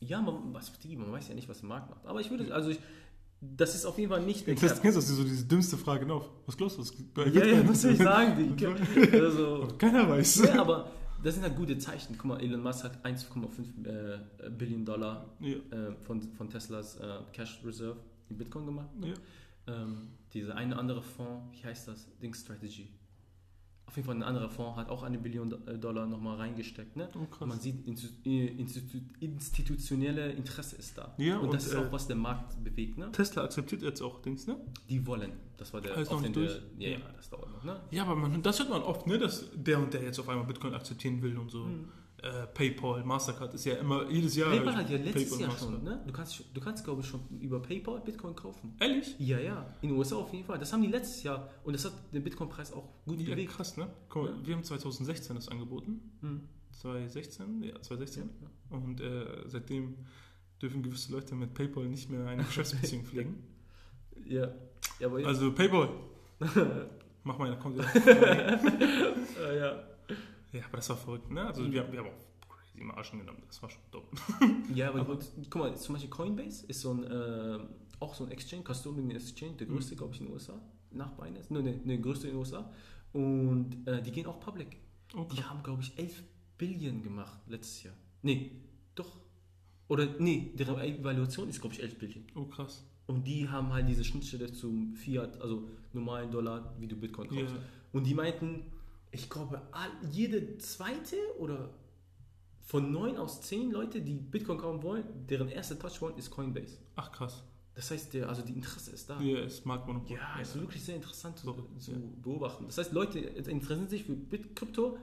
ja, 0.00 0.20
man, 0.20 0.52
was 0.54 0.70
man 0.96 1.12
weiß 1.12 1.28
ja 1.28 1.34
nicht, 1.34 1.48
was 1.48 1.60
der 1.60 1.68
Markt 1.68 1.90
macht. 1.90 2.06
Aber 2.06 2.20
ich 2.20 2.30
würde, 2.30 2.54
also 2.54 2.70
ich, 2.70 2.78
das 3.40 3.74
ist 3.74 3.84
auf 3.86 3.98
jeden 3.98 4.10
Fall 4.10 4.22
nicht 4.22 4.46
der 4.46 4.54
Das 4.54 4.74
Cap. 4.74 4.82
kennst 4.82 4.96
du 4.96 5.00
so 5.02 5.24
diese 5.24 5.44
dümmste 5.44 5.76
Frage 5.76 6.10
auf. 6.12 6.28
Was 6.46 6.56
glaubst 6.56 6.78
du? 6.78 6.82
Was 6.82 7.34
Ja, 7.34 7.44
ja, 7.44 7.68
was 7.68 7.82
soll 7.82 7.92
ich 7.92 7.98
sagen, 7.98 8.56
die 8.56 8.66
also, 9.18 9.68
Keiner 9.78 10.08
weiß. 10.08 10.44
ja, 10.46 10.60
aber 10.60 10.90
das 11.26 11.34
sind 11.34 11.42
halt 11.42 11.56
gute 11.56 11.76
Zeichen. 11.76 12.16
Guck 12.16 12.26
mal, 12.26 12.40
Elon 12.40 12.62
Musk 12.62 12.84
hat 12.84 13.04
1,5 13.04 13.84
äh, 13.84 14.50
Billion 14.50 14.84
Dollar 14.84 15.28
Ja, 15.40 15.56
äh, 15.56 15.92
von, 16.04 16.22
von 16.22 16.48
Teslas 16.48 16.98
äh, 16.98 17.18
Cash 17.32 17.62
Reserve 17.64 17.96
in 18.30 18.38
Bitcoin 18.38 18.64
gemacht. 18.66 18.88
ja. 19.02 19.14
Ähm, 19.66 20.10
diese 20.32 20.54
eine 20.54 20.78
andere 20.78 21.02
Fonds, 21.02 21.58
wie 21.58 21.66
heißt 21.66 21.88
das? 21.88 22.06
Ding 22.20 22.32
Strategy. 22.32 22.88
Auf 23.86 23.94
jeden 23.96 24.06
Fall 24.06 24.16
ein 24.16 24.22
anderer 24.22 24.50
Fonds 24.50 24.76
hat 24.76 24.88
auch 24.90 25.02
eine 25.04 25.16
Billion 25.18 25.48
Do- 25.48 25.56
Dollar 25.76 26.06
nochmal 26.06 26.36
reingesteckt. 26.38 26.96
Ne? 26.96 27.08
Oh, 27.14 27.46
man 27.46 27.58
sieht, 27.60 27.86
Institu- 27.86 28.26
äh, 28.26 28.46
Institu 28.58 28.98
institutionelle 29.20 30.32
Interesse 30.32 30.76
ist 30.76 30.98
da. 30.98 31.14
Ja, 31.18 31.38
und, 31.38 31.46
und, 31.46 31.54
das 31.54 31.66
ist 31.66 31.74
äh, 31.74 31.78
auch, 31.78 31.92
was 31.92 32.06
der 32.06 32.16
Markt 32.16 32.62
bewegt. 32.64 32.98
Ne? 32.98 33.10
Tesla 33.12 33.44
akzeptiert 33.44 33.82
jetzt 33.82 34.00
auch 34.02 34.20
Dings, 34.22 34.46
ne? 34.46 34.56
Die 34.90 35.06
wollen. 35.06 35.32
Das 35.56 35.72
war 35.72 35.80
der 35.80 35.94
Alles 35.96 36.10
noch 36.10 36.20
nicht 36.20 36.34
durch? 36.36 36.52
der- 36.78 36.88
Ja, 36.90 36.98
Ja. 36.98 37.04
ja, 37.04 37.12
das 37.16 37.30
dauert 37.30 37.50
noch. 37.52 37.64
Ne? 37.64 37.80
Ja, 37.90 38.02
aber 38.02 38.16
man, 38.16 38.42
das 38.42 38.58
hört 38.58 38.70
man 38.70 38.82
oft, 38.82 39.06
ne? 39.06 39.18
Dass 39.18 39.44
der 39.54 39.78
und 39.78 39.94
der 39.94 40.02
jetzt 40.02 40.18
auf 40.18 40.28
einmal 40.28 40.46
Bitcoin 40.46 40.74
akzeptieren 40.74 41.22
will 41.22 41.36
und 41.38 41.50
so. 41.50 41.64
Mhm. 41.64 41.88
Äh, 42.22 42.46
PayPal, 42.54 43.04
Mastercard 43.04 43.52
ist 43.54 43.66
ja 43.66 43.74
immer 43.74 44.08
jedes 44.10 44.34
Jahr. 44.36 44.50
PayPal 44.50 44.76
hat 44.76 44.88
ja 44.90 44.96
letztes 44.96 45.24
PayPal, 45.24 45.40
Jahr 45.40 45.48
Mastercard. 45.50 45.76
schon, 45.76 45.84
ne? 45.84 46.02
Du 46.06 46.12
kannst, 46.12 46.44
du 46.54 46.60
kannst 46.60 46.84
glaube 46.84 47.00
ich, 47.02 47.06
schon 47.06 47.20
über 47.40 47.60
PayPal 47.60 48.00
Bitcoin 48.00 48.34
kaufen. 48.34 48.74
Ehrlich? 48.80 49.14
Ja, 49.18 49.38
ja. 49.38 49.66
In 49.82 49.90
den 49.90 49.98
USA 49.98 50.16
auf 50.16 50.32
jeden 50.32 50.44
Fall. 50.46 50.58
Das 50.58 50.72
haben 50.72 50.82
die 50.82 50.88
letztes 50.88 51.22
Jahr. 51.22 51.48
Und 51.64 51.74
das 51.74 51.84
hat 51.84 51.92
den 52.12 52.24
Bitcoin-Preis 52.24 52.72
auch 52.72 52.88
gut 53.04 53.20
Ja, 53.20 53.30
bewegt. 53.34 53.52
krass, 53.52 53.76
ne? 53.76 53.88
Guck 54.08 54.22
mal, 54.24 54.30
Ja. 54.30 54.46
wir 54.46 54.54
haben 54.54 54.64
2016 54.64 55.36
das 55.36 55.48
angeboten. 55.48 56.00
Mhm. 56.22 56.40
2016? 56.72 57.62
Ja, 57.62 57.74
2016. 57.82 58.30
Ja. 58.42 58.76
Und 58.76 59.00
äh, 59.02 59.26
seitdem 59.46 59.96
dürfen 60.60 60.82
gewisse 60.82 61.12
Leute 61.12 61.34
mit 61.34 61.52
PayPal 61.52 61.84
nicht 61.84 62.08
mehr 62.10 62.26
eine 62.26 62.44
Geschäftsbeziehung 62.44 63.04
pflegen. 63.06 63.42
Ja. 64.26 64.48
ja, 64.98 65.06
aber 65.06 65.18
Also 65.26 65.52
PayPal, 65.52 65.90
mach 67.24 67.38
mal 67.38 67.50
wieder. 67.74 67.84
äh, 69.50 69.58
ja. 69.58 69.82
Ja, 70.52 70.64
aber 70.66 70.76
das 70.76 70.88
war 70.90 70.96
verrückt, 70.96 71.30
ne? 71.30 71.46
Also 71.46 71.62
Mhm. 71.62 71.72
wir, 71.72 71.92
wir 71.92 71.98
haben 72.00 72.08
auch 72.08 72.48
crazy 72.48 72.84
Marschen 72.84 73.18
genommen. 73.20 73.42
Das 73.46 73.62
war 73.62 73.70
schon 73.70 73.82
dumm. 73.90 74.04
Ja, 74.74 74.88
aber, 74.90 75.00
Aber- 75.00 75.18
guck 75.50 75.54
mal, 75.56 75.76
zum 75.76 75.94
Beispiel 75.94 76.10
Coinbase 76.10 76.66
ist 76.66 76.80
so 76.80 76.92
ein, 76.92 77.04
äh, 77.04 77.58
auch 78.00 78.14
so 78.14 78.24
ein 78.24 78.30
Exchange, 78.30 78.62
Custodian 78.62 79.10
Exchange, 79.10 79.52
der 79.54 79.66
größte, 79.66 79.94
Mhm. 79.94 79.98
glaube 79.98 80.14
ich, 80.14 80.20
in 80.20 80.26
den 80.26 80.32
USA, 80.34 80.60
nach 80.90 81.12
Binance, 81.12 81.52
ne, 81.52 81.62
ne, 81.62 81.80
ne, 81.84 82.00
größte 82.00 82.26
in 82.28 82.34
den 82.34 82.38
USA. 82.40 82.70
Und 83.12 83.86
äh, 83.86 84.02
die 84.02 84.10
gehen 84.12 84.26
auch 84.26 84.40
public. 84.40 84.76
Oh, 85.16 85.24
Die 85.32 85.42
haben, 85.42 85.62
glaube 85.62 85.82
ich, 85.82 85.96
11 85.98 86.22
Billion 86.58 87.02
gemacht 87.02 87.40
letztes 87.48 87.82
Jahr. 87.84 87.94
Nee, 88.22 88.52
doch. 88.94 89.16
Oder, 89.88 90.06
nee, 90.18 90.52
deren 90.58 90.78
Evaluation 90.80 91.48
ist, 91.48 91.60
glaube 91.60 91.74
ich, 91.74 91.82
11 91.82 91.98
Billion. 91.98 92.24
Oh, 92.34 92.44
krass. 92.46 92.84
Und 93.06 93.24
die 93.26 93.48
haben 93.48 93.72
halt 93.72 93.88
diese 93.88 94.04
Schnittstelle 94.04 94.52
zum 94.52 94.94
Fiat, 94.94 95.40
also 95.40 95.68
normalen 95.92 96.30
Dollar, 96.30 96.74
wie 96.80 96.88
du 96.88 96.96
Bitcoin 96.96 97.28
kaufst. 97.28 97.54
Ja. 97.54 97.60
Und 97.92 98.04
die 98.04 98.14
meinten, 98.14 98.64
ich 99.16 99.30
glaube, 99.30 99.60
jede 100.10 100.58
zweite 100.58 101.16
oder 101.38 101.70
von 102.60 102.90
neun 102.92 103.16
aus 103.16 103.40
zehn 103.42 103.70
Leute, 103.70 104.00
die 104.02 104.14
Bitcoin 104.14 104.58
kaufen 104.58 104.82
wollen, 104.82 105.04
deren 105.28 105.48
erster 105.48 105.78
Touchpoint 105.78 106.18
ist 106.18 106.30
Coinbase. 106.30 106.78
Ach, 106.96 107.10
krass. 107.12 107.42
Das 107.74 107.90
heißt, 107.90 108.14
der, 108.14 108.28
also 108.28 108.42
die 108.42 108.52
Interesse 108.54 108.90
ist 108.92 109.08
da. 109.08 109.20
Ja, 109.20 109.40
ist 109.40 109.64
Marktmonopol. 109.66 110.16
Ja, 110.16 110.40
ist 110.40 110.58
wirklich 110.58 110.82
sehr 110.82 110.96
interessant 110.96 111.38
zu, 111.38 111.52
zu 111.78 111.92
ja. 111.92 111.98
beobachten. 112.22 112.64
Das 112.66 112.78
heißt, 112.78 112.92
Leute 112.92 113.18
interessieren 113.18 113.88
sich 113.88 114.04
für 114.04 114.14
Bit 114.14 114.56
Krypto. 114.56 114.98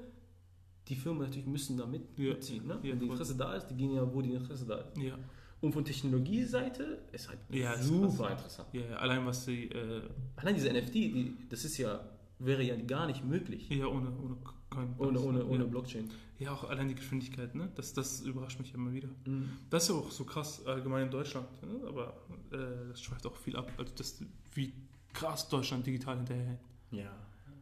Die 0.88 0.95
Firmen 0.95 1.21
natürlich 1.21 1.45
müssen 1.47 1.78
da 1.78 1.86
mit, 1.86 2.02
Ja. 2.17 2.34
mitziehen. 2.34 2.65
Ne? 2.67 2.80
Ja, 2.84 2.91
Wenn 2.91 2.99
die. 2.99 3.06
Interesse 3.08 3.36
da 3.36 3.56
ist, 3.56 3.67
die 3.67 3.76
gehen 3.76 3.93
ja, 3.93 4.12
wo 4.13 4.21
die 4.21 4.34
Interesse 4.34 4.65
da 4.65 4.78
ist. 4.82 4.97
Ja. 4.97 5.17
Und 5.62 5.71
von 5.71 5.86
Technologieseite 5.86 7.04
ist 7.13 7.30
halt 7.30 7.39
Ja, 7.49 7.73
ist 7.73 7.86
super 7.86 8.26
krass. 8.28 8.32
interessant. 8.32 8.69
Ja, 8.73 8.97
allein 8.97 9.26
was 9.26 9.45
sie, 9.45 9.65
äh, 9.69 10.02
Allein 10.36 10.56
diese 10.56 10.69
NFT, 10.73 10.93
die, 10.95 11.38
das 11.49 11.63
ist 11.63 11.78
ja, 11.78 12.04
wäre 12.39 12.63
ja 12.63 12.75
gar 12.75 13.07
nicht 13.07 13.23
möglich. 13.23 13.69
ja, 13.69 13.87
ohne, 13.87 14.11
ohne 14.17 14.37
kein 14.69 14.95
Ohne, 14.97 15.19
ohne, 15.19 15.45
ohne 15.45 15.63
ja. 15.63 15.69
Blockchain. 15.69 16.09
ja, 16.39 16.51
auch 16.51 16.69
allein 16.69 16.89
die 16.89 16.95
Geschwindigkeit, 16.95 17.53
ne? 17.55 17.71
Das, 17.75 17.93
das 17.93 18.21
überrascht 18.21 18.59
mich 18.59 18.73
immer 18.73 18.91
wieder. 18.91 19.09
Mhm. 19.25 19.49
Das 19.69 19.83
ist 19.83 19.89
ja 19.89 19.95
auch 19.95 20.11
so 20.11 20.25
krass 20.25 20.65
allgemein 20.65 21.05
in 21.05 21.11
Deutschland, 21.11 21.47
ne? 21.61 21.87
aber 21.87 22.17
äh, 22.51 22.89
das 22.89 23.01
schweift 23.01 23.25
auch 23.27 23.35
viel 23.35 23.55
ab, 23.55 23.71
also 23.77 23.93
das, 23.95 24.23
wie 24.53 24.73
krass 25.13 25.47
Deutschland 25.47 25.85
digital 25.85 26.17
hinterherhängt. 26.17 26.59
Ja. 26.91 27.11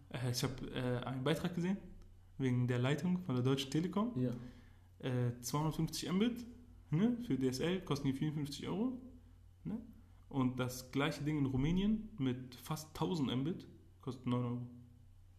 Äh, 0.10 0.32
ich 0.32 0.44
habe 0.44 0.54
äh, 0.74 1.06
einen 1.06 1.24
Beitrag 1.24 1.56
gesehen, 1.56 1.78
wegen 2.38 2.68
der 2.68 2.80
Leitung 2.80 3.20
von 3.20 3.36
der 3.36 3.44
Deutschen 3.44 3.70
Telekom. 3.70 4.14
Ja. 4.20 4.32
Äh, 5.00 5.40
250 5.42 6.12
Mbit 6.12 6.46
ne? 6.92 7.18
für 7.26 7.38
DSL 7.38 7.82
kosten 7.82 8.08
die 8.08 8.14
54 8.14 8.68
Euro. 8.68 8.98
Ne? 9.64 9.80
Und 10.30 10.60
das 10.60 10.92
gleiche 10.92 11.24
Ding 11.24 11.40
in 11.40 11.46
Rumänien 11.46 12.10
mit 12.18 12.56
fast 12.56 12.90
1000 12.90 13.36
Mbit 13.36 13.68
kostet 14.02 14.26
9 14.26 14.44
Euro 14.46 14.62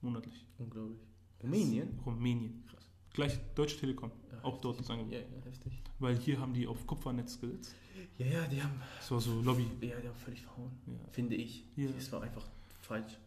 monatlich. 0.01 0.46
Unglaublich. 0.59 1.01
Rumänien? 1.42 1.98
Rumänien. 2.07 2.64
Krass. 2.68 2.88
Gleich 3.12 3.38
Deutsche 3.55 3.79
Telekom. 3.79 4.11
Ja, 4.33 4.44
auch 4.44 4.59
dort 4.61 4.77
heftig. 4.79 4.87
das 4.88 4.90
Angebot. 4.90 5.12
Ja, 5.12 5.18
ja, 5.20 5.44
heftig. 5.44 5.83
Weil 5.98 6.16
hier 6.18 6.40
haben 6.40 6.55
die 6.55 6.66
auf 6.66 6.87
Kupfernetz 6.87 7.40
gesetzt. 7.40 7.75
Ja, 8.18 8.27
ja, 8.27 8.46
die 8.46 8.62
haben, 8.62 8.81
Das 8.98 9.11
war 9.11 9.20
so 9.20 9.40
Lobby. 9.42 9.66
ja, 9.81 9.98
die 10.01 10.09
haben 10.09 10.16
völlig 10.16 10.42
verhauen. 10.42 10.70
Ja. 10.87 10.92
Finde 11.11 11.37
ich. 11.37 11.64
Ja. 11.77 11.90
Das 11.90 12.11
war 12.12 12.22
einfach 12.22 12.46
falsch. 12.81 13.18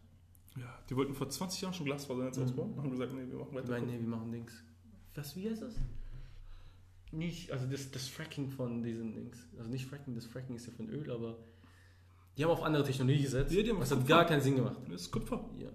ja. 0.56 0.78
Die 0.90 0.96
wollten 0.96 1.14
vor 1.14 1.28
20 1.28 1.60
Jahren 1.60 1.74
schon 1.74 1.86
Glasfasernetz 1.86 2.36
Mhm. 2.36 2.42
ausbauen. 2.44 2.76
Haben 2.76 2.90
gesagt, 2.90 3.12
nee, 3.14 3.26
wir 3.28 3.38
machen 3.38 3.54
weiter. 3.54 3.68
meine, 3.70 3.86
nee, 3.86 3.98
wir 4.00 4.08
machen 4.08 4.32
Dings. 4.32 4.52
Was, 5.14 5.36
wie 5.36 5.48
heißt 5.48 5.62
das? 5.62 5.74
Nicht, 7.12 7.52
also 7.52 7.66
das, 7.66 7.90
das 7.92 8.08
Fracking 8.08 8.50
von 8.50 8.82
diesen 8.82 9.14
Dings. 9.14 9.38
Also 9.56 9.70
nicht 9.70 9.86
Fracking, 9.86 10.14
das 10.16 10.26
Fracking 10.26 10.56
ist 10.56 10.66
ja 10.66 10.72
von 10.72 10.88
Öl, 10.90 11.10
aber 11.10 11.38
die 12.36 12.44
haben 12.44 12.50
auf 12.50 12.62
andere 12.62 12.84
Technologie 12.84 13.22
gesetzt. 13.22 13.52
Ja, 13.52 13.62
das 13.62 13.72
auf 13.74 13.80
hat 13.90 13.98
Kupfer. 13.98 14.08
gar 14.08 14.24
keinen 14.26 14.40
Sinn 14.42 14.56
gemacht. 14.56 14.76
Das 14.90 15.02
ist 15.02 15.10
Kupfer. 15.10 15.44
Ja. 15.58 15.68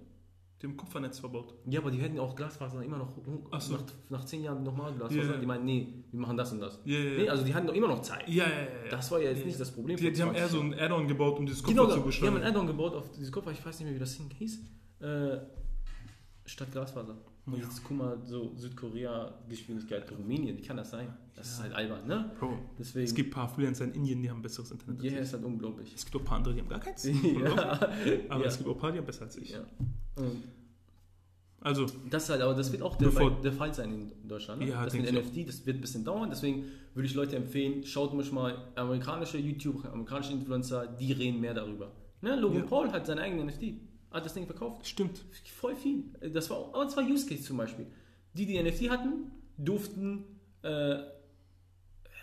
Die 0.60 0.68
haben 0.68 0.76
Kupfernetz 0.76 1.18
verbaut. 1.18 1.54
ja, 1.66 1.80
aber 1.80 1.90
die 1.90 1.98
hätten 1.98 2.20
auch 2.20 2.36
Glasfaser 2.36 2.80
immer 2.84 2.96
noch 2.98 3.10
so. 3.58 3.72
nach, 3.72 3.82
nach 4.10 4.24
zehn 4.24 4.44
Jahren 4.44 4.62
nochmal 4.62 4.92
Glasfaser. 4.94 5.32
Ja. 5.34 5.36
Die 5.38 5.46
meinen, 5.46 5.64
nee, 5.64 5.88
wir 6.12 6.20
machen 6.20 6.36
das 6.36 6.52
und 6.52 6.60
das. 6.60 6.78
Ja, 6.84 6.98
ja, 7.00 7.18
Nee, 7.18 7.28
also 7.28 7.42
die 7.44 7.52
hatten 7.52 7.66
doch 7.66 7.74
immer 7.74 7.88
noch 7.88 8.00
Zeit. 8.02 8.28
ja, 8.28 8.44
ja, 8.44 8.50
ja. 8.60 8.66
Das 8.90 9.10
war 9.10 9.20
ja 9.20 9.30
jetzt 9.30 9.44
nicht 9.44 9.58
das 9.58 9.72
Problem. 9.72 9.96
Die, 9.96 10.12
die 10.12 10.22
haben 10.22 10.28
20 10.30 10.40
eher 10.40 10.48
so 10.48 10.60
ein 10.60 10.72
Add-on 10.78 11.08
gebaut, 11.08 11.36
um 11.40 11.46
dieses 11.46 11.62
Kupfer 11.64 11.74
Genau, 11.74 11.86
zu 11.88 11.94
die 11.94 11.98
haben 12.00 12.06
beschleunigen. 12.06 12.42
ein 12.44 12.48
Add-on 12.50 12.66
gebaut 12.68 12.94
auf 12.94 13.10
diese 13.10 13.32
Kupfer, 13.32 13.50
ich 13.50 13.66
weiß 13.66 13.80
nicht 13.80 13.86
mehr, 13.86 13.94
wie 13.96 13.98
das 13.98 14.16
Ding 14.16 14.30
hieß, 14.38 14.60
äh, 15.00 15.38
statt 16.46 16.68
Glasfaser. 16.70 17.16
Und 17.44 17.54
Ja. 17.56 17.64
jetzt 17.64 17.82
guck 17.82 17.96
mal, 17.96 18.18
so 18.24 18.52
Südkorea-Geschwindigkeit, 18.56 20.10
Rumänien, 20.12 20.56
wie 20.56 20.62
kann 20.62 20.76
das 20.76 20.90
sein? 20.90 21.08
Das 21.34 21.48
ist 21.48 21.58
Ja. 21.58 21.64
halt 21.64 21.74
albern, 21.74 22.06
ne? 22.06 22.30
Bro, 22.38 22.56
Deswegen, 22.78 23.04
es 23.04 23.14
gibt 23.14 23.30
ein 23.30 23.34
paar 23.34 23.48
Freelancer 23.48 23.84
in 23.84 23.94
Indien, 23.94 24.22
die 24.22 24.30
haben 24.30 24.42
besseres 24.42 24.70
Internet 24.70 24.96
als 24.96 25.02
hierher 25.02 25.20
ich. 25.20 25.26
ist 25.26 25.32
halt 25.32 25.44
unglaublich. 25.44 25.92
Es 25.94 26.04
gibt 26.04 26.14
auch 26.16 26.20
ein 26.20 26.24
paar 26.24 26.36
andere, 26.38 26.54
die 26.54 26.60
haben 26.60 26.68
gar 26.68 26.78
keins. 26.80 27.04
ja. 27.04 27.80
Aber 28.28 28.40
ja. 28.42 28.46
es 28.46 28.58
gibt 28.58 28.68
auch 28.68 28.74
ein 28.74 28.80
paar, 28.80 28.92
die 28.92 28.98
haben 28.98 29.06
besser 29.06 29.22
als 29.24 29.36
ich. 29.38 29.50
ja. 29.50 29.64
Also, 31.60 31.86
das 32.10 32.28
halt, 32.28 32.42
aber 32.42 32.54
das 32.54 32.72
wird 32.72 32.82
auch 32.82 32.96
der, 32.96 33.08
der 33.10 33.52
Fall 33.52 33.72
sein 33.72 33.92
in 33.92 34.28
Deutschland. 34.28 34.62
Ne? 34.62 34.68
Ja, 34.70 34.84
das 34.84 34.94
mit. 34.94 35.12
NFT, 35.12 35.46
das 35.48 35.64
wird 35.64 35.76
ein 35.76 35.80
bisschen 35.80 36.04
dauern, 36.04 36.28
deswegen 36.28 36.64
würde 36.94 37.06
ich 37.06 37.14
Leute 37.14 37.36
empfehlen, 37.36 37.84
schaut 37.84 38.12
euch 38.14 38.32
mal 38.32 38.72
amerikanische 38.74 39.38
YouTube, 39.38 39.84
amerikanische 39.84 40.32
Influencer, 40.32 40.86
die 40.88 41.12
reden 41.12 41.40
mehr 41.40 41.54
darüber. 41.54 41.92
Ne? 42.20 42.34
Logan 42.34 42.58
Ja. 42.62 42.66
Paul 42.66 42.90
hat 42.90 43.06
seine 43.06 43.20
eigene 43.20 43.42
NFT, 43.44 43.74
hat 44.12 44.24
das 44.24 44.34
Ding 44.34 44.46
verkauft. 44.46 44.86
stimmt. 44.86 45.24
Voll 45.56 45.74
viel. 45.76 46.04
Das 46.32 46.50
war, 46.50 46.68
aber 46.74 46.84
es 46.86 46.96
war 46.96 47.04
Use 47.04 47.26
Case 47.26 47.42
zum 47.42 47.56
Beispiel. 47.56 47.86
Die, 48.34 48.46
die 48.46 48.62
NFT 48.62 48.90
hatten, 48.90 49.30
durften 49.58 50.24
äh, 50.62 50.98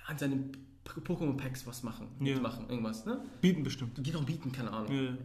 an 0.07 0.17
seinen 0.17 0.51
Pokémon 0.85 1.37
Packs 1.37 1.67
was 1.67 1.83
machen, 1.83 2.07
Ja. 2.19 2.33
mitmachen, 2.33 2.67
irgendwas. 2.69 3.05
Ne? 3.05 3.23
Bieten 3.41 3.63
bestimmt. 3.63 4.03
Genau 4.03 4.21
bieten, 4.21 4.51
keine 4.51 4.71
Ahnung. 4.71 4.91
Ja, 4.91 5.01
ja. 5.03 5.17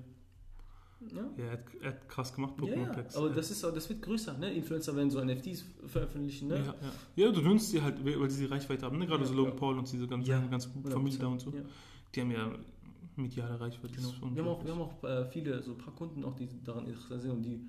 Ja? 1.12 1.30
er, 1.36 1.50
hat, 1.52 1.60
er 1.82 1.88
hat 1.90 2.08
krass 2.08 2.34
gemacht, 2.34 2.54
Pokémon 2.58 2.86
ja, 2.86 2.92
Packs. 2.92 3.16
aber 3.16 3.28
ja. 3.28 3.34
das, 3.34 3.50
ist, 3.50 3.62
das 3.62 3.88
wird 3.88 4.02
größer. 4.02 4.38
Ne? 4.38 4.52
Influencer 4.54 4.94
werden 4.96 5.10
so 5.10 5.22
NFTs 5.22 5.64
veröffentlichen. 5.86 6.48
Ne? 6.48 6.56
ja, 6.56 6.74
ja. 7.16 7.26
ja, 7.26 7.32
du 7.32 7.42
nutzt 7.42 7.72
die 7.72 7.82
halt, 7.82 8.02
weil 8.04 8.30
sie 8.30 8.46
die 8.46 8.50
Reichweite 8.50 8.86
haben. 8.86 8.98
Ne? 8.98 9.06
Gerade 9.06 9.24
so 9.26 9.34
Logan. 9.34 9.56
Paul 9.56 9.78
und 9.78 9.90
diese 9.90 10.06
ganze, 10.06 10.30
ganze 10.50 10.68
100%. 10.70 10.90
Familie 10.90 11.18
da 11.18 11.26
und 11.26 11.40
so. 11.40 11.52
Die 12.14 12.20
haben 12.20 12.30
ja 12.30 12.50
mediale 13.16 13.58
Reichweite. 13.60 13.94
Genau. 13.94 14.12
Wir 14.34 14.42
haben 14.42 14.48
auch, 14.48 14.64
wir 14.64 14.72
haben 14.72 14.80
auch 14.80 15.04
äh, 15.04 15.26
viele, 15.26 15.62
so 15.62 15.72
ein 15.72 15.78
paar 15.78 15.94
Kunden 15.94 16.24
auch, 16.24 16.34
die 16.34 16.48
daran 16.64 16.86
interessiert 16.86 17.22
sind 17.22 17.30
und 17.30 17.42
die, 17.42 17.60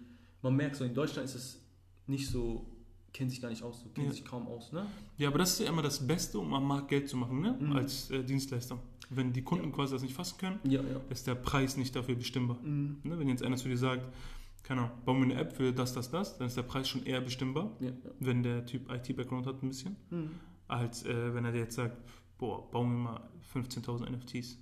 man 0.42 0.56
merkt 0.56 0.76
so, 0.76 0.84
in 0.84 0.94
Deutschland 0.94 1.26
ist 1.28 1.36
es 1.36 1.62
nicht 2.08 2.28
so, 2.28 2.66
kennt 3.14 3.32
sich 3.32 3.42
gar 3.42 3.50
nicht 3.50 3.64
aus, 3.64 3.82
so, 3.82 3.90
kennt 3.90 4.08
Ja. 4.08 4.14
sich 4.14 4.26
kaum 4.26 4.48
aus, 4.48 4.72
ne? 4.72 4.86
Ja, 5.18 5.30
aber 5.30 5.38
das 5.40 5.54
ist 5.54 5.60
ja 5.60 5.70
immer 5.70 5.82
das 5.82 6.06
Beste, 6.06 6.40
um 6.40 6.54
am 6.54 6.68
Markt 6.68 6.90
Geld 6.90 7.08
zu 7.10 7.18
machen, 7.18 7.40
ne? 7.42 7.58
Mhm. 7.60 7.72
als 7.74 8.10
äh, 8.12 8.24
Dienstleister. 8.24 8.78
Wenn 9.10 9.32
die 9.34 9.44
Kunden 9.44 9.66
Ja. 9.66 9.72
quasi 9.72 9.94
das 9.94 10.02
nicht 10.02 10.16
fassen 10.16 10.38
können, 10.40 10.60
Ja, 10.64 10.82
ja. 10.82 11.00
ist 11.10 11.28
der 11.28 11.36
Preis 11.36 11.78
nicht 11.78 11.96
dafür 11.96 12.16
bestimmbar. 12.16 12.58
Mhm. 12.62 12.98
Ne? 13.04 13.20
Wenn 13.20 13.30
jetzt 13.30 13.44
einer 13.44 13.56
zu 13.56 13.68
dir 13.70 13.78
sagt, 13.78 14.04
keine 14.64 14.82
Ahnung, 14.82 14.98
bau 15.06 15.14
mir 15.14 15.26
eine 15.26 15.36
App 15.36 15.54
für 15.54 15.72
das, 15.72 15.94
das, 15.94 16.10
das, 16.10 16.38
dann 16.40 16.48
ist 16.48 16.58
der 16.58 16.64
Preis 16.64 16.90
schon 16.90 17.06
eher 17.06 17.22
bestimmbar, 17.22 17.72
wenn 18.20 18.42
der 18.42 18.66
Typ 18.66 18.92
IT-Background 18.92 19.46
hat 19.46 19.62
ein 19.62 19.68
bisschen, 19.70 19.96
Mhm. 20.10 20.32
als 20.68 21.06
äh, 21.06 21.34
wenn 21.36 21.46
er 21.46 21.52
dir 21.52 21.60
jetzt 21.60 21.76
sagt, 21.76 21.96
boah, 22.40 22.70
bau 22.72 22.84
mir 22.84 22.98
mal 22.98 23.30
15.000 23.54 24.10
NFTs. 24.10 24.58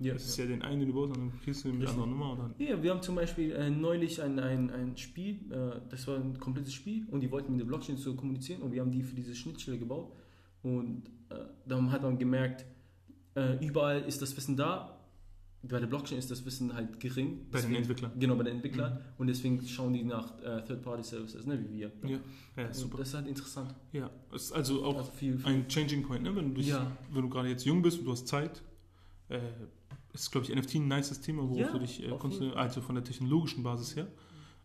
Ja, 0.00 0.12
das 0.14 0.26
ist 0.26 0.36
ja. 0.38 0.44
ja 0.44 0.50
den 0.50 0.62
einen, 0.62 0.80
den 0.80 0.88
du 0.90 0.94
baust, 0.94 1.16
und 1.16 1.18
dann 1.32 1.40
kriegst 1.42 1.64
du 1.64 1.68
ihn 1.70 1.78
mit 1.78 1.88
anderer 1.88 2.06
Nummer 2.06 2.36
dann. 2.36 2.54
ja, 2.64 2.80
wir 2.82 2.90
haben 2.92 3.02
zum 3.02 3.16
Beispiel 3.16 3.50
äh, 3.52 3.68
neulich 3.68 4.22
ein, 4.22 4.38
ein, 4.38 4.70
ein 4.70 4.96
Spiel, 4.96 5.40
äh, 5.50 5.80
das 5.90 6.06
war 6.06 6.16
ein 6.16 6.38
komplettes 6.38 6.72
Spiel 6.72 7.04
und 7.10 7.20
die 7.20 7.30
wollten 7.30 7.52
mit 7.52 7.60
der 7.60 7.66
Blockchain 7.66 7.96
so 7.96 8.14
kommunizieren 8.14 8.62
und 8.62 8.70
wir 8.72 8.80
haben 8.80 8.92
die 8.92 9.02
für 9.02 9.16
diese 9.16 9.34
Schnittstelle 9.34 9.78
gebaut 9.78 10.12
und 10.62 11.08
äh, 11.30 11.34
dann 11.66 11.90
hat 11.90 12.02
man 12.02 12.16
gemerkt, 12.18 12.64
äh, 13.34 13.64
überall 13.64 14.02
ist 14.02 14.22
das 14.22 14.36
Wissen 14.36 14.56
da, 14.56 14.94
bei 15.62 15.80
der 15.80 15.88
Blockchain 15.88 16.16
ist 16.18 16.30
das 16.30 16.46
Wissen 16.46 16.72
halt 16.72 17.00
gering. 17.00 17.46
Bei 17.50 17.58
den 17.58 17.62
Deswegen- 17.70 17.74
Entwicklern. 17.76 18.12
Genau, 18.20 18.36
bei 18.36 18.44
den 18.44 18.54
Entwicklern 18.56 19.00
und 19.18 19.26
deswegen 19.26 19.60
schauen 19.66 19.92
die 19.92 20.04
nach 20.04 20.38
äh, 20.40 20.62
Third-Party-Services, 20.64 21.44
ne, 21.46 21.58
wie 21.60 21.72
wir. 21.78 21.92
Ja, 22.08 22.18
ja 22.56 22.72
super. 22.72 22.98
Das 22.98 23.08
ist 23.08 23.14
halt 23.14 23.26
interessant. 23.26 23.74
Ja, 23.92 24.08
es 24.32 24.44
ist 24.44 24.52
also 24.52 24.84
auch 24.84 24.98
Also 24.98 25.10
viel, 25.10 25.36
viel 25.36 25.46
ein 25.52 25.66
Changing 25.68 26.04
Point, 26.04 26.22
ne? 26.22 26.36
wenn, 26.36 26.50
du 26.54 26.60
dich, 26.60 26.68
Ja. 26.68 26.96
wenn 27.12 27.22
du 27.22 27.28
gerade 27.28 27.48
jetzt 27.48 27.64
jung 27.64 27.82
bist 27.82 27.98
und 27.98 28.04
du 28.04 28.12
hast 28.12 28.28
Zeit. 28.28 28.62
Äh, 29.28 29.40
ist, 30.20 30.30
glaube 30.32 30.46
ich, 30.46 30.54
NFT 30.54 30.76
ein 30.76 30.88
nices 30.88 31.20
Thema, 31.20 31.42
worauf 31.42 31.58
Ja, 31.58 31.72
du 31.72 31.78
dich 31.78 32.02
äh, 32.02 32.08
konzentrierst, 32.18 32.56
also 32.56 32.80
von 32.80 32.94
der 32.94 33.04
technologischen 33.04 33.62
Basis 33.62 33.96
her. 33.96 34.08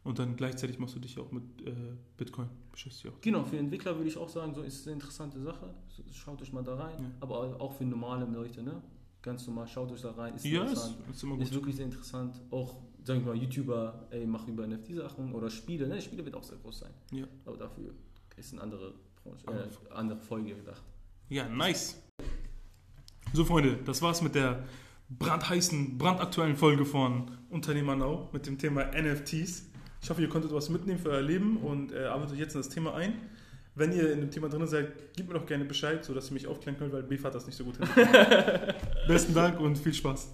Und 0.03 0.19
dann 0.19 0.35
gleichzeitig 0.35 0.79
machst 0.79 0.95
du 0.95 0.99
dich 0.99 1.17
auch 1.17 1.31
mit 1.31 1.43
äh, 1.65 1.71
Bitcoin 2.17 2.49
beschäftigt. 2.71 3.21
Genau, 3.21 3.43
für 3.45 3.57
Entwickler 3.57 3.95
würde 3.95 4.09
ich 4.09 4.17
auch 4.17 4.27
sagen, 4.27 4.53
so 4.53 4.61
ist 4.61 4.81
es 4.81 4.87
eine 4.87 4.95
interessante 4.95 5.39
Sache. 5.41 5.73
Schaut 6.11 6.41
euch 6.41 6.51
mal 6.51 6.63
da 6.63 6.75
rein. 6.75 6.97
Ja. 6.99 7.11
Aber 7.21 7.61
auch 7.61 7.73
für 7.73 7.85
normale 7.85 8.25
Leute, 8.25 8.61
ne? 8.63 8.81
Ganz 9.21 9.47
normal, 9.47 9.65
schaut 9.67 9.89
euch 9.93 10.01
da 10.01 10.11
rein. 10.11 10.35
Ist 10.35 10.43
Ja, 10.43 10.63
ist, 10.63 10.71
interessant. 10.71 10.97
ist 11.09 11.21
gut. 11.21 11.41
Ist 11.41 11.53
wirklich 11.53 11.75
sehr 11.77 11.85
interessant. 11.85 12.41
Auch, 12.51 12.75
sagen 13.05 13.23
wir 13.23 13.33
mal, 13.33 13.41
YouTuber, 13.41 14.07
ey, 14.09 14.27
mach 14.27 14.45
über 14.49 14.67
NFT-Sachen 14.67 15.33
oder 15.33 15.49
Spiele. 15.49 15.87
Ne? 15.87 16.01
Spiele 16.01 16.25
wird 16.25 16.35
auch 16.35 16.43
sehr 16.43 16.57
groß 16.57 16.79
sein. 16.79 16.91
Ja. 17.11 17.25
Aber 17.45 17.55
dafür 17.55 17.93
ist 18.35 18.51
eine 18.51 18.61
andere, 18.61 18.95
Branche, 19.23 19.45
äh, 19.47 19.93
andere 19.93 20.19
Folge 20.19 20.53
gedacht. 20.53 20.83
Ja, 21.29 21.47
nice. 21.47 22.01
So, 23.31 23.45
Freunde, 23.45 23.77
das 23.85 24.01
war's 24.01 24.21
mit 24.21 24.35
der 24.35 24.65
brandheißen, 25.19 25.97
brandaktuellen 25.97 26.55
Folge 26.55 26.85
von 26.85 27.31
Unternehmer 27.49 27.95
Now 27.95 28.29
mit 28.31 28.45
dem 28.47 28.57
Thema 28.57 28.85
NFTs. 28.85 29.69
Ich 30.01 30.09
hoffe, 30.09 30.21
ihr 30.21 30.29
konntet 30.29 30.53
was 30.53 30.69
mitnehmen 30.69 30.99
für 30.99 31.09
euer 31.09 31.21
Leben 31.21 31.57
und 31.57 31.91
äh, 31.91 32.05
arbeitet 32.05 32.33
euch 32.33 32.39
jetzt 32.39 32.55
in 32.55 32.61
das 32.61 32.69
Thema 32.69 32.93
ein. 32.95 33.13
Wenn 33.75 33.91
ihr 33.91 34.11
in 34.11 34.19
dem 34.19 34.29
Thema 34.29 34.49
drin 34.49 34.67
seid, 34.67 35.15
gebt 35.15 35.29
mir 35.29 35.35
doch 35.35 35.45
gerne 35.45 35.65
Bescheid, 35.65 36.03
sodass 36.05 36.29
ihr 36.29 36.33
mich 36.33 36.45
aufklären 36.45 36.77
könnt, 36.77 36.93
weil 36.93 37.03
Beef 37.03 37.23
hat 37.23 37.33
das 37.33 37.45
nicht 37.47 37.55
so 37.55 37.63
gut 37.63 37.77
hin. 37.77 37.87
Besten 39.07 39.33
Dank 39.33 39.59
und 39.59 39.77
viel 39.77 39.93
Spaß. 39.93 40.31